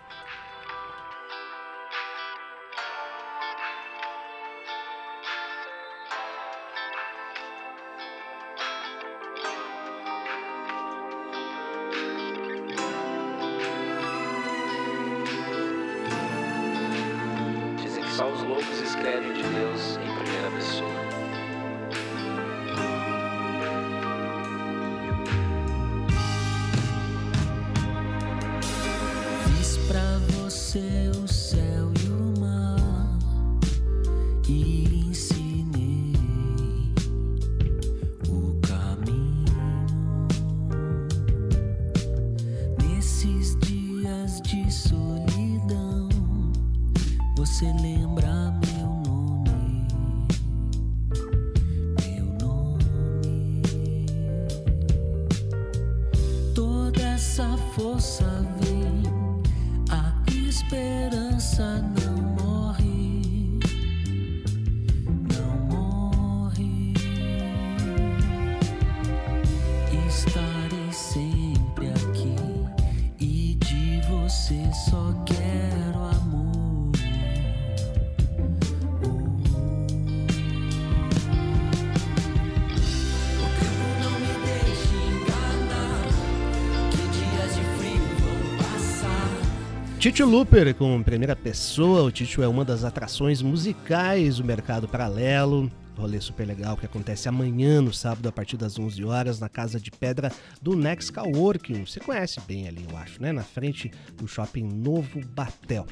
Luper 90.31 90.73
com 90.77 91.03
primeira 91.03 91.35
pessoa. 91.35 92.05
O 92.05 92.11
Tito 92.13 92.41
é 92.41 92.47
uma 92.47 92.65
das 92.65 92.85
atrações 92.85 93.43
musicais 93.43 94.37
do 94.37 94.45
Mercado 94.45 94.87
Paralelo. 94.87 95.69
Rolê 95.97 96.21
super 96.21 96.47
legal 96.47 96.77
que 96.77 96.87
acontece 96.87 97.29
amanhã, 97.29 97.81
no 97.83 97.93
sábado, 97.93 98.29
a 98.29 98.33
partir 98.33 98.57
das 98.57 98.79
11 98.79 99.05
horas, 99.05 99.41
na 99.41 99.49
Casa 99.49 99.81
de 99.81 99.91
Pedra 99.91 100.31
do 100.63 100.77
Next 100.77 101.11
Coworking. 101.11 101.85
Você 101.85 101.99
conhece 101.99 102.39
bem 102.47 102.69
ali, 102.69 102.87
eu 102.89 102.97
acho, 102.97 103.21
né? 103.21 103.33
Na 103.33 103.43
frente 103.43 103.91
do 104.17 104.29
Shopping 104.29 104.63
Novo 104.63 105.21
Batel. 105.35 105.85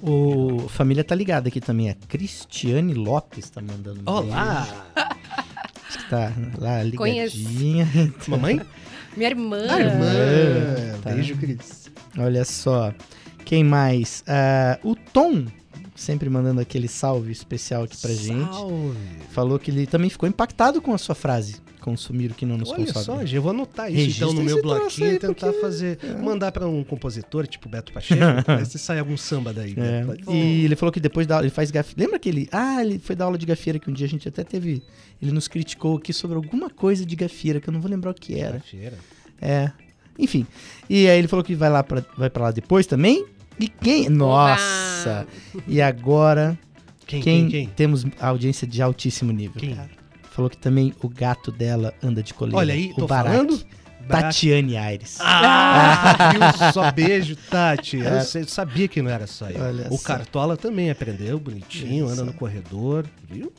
O 0.00 0.68
família 0.68 1.02
tá 1.02 1.16
ligada 1.16 1.48
aqui 1.48 1.60
também. 1.60 1.90
A 1.90 1.94
Cristiane 1.94 2.94
Lopes 2.94 3.50
tá 3.50 3.60
mandando. 3.60 4.00
um 4.08 4.12
Olá! 4.12 4.64
Tá 6.08 6.32
lá 6.56 6.78
Conheço. 6.96 7.36
ligadinha. 7.36 7.88
Mamãe? 8.28 8.60
Minha 9.16 9.30
irmã. 9.30 9.58
Ah, 9.68 9.80
irmã! 9.80 10.98
tá. 11.02 11.10
Beijo, 11.10 11.36
Cris. 11.36 11.90
Olha 12.16 12.44
só. 12.44 12.94
Quem 13.44 13.62
mais? 13.64 14.22
Ah, 14.26 14.78
o 14.82 14.94
Tom, 14.94 15.44
sempre 15.94 16.28
mandando 16.30 16.60
aquele 16.60 16.88
salve 16.88 17.30
especial 17.32 17.84
aqui 17.84 17.96
pra 17.96 18.12
gente. 18.12 18.52
Salve! 18.52 18.96
Falou 19.30 19.58
que 19.58 19.70
ele 19.70 19.86
também 19.86 20.08
ficou 20.10 20.28
impactado 20.28 20.80
com 20.80 20.92
a 20.94 20.98
sua 20.98 21.14
frase. 21.14 21.62
Consumir 21.80 22.30
o 22.30 22.34
que 22.34 22.46
não 22.46 22.56
nos 22.56 22.70
Olha 22.70 22.86
consome. 22.86 23.04
só, 23.04 23.18
gente, 23.20 23.34
eu 23.36 23.42
vou 23.42 23.50
anotar 23.50 23.88
isso 23.90 23.98
Registra 23.98 24.24
então 24.24 24.34
no 24.38 24.42
meu 24.42 24.62
bloquinho 24.62 25.12
e 25.12 25.18
tentar 25.18 25.48
porque- 25.48 25.60
fazer. 25.60 25.98
Mandar 26.18 26.50
pra 26.50 26.66
um 26.66 26.82
compositor, 26.82 27.46
tipo 27.46 27.68
Beto 27.68 27.92
Pacheco, 27.92 28.18
ver 28.56 28.64
se 28.64 28.78
sai 28.78 28.98
algum 28.98 29.18
samba 29.18 29.52
daí. 29.52 29.74
É, 29.76 30.02
né? 30.02 30.16
E 30.30 30.64
ele 30.64 30.76
falou 30.76 30.90
que 30.90 30.98
depois 30.98 31.26
da 31.26 31.34
aula, 31.34 31.44
ele 31.46 31.52
faz 31.54 31.70
gafieira. 31.70 32.02
Lembra 32.04 32.18
que 32.18 32.30
ele. 32.30 32.48
Ah, 32.50 32.80
ele 32.82 32.98
foi 32.98 33.14
dar 33.14 33.26
aula 33.26 33.36
de 33.36 33.44
gafieira 33.44 33.78
que 33.78 33.90
um 33.90 33.92
dia 33.92 34.06
a 34.06 34.08
gente 34.08 34.26
até 34.26 34.42
teve. 34.42 34.82
Ele 35.20 35.30
nos 35.30 35.46
criticou 35.46 35.98
aqui 35.98 36.14
sobre 36.14 36.36
alguma 36.36 36.70
coisa 36.70 37.04
de 37.04 37.14
gafieira, 37.14 37.60
que 37.60 37.68
eu 37.68 37.72
não 37.72 37.82
vou 37.82 37.90
lembrar 37.90 38.12
o 38.12 38.14
que 38.14 38.40
era. 38.40 38.60
Feira. 38.60 38.96
É. 39.38 39.70
Enfim. 40.18 40.46
E 40.88 41.06
aí 41.06 41.18
ele 41.18 41.28
falou 41.28 41.44
que 41.44 41.54
vai 41.54 41.68
lá 41.68 41.82
pra, 41.82 42.02
vai 42.16 42.30
pra 42.30 42.44
lá 42.44 42.50
depois 42.50 42.86
também. 42.86 43.26
E 43.58 43.68
quem? 43.68 44.08
Nossa! 44.08 45.26
E 45.66 45.80
agora. 45.80 46.58
Quem, 47.06 47.20
quem, 47.22 47.48
quem? 47.48 47.66
Temos 47.68 48.04
audiência 48.20 48.66
de 48.66 48.80
altíssimo 48.82 49.30
nível, 49.30 49.60
Quem? 49.60 49.74
cara. 49.74 49.90
Falou 50.30 50.50
que 50.50 50.56
também 50.56 50.92
o 51.02 51.08
gato 51.08 51.52
dela 51.52 51.92
anda 52.02 52.22
de 52.22 52.32
coleira. 52.34 52.58
Olha 52.58 52.74
aí, 52.74 52.90
o 52.92 52.96
tô 52.96 53.06
Barack. 53.06 53.36
falando. 53.36 53.60
Tatiane 54.08 54.76
Aires. 54.76 55.18
Ah, 55.20 56.30
viu 56.32 56.72
só? 56.72 56.90
Beijo, 56.92 57.36
Tati. 57.36 57.98
Eu 57.98 58.20
sei- 58.22 58.44
sabia 58.44 58.86
que 58.88 59.00
não 59.00 59.10
era 59.10 59.26
só 59.26 59.48
eu. 59.48 59.62
Olha 59.62 59.86
o 59.90 59.96
só. 59.96 60.04
Cartola 60.08 60.56
também 60.56 60.90
aprendeu, 60.90 61.38
bonitinho, 61.38 62.06
anda 62.08 62.22
no 62.24 62.32
corredor, 62.34 63.06
viu? 63.30 63.50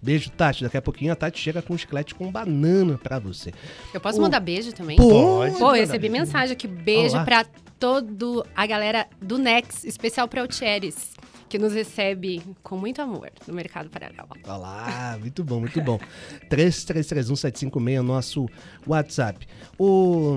Beijo, 0.00 0.30
Tati. 0.30 0.62
Daqui 0.64 0.76
a 0.78 0.82
pouquinho 0.82 1.12
a 1.12 1.16
Tati 1.16 1.38
chega 1.38 1.60
com 1.60 1.74
um 1.74 1.78
chiclete 1.78 2.14
com 2.14 2.30
banana 2.30 2.96
pra 3.02 3.18
você. 3.18 3.52
Eu 3.92 4.00
posso 4.00 4.18
O- 4.18 4.22
mandar 4.22 4.40
beijo 4.40 4.72
também? 4.72 4.96
Pode. 4.96 5.58
Pô, 5.58 5.74
eu 5.74 5.80
recebi 5.80 6.08
mensagem 6.08 6.52
aqui. 6.54 6.66
Beijo 6.66 7.14
Olá. 7.16 7.24
pra 7.24 7.44
todo 7.80 8.46
a 8.54 8.66
galera 8.66 9.08
do 9.20 9.38
Nex, 9.38 9.84
especial 9.84 10.28
pra 10.28 10.42
Altieres. 10.42 11.16
que 11.48 11.58
nos 11.58 11.72
recebe 11.72 12.40
com 12.62 12.76
muito 12.76 13.02
amor 13.02 13.32
no 13.44 13.52
Mercado 13.52 13.90
Paralelo. 13.90 14.28
Olha 14.44 14.56
lá, 14.56 15.18
muito 15.18 15.42
bom, 15.42 15.58
muito 15.58 15.82
bom. 15.82 15.98
3331-756 16.48 17.92
é 17.92 18.00
o 18.00 18.04
nosso 18.04 18.48
WhatsApp. 18.86 19.48
O... 19.76 20.36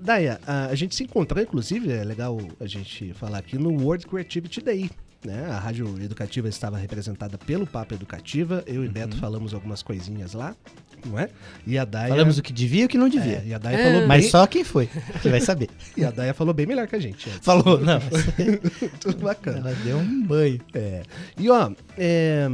Daya, 0.00 0.40
a 0.46 0.74
gente 0.74 0.94
se 0.94 1.04
encontrou, 1.04 1.42
inclusive, 1.42 1.92
é 1.92 2.02
legal 2.02 2.38
a 2.58 2.66
gente 2.66 3.12
falar 3.14 3.38
aqui 3.38 3.56
no 3.58 3.70
World 3.70 4.06
Creativity 4.06 4.60
Day. 4.60 4.90
Né? 5.24 5.46
A 5.50 5.58
Rádio 5.58 5.86
Educativa 6.02 6.48
estava 6.48 6.78
representada 6.78 7.36
pelo 7.36 7.66
Papo 7.66 7.92
Educativa. 7.92 8.64
Eu 8.66 8.84
e 8.84 8.88
Beto 8.88 9.16
falamos 9.18 9.52
algumas 9.52 9.82
coisinhas 9.82 10.32
lá, 10.32 10.56
não 11.04 11.18
é? 11.18 11.28
E 11.66 11.76
a 11.76 11.84
Daya. 11.84 12.08
Falamos 12.08 12.38
o 12.38 12.42
que 12.42 12.52
devia 12.54 12.82
e 12.82 12.84
o 12.86 12.88
que 12.88 12.96
não 12.96 13.08
devia. 13.08 13.42
É, 13.44 13.48
e 13.48 13.54
a 13.54 13.58
Daya 13.58 13.78
falou 13.92 14.08
Mas 14.08 14.22
bem- 14.22 14.30
só 14.30 14.46
quem 14.46 14.64
foi, 14.64 14.88
que 15.20 15.28
vai 15.28 15.40
saber. 15.40 15.68
E 15.96 16.04
a 16.04 16.10
Daya 16.10 16.32
falou 16.32 16.54
bem 16.54 16.64
melhor 16.64 16.86
que 16.86 16.96
a 16.96 16.98
gente. 16.98 17.28
antes. 17.28 17.44
Falou, 17.44 17.78
não. 17.78 18.00
Tudo 19.00 19.18
bacana. 19.18 19.58
Ela 19.58 19.74
deu 19.84 19.98
um 19.98 20.22
banho. 20.22 20.60
É. 20.72 21.02
E 21.36 21.50
ó, 21.50 21.70
é, 21.98 22.48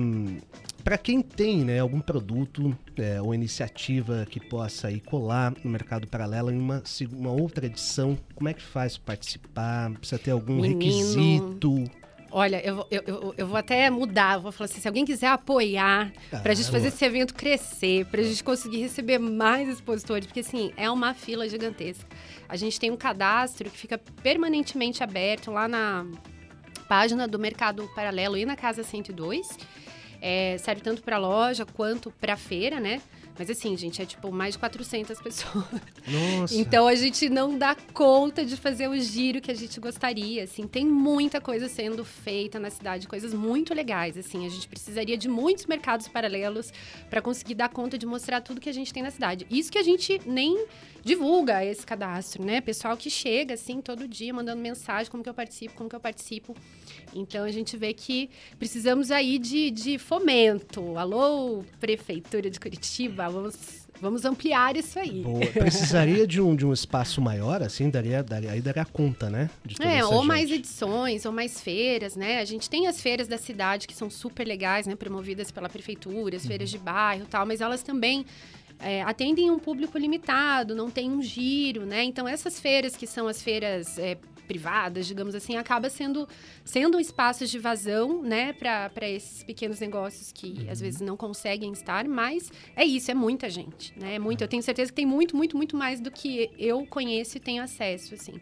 para 0.83 0.99
quem 0.99 1.21
tem 1.21 1.65
né, 1.65 1.79
algum 1.79 2.01
produto 2.01 2.77
é, 2.97 3.21
ou 3.23 3.33
iniciativa 3.35 4.27
que 4.29 4.41
possa 4.41 4.89
aí 4.89 5.01
colar 5.01 5.53
no 5.63 5.71
mercado 5.71 6.07
paralelo 6.09 6.51
em 6.51 6.59
uma, 6.59 6.83
uma 7.13 7.31
outra 7.31 7.67
edição, 7.67 8.19
como 8.35 8.49
é 8.49 8.55
que 8.55 8.63
faz 8.63 8.97
para 8.97 9.15
participar? 9.15 9.91
Precisa 9.93 10.19
ter 10.19 10.31
algum 10.33 10.61
Menino. 10.61 10.81
requisito? 10.81 11.85
Olha, 12.31 12.61
eu, 12.67 12.87
eu, 12.91 13.03
eu, 13.07 13.35
eu 13.39 13.47
vou 13.47 13.57
até 13.57 13.89
mudar, 13.89 14.39
vou 14.39 14.51
falar 14.53 14.67
assim, 14.67 14.81
se 14.81 14.89
alguém 14.89 15.05
quiser 15.05 15.29
apoiar, 15.29 16.13
pra 16.43 16.55
gente 16.55 16.69
Ah, 16.69 16.73
fazer 16.73 16.89
esse 16.89 17.05
evento 17.05 17.35
crescer, 17.35 18.05
pra 18.07 18.23
gente 18.23 18.43
conseguir 18.43 18.79
receber 18.79 19.19
mais 19.19 19.69
expositores, 19.69 20.27
porque 20.27 20.41
assim, 20.41 20.73
é 20.77 20.91
uma 20.91 21.15
fila 21.15 21.49
gigantesca. 21.49 22.07
A 22.49 22.57
gente 22.57 22.79
tem 22.79 22.91
um 22.91 22.97
cadastro 22.97 23.71
que 23.71 23.79
fica 23.79 23.99
permanentemente 24.23 25.03
aberto 25.03 25.51
lá 25.51 25.67
na 25.69 26.05
página 26.89 27.27
do 27.27 27.39
Mercado 27.39 27.89
Paralelo 27.95 28.37
e 28.37 28.45
na 28.45 28.57
Casa 28.57 28.83
102. 28.83 29.49
É, 30.21 30.57
serve 30.59 30.81
tanto 30.81 31.03
para 31.03 31.19
loja 31.19 31.65
quanto 31.67 32.11
para 32.11 32.37
feira, 32.37 32.81
né? 32.81 33.01
Mas 33.39 33.51
assim, 33.51 33.77
gente, 33.77 34.01
é 34.01 34.07
tipo 34.07 34.33
mais 34.33 34.55
de 34.55 34.59
400 34.59 35.21
pessoas. 35.21 35.65
Nossa. 36.07 36.55
Então 36.55 36.87
a 36.89 36.95
gente 36.95 37.29
não 37.29 37.57
dá 37.57 37.77
conta 37.93 38.45
de 38.45 38.57
fazer 38.57 38.89
o 38.89 38.99
giro 38.99 39.41
que 39.41 39.51
a 39.51 39.55
gente 39.55 39.79
gostaria, 39.79 40.45
assim. 40.45 40.67
Tem 40.67 40.87
muita 40.87 41.41
coisa 41.41 41.69
sendo 41.69 42.05
feita 42.05 42.59
na 42.59 42.71
cidade, 42.71 43.07
coisas 43.07 43.35
muito 43.35 43.75
legais, 43.75 44.17
assim. 44.17 44.47
A 44.47 44.49
gente 44.49 44.67
precisaria 44.69 45.17
de 45.17 45.29
muitos 45.29 45.67
mercados 45.67 46.09
paralelos 46.09 46.73
para 47.11 47.21
conseguir 47.21 47.55
dar 47.55 47.69
conta 47.69 47.99
de 47.99 48.07
mostrar 48.07 48.41
tudo 48.41 48.61
que 48.61 48.69
a 48.69 48.75
gente 48.75 48.93
tem 48.93 49.03
na 49.03 49.11
cidade. 49.11 49.47
Isso 49.51 49.71
que 49.71 49.79
a 49.79 49.83
gente 49.83 50.21
nem 50.27 50.67
divulga 51.05 51.65
esse 51.65 51.87
cadastro, 51.87 52.45
né? 52.45 52.61
Pessoal 52.61 52.97
que 52.97 53.09
chega 53.09 53.55
assim 53.55 53.81
todo 53.81 54.09
dia 54.09 54.33
mandando 54.35 54.61
mensagem 54.61 55.11
como 55.11 55.23
que 55.23 55.29
eu 55.29 55.35
participo, 55.35 55.75
como 55.75 55.89
que 55.89 55.97
eu 55.97 56.01
participo. 56.01 56.57
Então 57.15 57.45
a 57.45 57.51
gente 57.51 57.77
vê 57.77 57.93
que 57.93 58.31
precisamos 58.59 59.11
aí 59.11 59.39
de, 59.39 59.71
de 59.71 59.99
fomento. 59.99 60.97
Alô, 60.99 61.65
Prefeitura 61.81 62.51
de 62.51 62.59
Curitiba, 62.61 63.29
vamos, 63.29 63.87
vamos 64.01 64.25
ampliar 64.25 64.77
isso 64.77 64.99
aí. 64.99 65.23
Boa. 65.23 65.47
Precisaria 65.47 66.27
de 66.27 66.41
um, 66.41 66.55
de 66.55 66.67
um 66.67 66.73
espaço 66.73 67.21
maior, 67.21 67.63
assim, 67.63 67.89
daria, 67.89 68.23
daria, 68.23 68.53
aí 68.53 68.61
daria 68.61 68.85
conta, 68.85 69.31
né? 69.31 69.51
É, 69.81 70.05
ou 70.05 70.17
gente. 70.17 70.27
mais 70.27 70.51
edições, 70.51 71.25
ou 71.25 71.33
mais 71.33 71.61
feiras, 71.61 72.17
né? 72.17 72.41
A 72.41 72.45
gente 72.45 72.69
tem 72.69 72.87
as 72.87 73.01
feiras 73.01 73.29
da 73.29 73.39
cidade 73.39 73.87
que 73.87 73.95
são 73.95 74.11
super 74.11 74.47
legais, 74.47 74.87
né? 74.87 74.95
Promovidas 74.95 75.51
pela 75.51 75.69
prefeitura, 75.69 76.37
as 76.37 76.47
feiras 76.47 76.71
de 76.71 76.79
bairro 76.79 77.25
e 77.25 77.27
tal, 77.27 77.47
mas 77.47 77.61
elas 77.61 77.83
também 77.83 78.25
é, 78.79 79.03
atendem 79.03 79.51
um 79.51 79.59
público 79.59 79.97
limitado, 79.99 80.75
não 80.75 80.91
tem 80.91 81.11
um 81.11 81.23
giro, 81.23 81.87
né? 81.87 82.05
Então 82.05 82.29
essas 82.29 82.61
feiras 82.61 82.97
que 82.97 83.07
são 83.07 83.27
as 83.27 83.43
feiras 83.43 83.99
é, 83.99 84.19
privadas, 84.47 85.07
digamos 85.07 85.35
assim, 85.35 85.57
acaba 85.57 85.91
sendo, 85.91 86.29
sendo 86.65 86.99
espaços 86.99 87.51
de 87.51 87.59
vazão, 87.59 88.23
né? 88.23 88.53
Para 88.53 89.09
esses 89.09 89.43
pequenos 89.43 89.81
negócios 89.81 90.33
que 90.33 90.69
às 90.71 90.81
vezes 90.81 91.01
não 91.01 91.17
conseguem 91.17 91.73
estar, 91.73 92.07
mas 92.09 92.51
é 92.75 92.85
isso, 92.85 93.11
é 93.11 93.15
muita 93.15 93.51
gente, 93.51 93.93
né? 93.99 94.15
É 94.15 94.19
muito, 94.19 94.43
eu 94.43 94.49
tenho 94.49 94.63
certeza 94.63 94.91
que 94.91 94.97
tem 94.97 95.07
muito, 95.07 95.37
muito, 95.37 95.57
muito 95.57 95.77
mais 95.77 96.01
do 96.01 96.11
que 96.11 96.51
eu 96.59 96.87
conheço 96.87 97.37
e 97.37 97.41
tenho 97.41 97.63
acesso, 97.63 98.15
assim. 98.15 98.41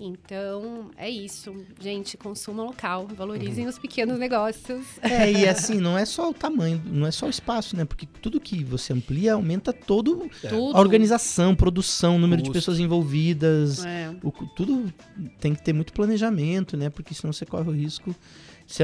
Então, 0.00 0.90
é 0.96 1.10
isso. 1.10 1.54
Gente, 1.80 2.16
consuma 2.16 2.62
local, 2.62 3.06
valorizem 3.08 3.66
os 3.66 3.78
pequenos 3.78 4.18
negócios. 4.18 4.86
É, 5.02 5.30
e 5.30 5.46
assim, 5.48 5.80
não 5.80 5.98
é 5.98 6.04
só 6.04 6.30
o 6.30 6.34
tamanho, 6.34 6.80
não 6.86 7.06
é 7.06 7.10
só 7.10 7.26
o 7.26 7.30
espaço, 7.30 7.76
né? 7.76 7.84
Porque 7.84 8.06
tudo 8.20 8.40
que 8.40 8.62
você 8.62 8.92
amplia 8.92 9.34
aumenta 9.34 9.72
todo 9.72 10.30
Tudo. 10.48 10.76
a 10.76 10.80
organização, 10.80 11.54
produção, 11.54 12.18
número 12.18 12.42
de 12.42 12.48
Custo. 12.48 12.60
pessoas 12.60 12.78
envolvidas. 12.78 13.84
É. 13.84 14.14
O 14.22 14.30
tudo 14.54 14.92
tem 15.40 15.54
que 15.54 15.62
ter 15.62 15.72
muito 15.72 15.92
planejamento, 15.92 16.76
né? 16.76 16.90
Porque 16.90 17.12
senão 17.12 17.32
você 17.32 17.44
corre 17.44 17.68
o 17.68 17.72
risco 17.72 18.14
se 18.68 18.82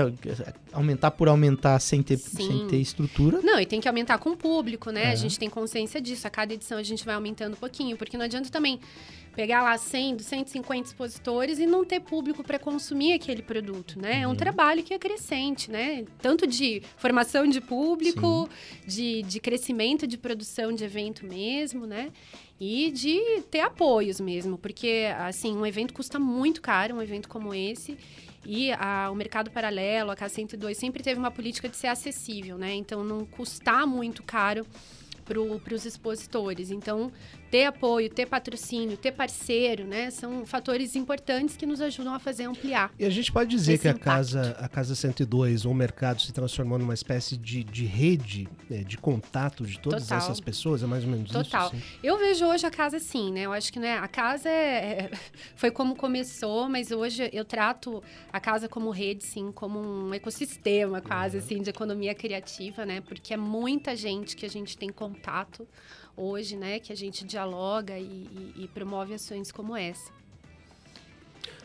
aumentar 0.72 1.10
por 1.10 1.28
aumentar 1.28 1.78
sem 1.78 2.02
ter, 2.02 2.16
Sim. 2.16 2.46
sem 2.46 2.66
ter 2.68 2.78
estrutura. 2.78 3.42
Não, 3.42 3.60
e 3.60 3.66
tem 3.66 3.82
que 3.82 3.86
aumentar 3.86 4.16
com 4.16 4.30
o 4.30 4.36
público, 4.36 4.90
né? 4.90 5.04
É. 5.04 5.12
A 5.12 5.14
gente 5.14 5.38
tem 5.38 5.50
consciência 5.50 6.00
disso. 6.00 6.26
A 6.26 6.30
cada 6.30 6.54
edição 6.54 6.78
a 6.78 6.82
gente 6.82 7.04
vai 7.04 7.14
aumentando 7.14 7.52
um 7.52 7.58
pouquinho, 7.58 7.94
porque 7.94 8.16
não 8.16 8.24
adianta 8.24 8.48
também 8.48 8.80
pegar 9.36 9.62
lá 9.62 9.76
100, 9.76 10.20
150 10.20 10.88
expositores 10.88 11.58
e 11.58 11.66
não 11.66 11.84
ter 11.84 12.00
público 12.00 12.42
para 12.42 12.58
consumir 12.58 13.12
aquele 13.12 13.42
produto, 13.42 14.00
né? 14.00 14.22
É 14.22 14.26
um 14.26 14.34
trabalho 14.34 14.82
que 14.82 14.94
é 14.94 14.98
crescente, 14.98 15.70
né? 15.70 16.06
Tanto 16.18 16.46
de 16.46 16.80
formação 16.96 17.46
de 17.46 17.60
público, 17.60 18.48
de, 18.86 19.22
de 19.22 19.38
crescimento 19.38 20.06
de 20.06 20.16
produção 20.16 20.72
de 20.72 20.82
evento 20.82 21.26
mesmo, 21.26 21.86
né? 21.86 22.10
E 22.58 22.90
de 22.90 23.42
ter 23.50 23.60
apoios 23.60 24.18
mesmo, 24.18 24.56
porque, 24.56 25.12
assim, 25.18 25.54
um 25.54 25.66
evento 25.66 25.92
custa 25.92 26.18
muito 26.18 26.62
caro, 26.62 26.94
um 26.94 27.02
evento 27.02 27.28
como 27.28 27.52
esse. 27.52 27.98
E 28.44 28.72
a- 28.72 29.08
o 29.10 29.14
mercado 29.14 29.50
paralelo, 29.50 30.10
a 30.10 30.16
K102, 30.16 30.74
sempre 30.74 31.02
teve 31.02 31.18
uma 31.18 31.30
política 31.30 31.68
de 31.68 31.76
ser 31.76 31.86
acessível, 31.88 32.58
né? 32.58 32.74
Então, 32.74 33.02
não 33.02 33.24
custar 33.24 33.86
muito 33.86 34.22
caro 34.22 34.66
para 35.24 35.74
os 35.74 35.86
expositores. 35.86 36.70
Então, 36.70 37.10
ter 37.54 37.66
apoio, 37.66 38.10
ter 38.10 38.26
patrocínio, 38.26 38.96
ter 38.96 39.12
parceiro, 39.12 39.84
né? 39.84 40.10
São 40.10 40.44
fatores 40.44 40.96
importantes 40.96 41.56
que 41.56 41.64
nos 41.64 41.80
ajudam 41.80 42.12
a 42.12 42.18
fazer 42.18 42.46
ampliar. 42.46 42.90
E 42.98 43.04
a 43.04 43.10
gente 43.10 43.30
pode 43.30 43.48
dizer 43.48 43.78
que 43.78 43.86
a 43.86 43.92
impacto. 43.92 44.04
casa, 44.04 44.56
a 44.58 44.68
casa 44.68 44.96
102 44.96 45.64
ou 45.64 45.70
o 45.70 45.74
mercado 45.74 46.20
se 46.20 46.32
transformou 46.32 46.80
numa 46.80 46.94
espécie 46.94 47.36
de, 47.36 47.62
de 47.62 47.84
rede 47.84 48.48
é, 48.68 48.78
de 48.78 48.98
contato 48.98 49.64
de 49.64 49.78
todas 49.78 50.02
Total. 50.02 50.18
essas 50.18 50.40
pessoas? 50.40 50.82
É 50.82 50.86
mais 50.86 51.04
ou 51.04 51.10
menos 51.10 51.30
Total. 51.30 51.68
isso? 51.68 51.76
assim? 51.76 51.84
Eu 52.02 52.18
vejo 52.18 52.44
hoje 52.44 52.66
a 52.66 52.72
casa 52.72 52.96
assim, 52.96 53.30
né? 53.30 53.42
Eu 53.42 53.52
acho 53.52 53.72
que 53.72 53.78
né, 53.78 53.98
a 53.98 54.08
casa 54.08 54.48
é, 54.48 55.02
é- 55.04 55.10
foi 55.54 55.70
como 55.70 55.94
começou, 55.94 56.68
mas 56.68 56.90
hoje 56.90 57.30
eu 57.32 57.44
trato 57.44 58.02
a 58.32 58.40
casa 58.40 58.68
como 58.68 58.90
rede, 58.90 59.22
sim, 59.22 59.52
como 59.52 59.78
um 59.78 60.12
ecossistema 60.12 61.00
quase, 61.00 61.38
assim, 61.38 61.62
de 61.62 61.70
economia 61.70 62.16
criativa, 62.16 62.84
né? 62.84 63.00
Porque 63.00 63.32
é 63.32 63.36
muita 63.36 63.94
gente 63.94 64.34
que 64.34 64.44
a 64.44 64.50
gente 64.50 64.76
tem 64.76 64.90
contato 64.90 65.68
hoje, 66.16 66.56
né? 66.56 66.78
Que 66.78 66.92
a 66.92 66.96
gente 66.96 67.24
dialoga 67.24 67.98
e, 67.98 68.04
e- 68.04 68.64
e 68.64 68.68
promove 68.68 69.14
ações 69.14 69.50
como 69.52 69.76
essa. 69.76 70.12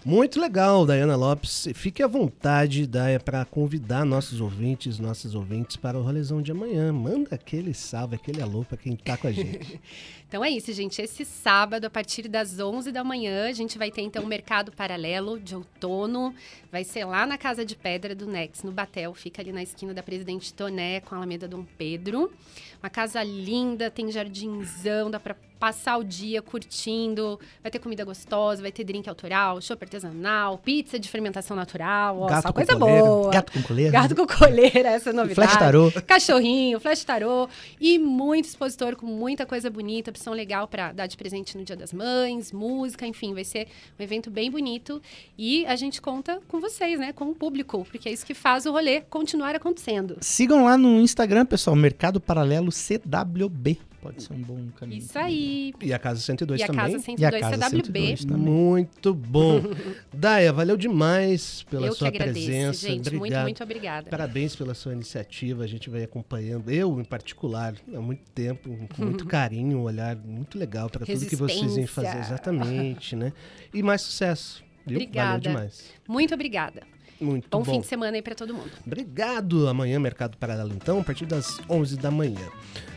Muito 0.05 0.39
legal, 0.39 0.85
Dayana 0.85 1.15
Lopes. 1.17 1.67
Fique 1.73 2.01
à 2.01 2.07
vontade, 2.07 2.87
Daya, 2.87 3.19
para 3.19 3.43
convidar 3.43 4.05
nossos 4.05 4.39
ouvintes, 4.39 4.97
nossas 4.97 5.35
ouvintes 5.35 5.75
para 5.75 5.97
o 5.97 6.01
rolezão 6.01 6.41
de 6.41 6.51
amanhã. 6.51 6.93
Manda 6.93 7.35
aquele 7.35 7.73
salve, 7.73 8.15
aquele 8.15 8.41
alô 8.41 8.63
para 8.63 8.77
quem 8.77 8.95
tá 8.95 9.17
com 9.17 9.27
a 9.27 9.31
gente. 9.31 9.79
Então 10.29 10.45
é 10.45 10.51
isso, 10.51 10.71
gente. 10.73 11.01
Esse 11.01 11.25
sábado, 11.25 11.85
a 11.85 11.89
partir 11.89 12.27
das 12.27 12.59
11 12.59 12.91
da 12.91 13.03
manhã, 13.03 13.49
a 13.49 13.51
gente 13.51 13.79
vai 13.79 13.89
ter 13.89 14.03
então 14.03 14.23
o 14.23 14.27
Mercado 14.27 14.71
Paralelo 14.71 15.39
de 15.39 15.55
outono. 15.55 16.35
Vai 16.71 16.83
ser 16.83 17.03
lá 17.03 17.25
na 17.25 17.35
Casa 17.35 17.65
de 17.65 17.75
Pedra 17.75 18.13
do 18.13 18.27
Nex, 18.27 18.61
no 18.61 18.71
Batel. 18.71 19.15
Fica 19.15 19.41
ali 19.41 19.51
na 19.51 19.63
esquina 19.63 19.91
da 19.91 20.03
Presidente 20.03 20.53
Toné 20.53 20.99
com 20.99 21.15
a 21.15 21.17
Alameda 21.17 21.47
Dom 21.47 21.65
Pedro. 21.79 22.31
Uma 22.79 22.91
casa 22.91 23.23
linda, 23.23 23.89
tem 23.89 24.11
jardinzão, 24.11 25.09
dá 25.09 25.19
pra 25.19 25.35
passar 25.59 25.97
o 25.97 26.03
dia 26.03 26.41
curtindo. 26.41 27.39
Vai 27.61 27.71
ter 27.71 27.79
comida 27.79 28.05
gostosa, 28.05 28.61
vai 28.61 28.71
ter 28.71 28.83
drink 28.83 29.09
autoral, 29.09 29.61
chopp 29.61 29.83
artesanal, 29.83 30.57
pizza 30.57 30.97
de 30.97 31.09
fermentação 31.09 31.55
natural. 31.55 32.21
Ó, 32.21 32.27
Gato 32.27 32.43
só 32.43 32.53
coisa 32.53 32.75
coleira. 32.75 33.01
boa. 33.03 33.31
Gato 33.31 33.51
com 33.51 33.61
coleira. 33.61 33.91
Gato 33.91 34.15
com 34.15 34.25
coleira, 34.27 34.89
essa 34.89 35.09
é 35.09 35.13
novidade. 35.13 35.49
Flash 35.49 35.59
tarô. 35.59 35.91
Cachorrinho, 36.07 36.79
flash 36.79 37.03
tarô 37.03 37.49
e 37.79 37.99
muito 37.99 38.45
expositor 38.45 38.95
com 38.95 39.05
muita 39.05 39.45
coisa 39.45 39.69
bonita, 39.69 40.09
opção 40.09 40.33
legal 40.33 40.67
para 40.67 40.91
dar 40.93 41.07
de 41.07 41.17
presente 41.17 41.57
no 41.57 41.63
Dia 41.63 41.75
das 41.75 41.91
Mães, 41.91 42.51
música, 42.51 43.05
enfim, 43.05 43.33
vai 43.33 43.43
ser 43.43 43.67
um 43.99 44.03
evento 44.03 44.31
bem 44.31 44.49
bonito 44.49 45.01
e 45.37 45.65
a 45.65 45.75
gente 45.75 46.01
conta 46.01 46.39
com 46.47 46.59
vocês, 46.59 46.99
né, 46.99 47.11
com 47.11 47.25
o 47.25 47.35
público, 47.35 47.85
porque 47.91 48.07
é 48.07 48.11
isso 48.11 48.25
que 48.25 48.33
faz 48.33 48.65
o 48.65 48.71
rolê 48.71 49.01
continuar 49.01 49.55
acontecendo. 49.55 50.17
Sigam 50.21 50.63
lá 50.63 50.77
no 50.77 50.99
Instagram, 50.99 51.45
pessoal, 51.45 51.75
Mercado 51.75 52.21
Paralelo 52.21 52.71
CWB. 52.71 53.88
Pode 54.01 54.23
ser 54.23 54.33
um 54.33 54.41
bom 54.41 54.67
caminho. 54.77 54.99
Isso 54.99 55.17
aí. 55.17 55.73
E 55.81 55.93
a 55.93 55.99
Casa 55.99 56.21
102 56.21 56.61
E 56.61 56.63
a 56.63 56.67
também. 56.67 56.85
Casa 56.85 56.99
102 56.99 58.21
CWB. 58.21 58.37
Muito 58.37 59.13
bom. 59.13 59.61
Daya, 60.13 60.53
valeu 60.53 60.77
demais 60.77 61.63
pela 61.69 61.87
Eu 61.87 61.93
sua 61.93 62.07
agradeço, 62.07 62.33
presença. 62.45 62.87
gente. 62.87 62.97
Muito, 63.09 63.17
Obrigado. 63.17 63.43
muito 63.43 63.63
obrigada. 63.63 64.09
Parabéns 64.09 64.55
pela 64.55 64.73
sua 64.73 64.93
iniciativa. 64.93 65.63
A 65.63 65.67
gente 65.67 65.89
vai 65.89 66.03
acompanhando, 66.03 66.69
eu 66.71 66.99
em 66.99 67.03
particular, 67.03 67.75
há 67.93 67.99
muito 68.01 68.23
tempo, 68.31 68.69
com 68.95 69.03
muito 69.03 69.25
carinho, 69.25 69.79
um 69.79 69.83
olhar 69.83 70.15
muito 70.15 70.57
legal 70.57 70.89
para 70.89 71.05
tudo 71.05 71.25
que 71.25 71.35
vocês 71.35 71.75
vêm 71.75 71.85
fazer. 71.85 72.19
Exatamente, 72.19 73.15
né? 73.15 73.33
E 73.73 73.83
mais 73.83 74.01
sucesso. 74.01 74.63
Viu? 74.85 74.97
Valeu 74.99 75.07
Obrigada. 75.07 75.39
demais. 75.39 75.91
Muito 76.07 76.33
obrigada. 76.33 76.81
Muito 77.19 77.47
Bom, 77.49 77.63
bom. 77.63 77.73
fim 77.73 77.81
de 77.81 77.87
semana 77.87 78.15
aí 78.15 78.21
pra 78.21 78.33
todo 78.35 78.53
mundo. 78.53 78.71
Obrigado. 78.85 79.67
Amanhã, 79.67 79.99
Mercado 79.99 80.37
Paralelo, 80.37 80.71
então, 80.73 80.99
a 80.99 81.03
partir 81.03 81.25
das 81.25 81.59
11 81.69 81.97
da 81.97 82.09
manhã. 82.09 82.47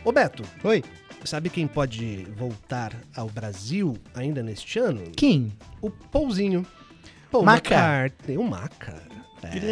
Ô, 0.05 0.11
Beto. 0.11 0.43
Oi. 0.63 0.83
Sabe 1.25 1.49
quem 1.49 1.67
pode 1.67 2.25
voltar 2.37 2.93
ao 3.15 3.29
Brasil 3.29 3.95
ainda 4.13 4.43
neste 4.43 4.77
ano? 4.79 5.03
Quem? 5.15 5.51
O 5.81 5.89
Pouzinho. 5.89 6.65
Paul 7.31 7.45
Maca. 7.45 7.73
McCartney. 7.75 8.37
O 8.37 8.43
Maca. 8.43 9.01
Grande 9.41 9.65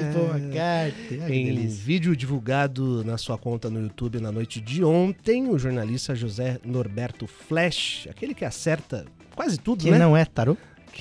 É. 0.00 0.12
Paul 0.12 0.28
McCartney. 0.38 1.20
Ai, 1.22 1.28
que 1.30 1.34
Em 1.34 1.44
delícia. 1.46 1.84
vídeo 1.84 2.16
divulgado 2.16 3.02
na 3.04 3.16
sua 3.18 3.36
conta 3.38 3.68
no 3.70 3.80
YouTube 3.80 4.20
na 4.20 4.30
noite 4.30 4.60
de 4.60 4.84
ontem, 4.84 5.48
o 5.48 5.58
jornalista 5.58 6.14
José 6.14 6.58
Norberto 6.64 7.26
Flash, 7.26 8.06
aquele 8.10 8.34
que 8.34 8.44
acerta 8.44 9.04
quase 9.34 9.58
tudo, 9.58 9.84
Que 9.84 9.90
né? 9.90 9.98
não 9.98 10.16
é 10.16 10.24
tarô? 10.24 10.56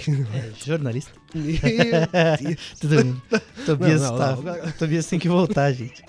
Não 0.07 0.25
É 0.33 0.51
jornalista. 0.65 1.11
Tudo 2.79 2.95
bem. 3.03 3.21
Tobias, 3.65 4.01
Não, 4.01 4.11
não, 4.11 4.17
tá- 4.17 4.35
não. 4.65 4.71
Tobias 4.73 5.05
tem 5.05 5.19
que 5.19 5.27
voltar, 5.29 5.71
gente. 5.73 6.03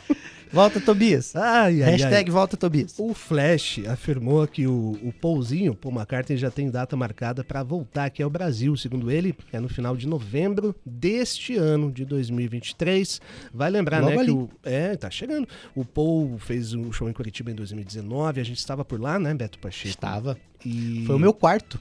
Volta, 0.51 0.81
Tobias. 0.81 1.37
Ai, 1.37 1.83
ai, 1.83 1.91
Hashtag 1.91 2.31
ai. 2.31 2.33
volta, 2.33 2.57
Tobias. 2.57 2.95
O 2.99 3.13
Flash 3.13 3.81
afirmou 3.87 4.47
que 4.47 4.67
o, 4.67 4.99
o 5.03 5.13
Paulzinho, 5.13 5.75
Paul 5.75 5.95
McCartney, 5.95 6.39
já 6.39 6.51
tem 6.51 6.71
data 6.71 6.97
marcada 6.97 7.45
para 7.45 7.63
voltar 7.63 8.07
aqui 8.07 8.23
ao 8.23 8.31
Brasil. 8.31 8.75
Segundo 8.75 9.11
ele, 9.11 9.35
é 9.53 9.61
no 9.61 9.69
final 9.69 9.95
de 9.95 10.07
novembro 10.09 10.75
deste 10.87 11.55
ano 11.57 11.93
de 11.93 12.05
2023. 12.07 13.21
Vai 13.53 13.69
lembrar, 13.71 14.01
Logo 14.01 14.11
né, 14.15 14.19
ali. 14.21 14.27
que 14.27 14.33
o. 14.33 14.49
É, 14.63 14.97
tá 14.97 15.11
chegando. 15.11 15.47
O 15.75 15.85
Paul 15.85 16.39
fez 16.39 16.73
um 16.73 16.91
show 16.93 17.09
em 17.11 17.13
Curitiba 17.13 17.51
em 17.51 17.55
2019. 17.55 18.41
A 18.41 18.45
gente 18.45 18.59
estava 18.59 18.83
por 18.85 18.99
lá, 18.99 19.19
né, 19.19 19.35
Beto 19.35 19.59
Pacheco? 19.59 19.89
Estava. 19.89 20.39
E... 20.65 21.05
Foi 21.07 21.15
o 21.15 21.19
meu 21.19 21.35
quarto. 21.35 21.79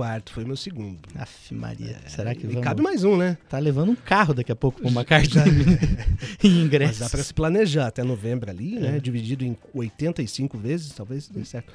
Quarto, 0.00 0.32
foi 0.32 0.46
meu 0.46 0.56
segundo. 0.56 0.98
Aff, 1.14 1.54
Maria. 1.54 1.98
Será 2.06 2.34
que 2.34 2.44
E 2.44 2.48
vamos... 2.48 2.64
cabe 2.64 2.80
mais 2.80 3.04
um, 3.04 3.18
né? 3.18 3.36
Tá 3.50 3.58
levando 3.58 3.90
um 3.90 3.94
carro 3.94 4.32
daqui 4.32 4.50
a 4.50 4.56
pouco 4.56 4.80
com 4.80 4.88
uma 4.88 5.04
carta 5.04 5.44
em 6.42 6.48
ingresso. 6.64 6.92
Mas 6.92 6.98
dá 7.00 7.10
para 7.10 7.22
se 7.22 7.34
planejar 7.34 7.88
até 7.88 8.02
novembro 8.02 8.50
ali, 8.50 8.78
né? 8.78 8.98
Dividido 8.98 9.44
em 9.44 9.54
85 9.74 10.56
vezes, 10.56 10.92
talvez 10.94 11.28
dê 11.28 11.44
certo. 11.44 11.70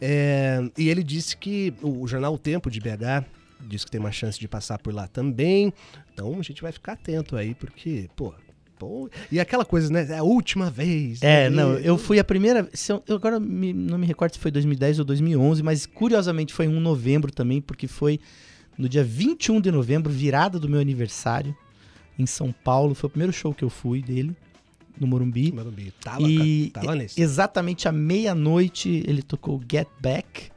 É, 0.00 0.60
e 0.76 0.88
ele 0.88 1.04
disse 1.04 1.36
que 1.36 1.72
o, 1.80 2.02
o 2.02 2.08
jornal 2.08 2.34
O 2.34 2.38
Tempo 2.38 2.68
de 2.68 2.80
BH 2.80 3.24
disse 3.60 3.84
que 3.84 3.92
tem 3.92 4.00
uma 4.00 4.10
chance 4.10 4.40
de 4.40 4.48
passar 4.48 4.78
por 4.78 4.92
lá 4.92 5.06
também. 5.06 5.72
Então 6.12 6.36
a 6.36 6.42
gente 6.42 6.60
vai 6.60 6.72
ficar 6.72 6.94
atento 6.94 7.36
aí, 7.36 7.54
porque, 7.54 8.10
pô. 8.16 8.34
Pô 8.78 9.08
e 9.30 9.40
aquela 9.40 9.64
coisa, 9.64 9.92
né? 9.92 10.06
É 10.08 10.18
a 10.18 10.22
última 10.22 10.70
vez. 10.70 11.22
É, 11.22 11.48
né? 11.50 11.56
não, 11.56 11.72
eu 11.74 11.98
fui 11.98 12.18
a 12.18 12.24
primeira. 12.24 12.68
se 12.72 12.92
Eu, 12.92 13.02
eu 13.06 13.16
agora 13.16 13.38
me- 13.40 13.72
não 13.72 13.98
me 13.98 14.06
recordo 14.06 14.32
se 14.34 14.38
foi 14.38 14.50
2010 14.50 14.98
ou 15.00 15.04
2011, 15.04 15.62
mas 15.62 15.86
curiosamente 15.86 16.52
foi 16.54 16.66
em 16.66 16.68
um 16.68 16.80
novembro 16.80 17.32
também, 17.32 17.60
porque 17.60 17.86
foi 17.86 18.18
no 18.76 18.88
dia 18.88 19.02
21 19.04 19.60
de 19.60 19.70
novembro, 19.72 20.10
virada 20.12 20.58
do 20.58 20.68
meu 20.68 20.80
aniversário, 20.80 21.56
em 22.18 22.26
São 22.26 22.52
Paulo. 22.52 22.94
Foi 22.94 23.08
o 23.08 23.10
primeiro 23.10 23.32
show 23.32 23.52
que 23.52 23.64
eu 23.64 23.70
fui 23.70 24.00
dele, 24.02 24.34
no 25.00 25.06
Morumbi. 25.06 25.52
Morumbi. 25.52 25.92
Tava, 26.00 26.22
E 26.22 26.70
tava 26.70 26.94
nesse. 26.94 27.20
exatamente 27.20 27.88
à 27.88 27.92
meia-noite 27.92 29.02
ele 29.06 29.22
tocou 29.22 29.60
Get 29.70 29.88
Back. 30.00 30.50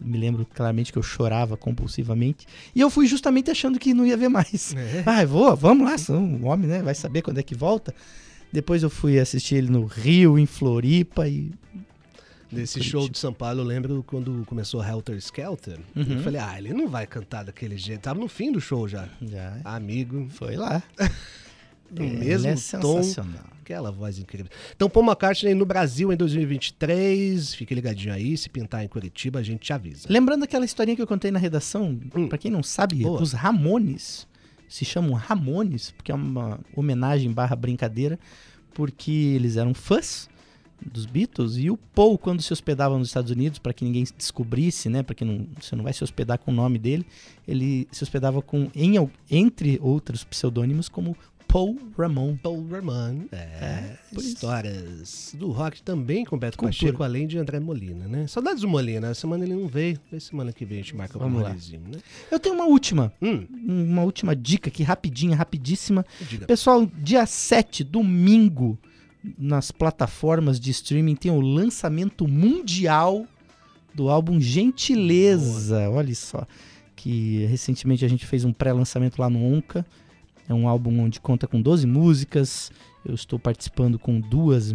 Me 0.00 0.18
lembro 0.18 0.46
claramente 0.46 0.92
que 0.92 0.98
eu 0.98 1.02
chorava 1.02 1.56
compulsivamente. 1.56 2.46
E 2.74 2.80
eu 2.80 2.90
fui 2.90 3.06
justamente 3.06 3.50
achando 3.50 3.78
que 3.78 3.94
não 3.94 4.04
ia 4.06 4.16
ver 4.16 4.28
mais. 4.28 4.74
É. 4.74 5.02
Ah, 5.06 5.24
vou, 5.24 5.54
vamos 5.56 5.86
lá, 5.88 5.96
sou 5.98 6.16
um 6.16 6.46
homem, 6.46 6.68
né? 6.68 6.82
Vai 6.82 6.94
saber 6.94 7.22
quando 7.22 7.38
é 7.38 7.42
que 7.42 7.54
volta. 7.54 7.94
Depois 8.52 8.82
eu 8.82 8.90
fui 8.90 9.18
assistir 9.18 9.56
ele 9.56 9.70
no 9.70 9.84
Rio, 9.84 10.38
em 10.38 10.46
Floripa 10.46 11.28
e. 11.28 11.50
Nesse 12.50 12.74
Curitiba. 12.74 13.00
show 13.00 13.08
de 13.08 13.18
São 13.18 13.32
Paulo, 13.32 13.60
eu 13.60 13.64
lembro 13.64 14.04
quando 14.06 14.44
começou 14.46 14.82
Helter 14.82 15.16
Skelter. 15.16 15.78
Uhum. 15.96 16.04
Eu 16.08 16.22
falei, 16.22 16.40
ah, 16.40 16.54
ele 16.56 16.72
não 16.72 16.88
vai 16.88 17.04
cantar 17.04 17.44
daquele 17.44 17.76
jeito. 17.76 18.02
Tava 18.02 18.20
no 18.20 18.28
fim 18.28 18.52
do 18.52 18.60
show 18.60 18.86
já. 18.86 19.08
Já 19.20 19.58
Amigo. 19.64 20.28
foi 20.30 20.56
lá. 20.56 20.82
No 21.88 22.02
Ele 22.02 22.16
mesmo 22.16 22.48
é 22.48 22.54
tom. 22.80 23.00
sensacional. 23.02 23.44
Aquela 23.66 23.90
voz 23.90 24.16
incrível. 24.16 24.46
Então, 24.76 24.88
Paul 24.88 25.04
McCartney 25.04 25.52
no 25.52 25.66
Brasil 25.66 26.12
em 26.12 26.16
2023. 26.16 27.52
Fique 27.52 27.74
ligadinho 27.74 28.14
aí. 28.14 28.36
Se 28.36 28.48
pintar 28.48 28.84
em 28.84 28.88
Curitiba, 28.88 29.40
a 29.40 29.42
gente 29.42 29.58
te 29.62 29.72
avisa. 29.72 30.06
Lembrando 30.08 30.44
aquela 30.44 30.64
historinha 30.64 30.94
que 30.94 31.02
eu 31.02 31.06
contei 31.06 31.32
na 31.32 31.38
redação, 31.40 31.98
Hum. 32.14 32.28
pra 32.28 32.38
quem 32.38 32.48
não 32.48 32.62
sabe, 32.62 33.02
Boa. 33.02 33.20
os 33.20 33.32
Ramones 33.32 34.28
se 34.68 34.84
chamam 34.84 35.14
Ramones, 35.14 35.90
porque 35.90 36.12
é 36.12 36.14
uma 36.14 36.60
homenagem 36.76 37.32
barra 37.32 37.56
brincadeira, 37.56 38.20
porque 38.72 39.10
eles 39.10 39.56
eram 39.56 39.74
fãs 39.74 40.28
dos 40.80 41.04
Beatles 41.04 41.56
e 41.56 41.68
o 41.68 41.76
Paul, 41.76 42.16
quando 42.18 42.42
se 42.42 42.52
hospedava 42.52 42.96
nos 42.96 43.08
Estados 43.08 43.32
Unidos, 43.32 43.58
pra 43.58 43.72
que 43.72 43.84
ninguém 43.84 44.04
descobrisse, 44.16 44.88
né, 44.88 45.02
para 45.02 45.14
que 45.14 45.24
não, 45.24 45.44
você 45.60 45.74
não 45.74 45.82
vai 45.82 45.92
se 45.92 46.04
hospedar 46.04 46.38
com 46.38 46.52
o 46.52 46.54
nome 46.54 46.78
dele, 46.78 47.04
ele 47.48 47.88
se 47.90 48.04
hospedava 48.04 48.40
com, 48.42 48.70
em, 48.76 48.94
entre 49.28 49.78
outros 49.82 50.22
pseudônimos, 50.22 50.88
como 50.88 51.16
Paul 51.48 51.76
Ramon. 51.96 52.36
Paul 52.42 52.66
Ramon. 52.68 53.22
É, 53.32 53.36
É, 53.36 53.98
histórias 54.18 55.34
do 55.38 55.50
rock 55.52 55.82
também 55.82 56.24
com 56.24 56.36
Beto 56.38 56.58
Cultura. 56.58 56.78
Pacheco, 56.82 57.02
além 57.02 57.26
de 57.26 57.38
André 57.38 57.58
Molina, 57.60 58.06
né? 58.06 58.26
Saudades 58.26 58.60
do 58.62 58.68
Molina. 58.68 59.08
Essa 59.08 59.22
semana 59.22 59.44
ele 59.44 59.54
não 59.54 59.66
veio. 59.66 59.98
Vê 60.10 60.20
semana 60.20 60.52
que 60.52 60.64
vem 60.64 60.78
a 60.78 60.82
gente 60.82 60.94
marca 60.96 61.18
Vamos 61.18 61.40
lá. 61.42 61.48
rolezinho, 61.48 61.82
né? 61.90 61.98
Eu 62.30 62.38
tenho 62.38 62.54
uma 62.54 62.64
última, 62.66 63.12
Hum, 63.22 63.46
uma 63.66 64.02
última 64.02 64.34
dica 64.36 64.68
aqui, 64.68 64.82
rapidinha, 64.82 65.34
rapidíssima. 65.36 66.04
diga. 66.28 66.46
Pessoal, 66.46 66.86
dia 66.98 67.24
7, 67.26 67.82
domingo, 67.84 68.78
nas 69.38 69.70
plataformas 69.70 70.60
de 70.60 70.70
streaming, 70.70 71.16
tem 71.16 71.30
o 71.32 71.40
lançamento 71.40 72.28
mundial 72.28 73.26
do 73.94 74.08
álbum 74.10 74.38
Gentileza. 74.40 75.88
Olha 75.90 76.14
só, 76.14 76.46
que 76.94 77.44
recentemente 77.46 78.04
a 78.04 78.08
gente 78.08 78.26
fez 78.26 78.44
um 78.44 78.52
pré-lançamento 78.52 79.18
lá 79.18 79.28
no 79.30 79.42
Onca. 79.44 79.86
É 80.48 80.54
um 80.54 80.68
álbum 80.68 81.00
onde 81.00 81.20
conta 81.20 81.46
com 81.46 81.60
12 81.60 81.86
músicas. 81.86 82.70
Eu 83.04 83.14
estou 83.14 83.38
participando 83.38 83.98
com 83.98 84.20
duas. 84.20 84.74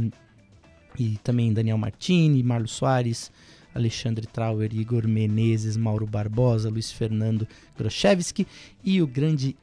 E 0.99 1.17
também 1.23 1.53
Daniel 1.53 1.77
Martini, 1.77 2.43
Marlos 2.43 2.71
Soares, 2.71 3.31
Alexandre 3.73 4.27
Trauer, 4.27 4.73
Igor 4.73 5.07
Menezes, 5.07 5.77
Mauro 5.77 6.05
Barbosa, 6.05 6.69
Luiz 6.69 6.91
Fernando 6.91 7.47
Grochevski 7.77 8.45
e 8.83 9.01
o 9.01 9.07
grande 9.07 9.55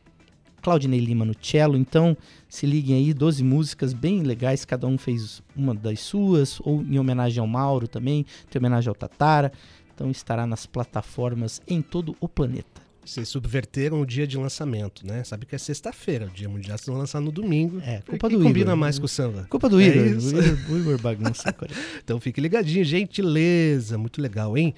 Claudinei 0.62 1.00
Lima 1.00 1.24
no 1.24 1.34
cello. 1.40 1.76
Então, 1.76 2.16
se 2.48 2.66
liguem 2.66 2.96
aí, 2.96 3.14
12 3.14 3.44
músicas 3.44 3.92
bem 3.92 4.22
legais, 4.22 4.64
cada 4.64 4.86
um 4.86 4.98
fez 4.98 5.42
uma 5.54 5.74
das 5.74 6.00
suas, 6.00 6.60
ou 6.60 6.82
em 6.82 6.98
homenagem 6.98 7.40
ao 7.40 7.46
Mauro 7.46 7.86
também, 7.86 8.24
tem 8.50 8.58
homenagem 8.58 8.88
ao 8.88 8.94
Tatara. 8.94 9.52
Então 9.94 10.10
estará 10.10 10.46
nas 10.46 10.64
plataformas 10.64 11.60
em 11.66 11.82
todo 11.82 12.16
o 12.20 12.28
planeta. 12.28 12.87
Vocês 13.08 13.26
subverteram 13.30 14.02
o 14.02 14.06
dia 14.06 14.26
de 14.26 14.36
lançamento, 14.36 15.06
né? 15.06 15.24
Sabe 15.24 15.46
que 15.46 15.54
é 15.54 15.58
sexta-feira, 15.58 16.26
o 16.26 16.28
dia 16.30 16.46
mundial, 16.46 16.76
vocês 16.76 16.88
vão 16.88 16.98
lançar 16.98 17.22
no 17.22 17.32
domingo. 17.32 17.80
É, 17.80 18.02
culpa 18.06 18.28
do 18.28 18.38
combina 18.38 18.66
Igor. 18.72 18.76
mais 18.76 18.98
com 18.98 19.06
o 19.06 19.08
samba. 19.08 19.46
Culpa 19.48 19.66
do 19.66 19.80
É 19.80 19.86
Igor. 19.86 20.22
o 20.70 20.78
Igor, 20.78 21.00
bagunça. 21.00 21.54
Então 22.04 22.20
fique 22.20 22.38
ligadinho, 22.38 22.84
gentileza. 22.84 23.96
Muito 23.96 24.20
legal, 24.20 24.58
hein? 24.58 24.74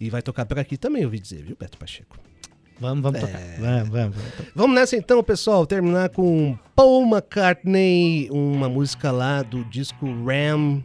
E 0.00 0.08
vai 0.10 0.22
tocar 0.22 0.46
por 0.46 0.60
aqui 0.60 0.76
também, 0.76 1.04
ouvi 1.04 1.18
dizer, 1.18 1.42
viu, 1.42 1.56
Beto 1.58 1.76
Pacheco? 1.76 2.16
Vamos, 2.78 3.02
vamos 3.02 3.20
tocar. 3.20 3.40
Vamos, 3.58 3.88
vamos, 3.88 4.16
vamos. 4.16 4.32
Vamos 4.54 4.74
nessa 4.76 4.96
então, 4.96 5.22
pessoal. 5.22 5.66
Terminar 5.66 6.10
com 6.10 6.56
Paul 6.76 7.04
McCartney, 7.06 8.28
uma 8.30 8.68
música 8.68 9.10
lá 9.10 9.42
do 9.42 9.64
disco 9.64 10.06
Ram 10.24 10.82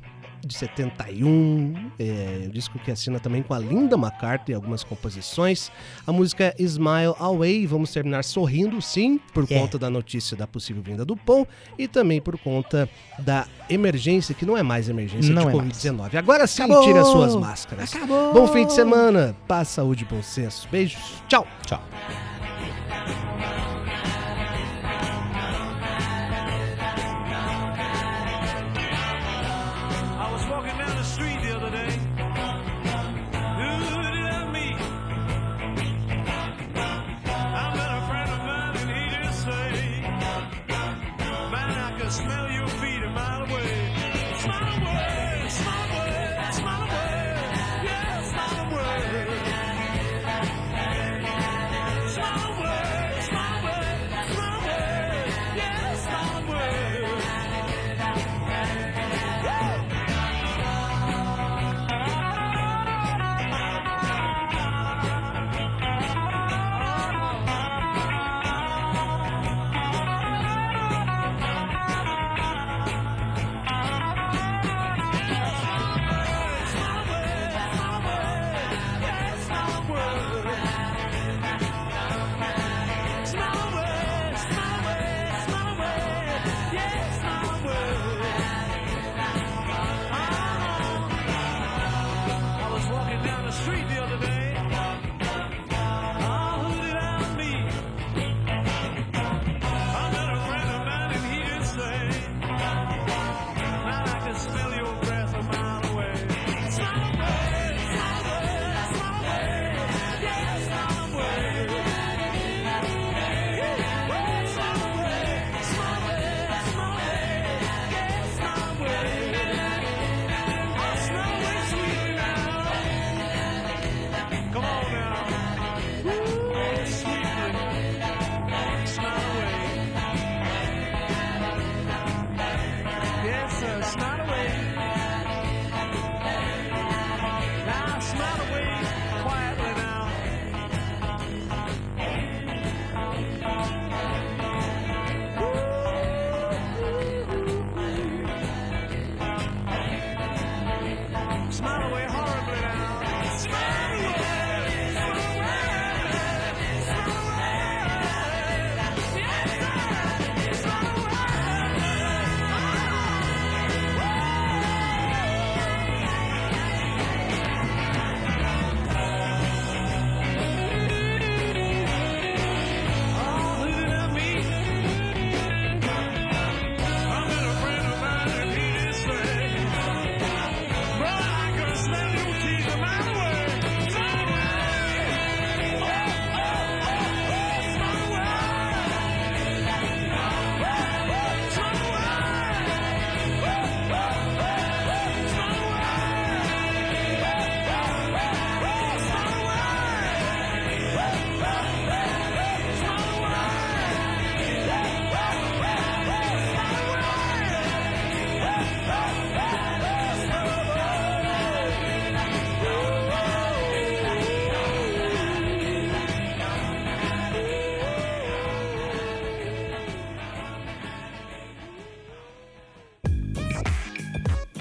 de 0.47 0.55
71. 0.55 1.91
É, 1.99 2.45
o 2.47 2.49
disco 2.51 2.79
que 2.79 2.89
assina 2.89 3.19
também 3.19 3.43
com 3.43 3.53
a 3.53 3.59
Linda 3.59 3.95
McCartney, 3.95 4.55
algumas 4.55 4.83
composições. 4.83 5.71
A 6.05 6.11
música 6.11 6.45
é 6.45 6.55
Smile 6.63 7.13
Away. 7.19 7.67
Vamos 7.67 7.91
terminar 7.91 8.23
sorrindo, 8.23 8.81
sim, 8.81 9.19
por 9.33 9.43
É. 9.49 9.59
conta 9.59 9.77
da 9.77 9.89
notícia 9.89 10.35
da 10.37 10.47
possível 10.47 10.81
vinda 10.81 11.03
do 11.05 11.15
Paul 11.17 11.47
e 11.77 11.87
também 11.87 12.21
por 12.21 12.37
conta 12.39 12.89
da 13.19 13.45
emergência, 13.69 14.33
que 14.33 14.45
não 14.45 14.57
é 14.57 14.63
mais 14.63 14.87
emergência 14.89 15.33
Não 15.33 15.43
de 15.43 15.49
é 15.49 15.51
Covid-19. 15.51 16.15
Agora 16.15 16.47
sim, 16.47 16.63
Acabou! 16.63 16.83
tire 16.83 16.97
as 16.99 17.07
suas 17.07 17.35
máscaras. 17.35 17.93
Acabou! 17.93 18.33
Bom 18.33 18.47
fim 18.47 18.65
de 18.65 18.73
semana. 18.73 19.35
Paz, 19.47 19.67
saúde 19.67 20.03
e 20.09 20.13
bom 20.13 20.23
senso. 20.23 20.67
Beijos. 20.71 21.21
Tchau. 21.27 21.45
Tchau. 21.65 21.81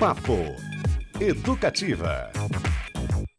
Papo 0.06 0.54
Educativa. 1.18 2.25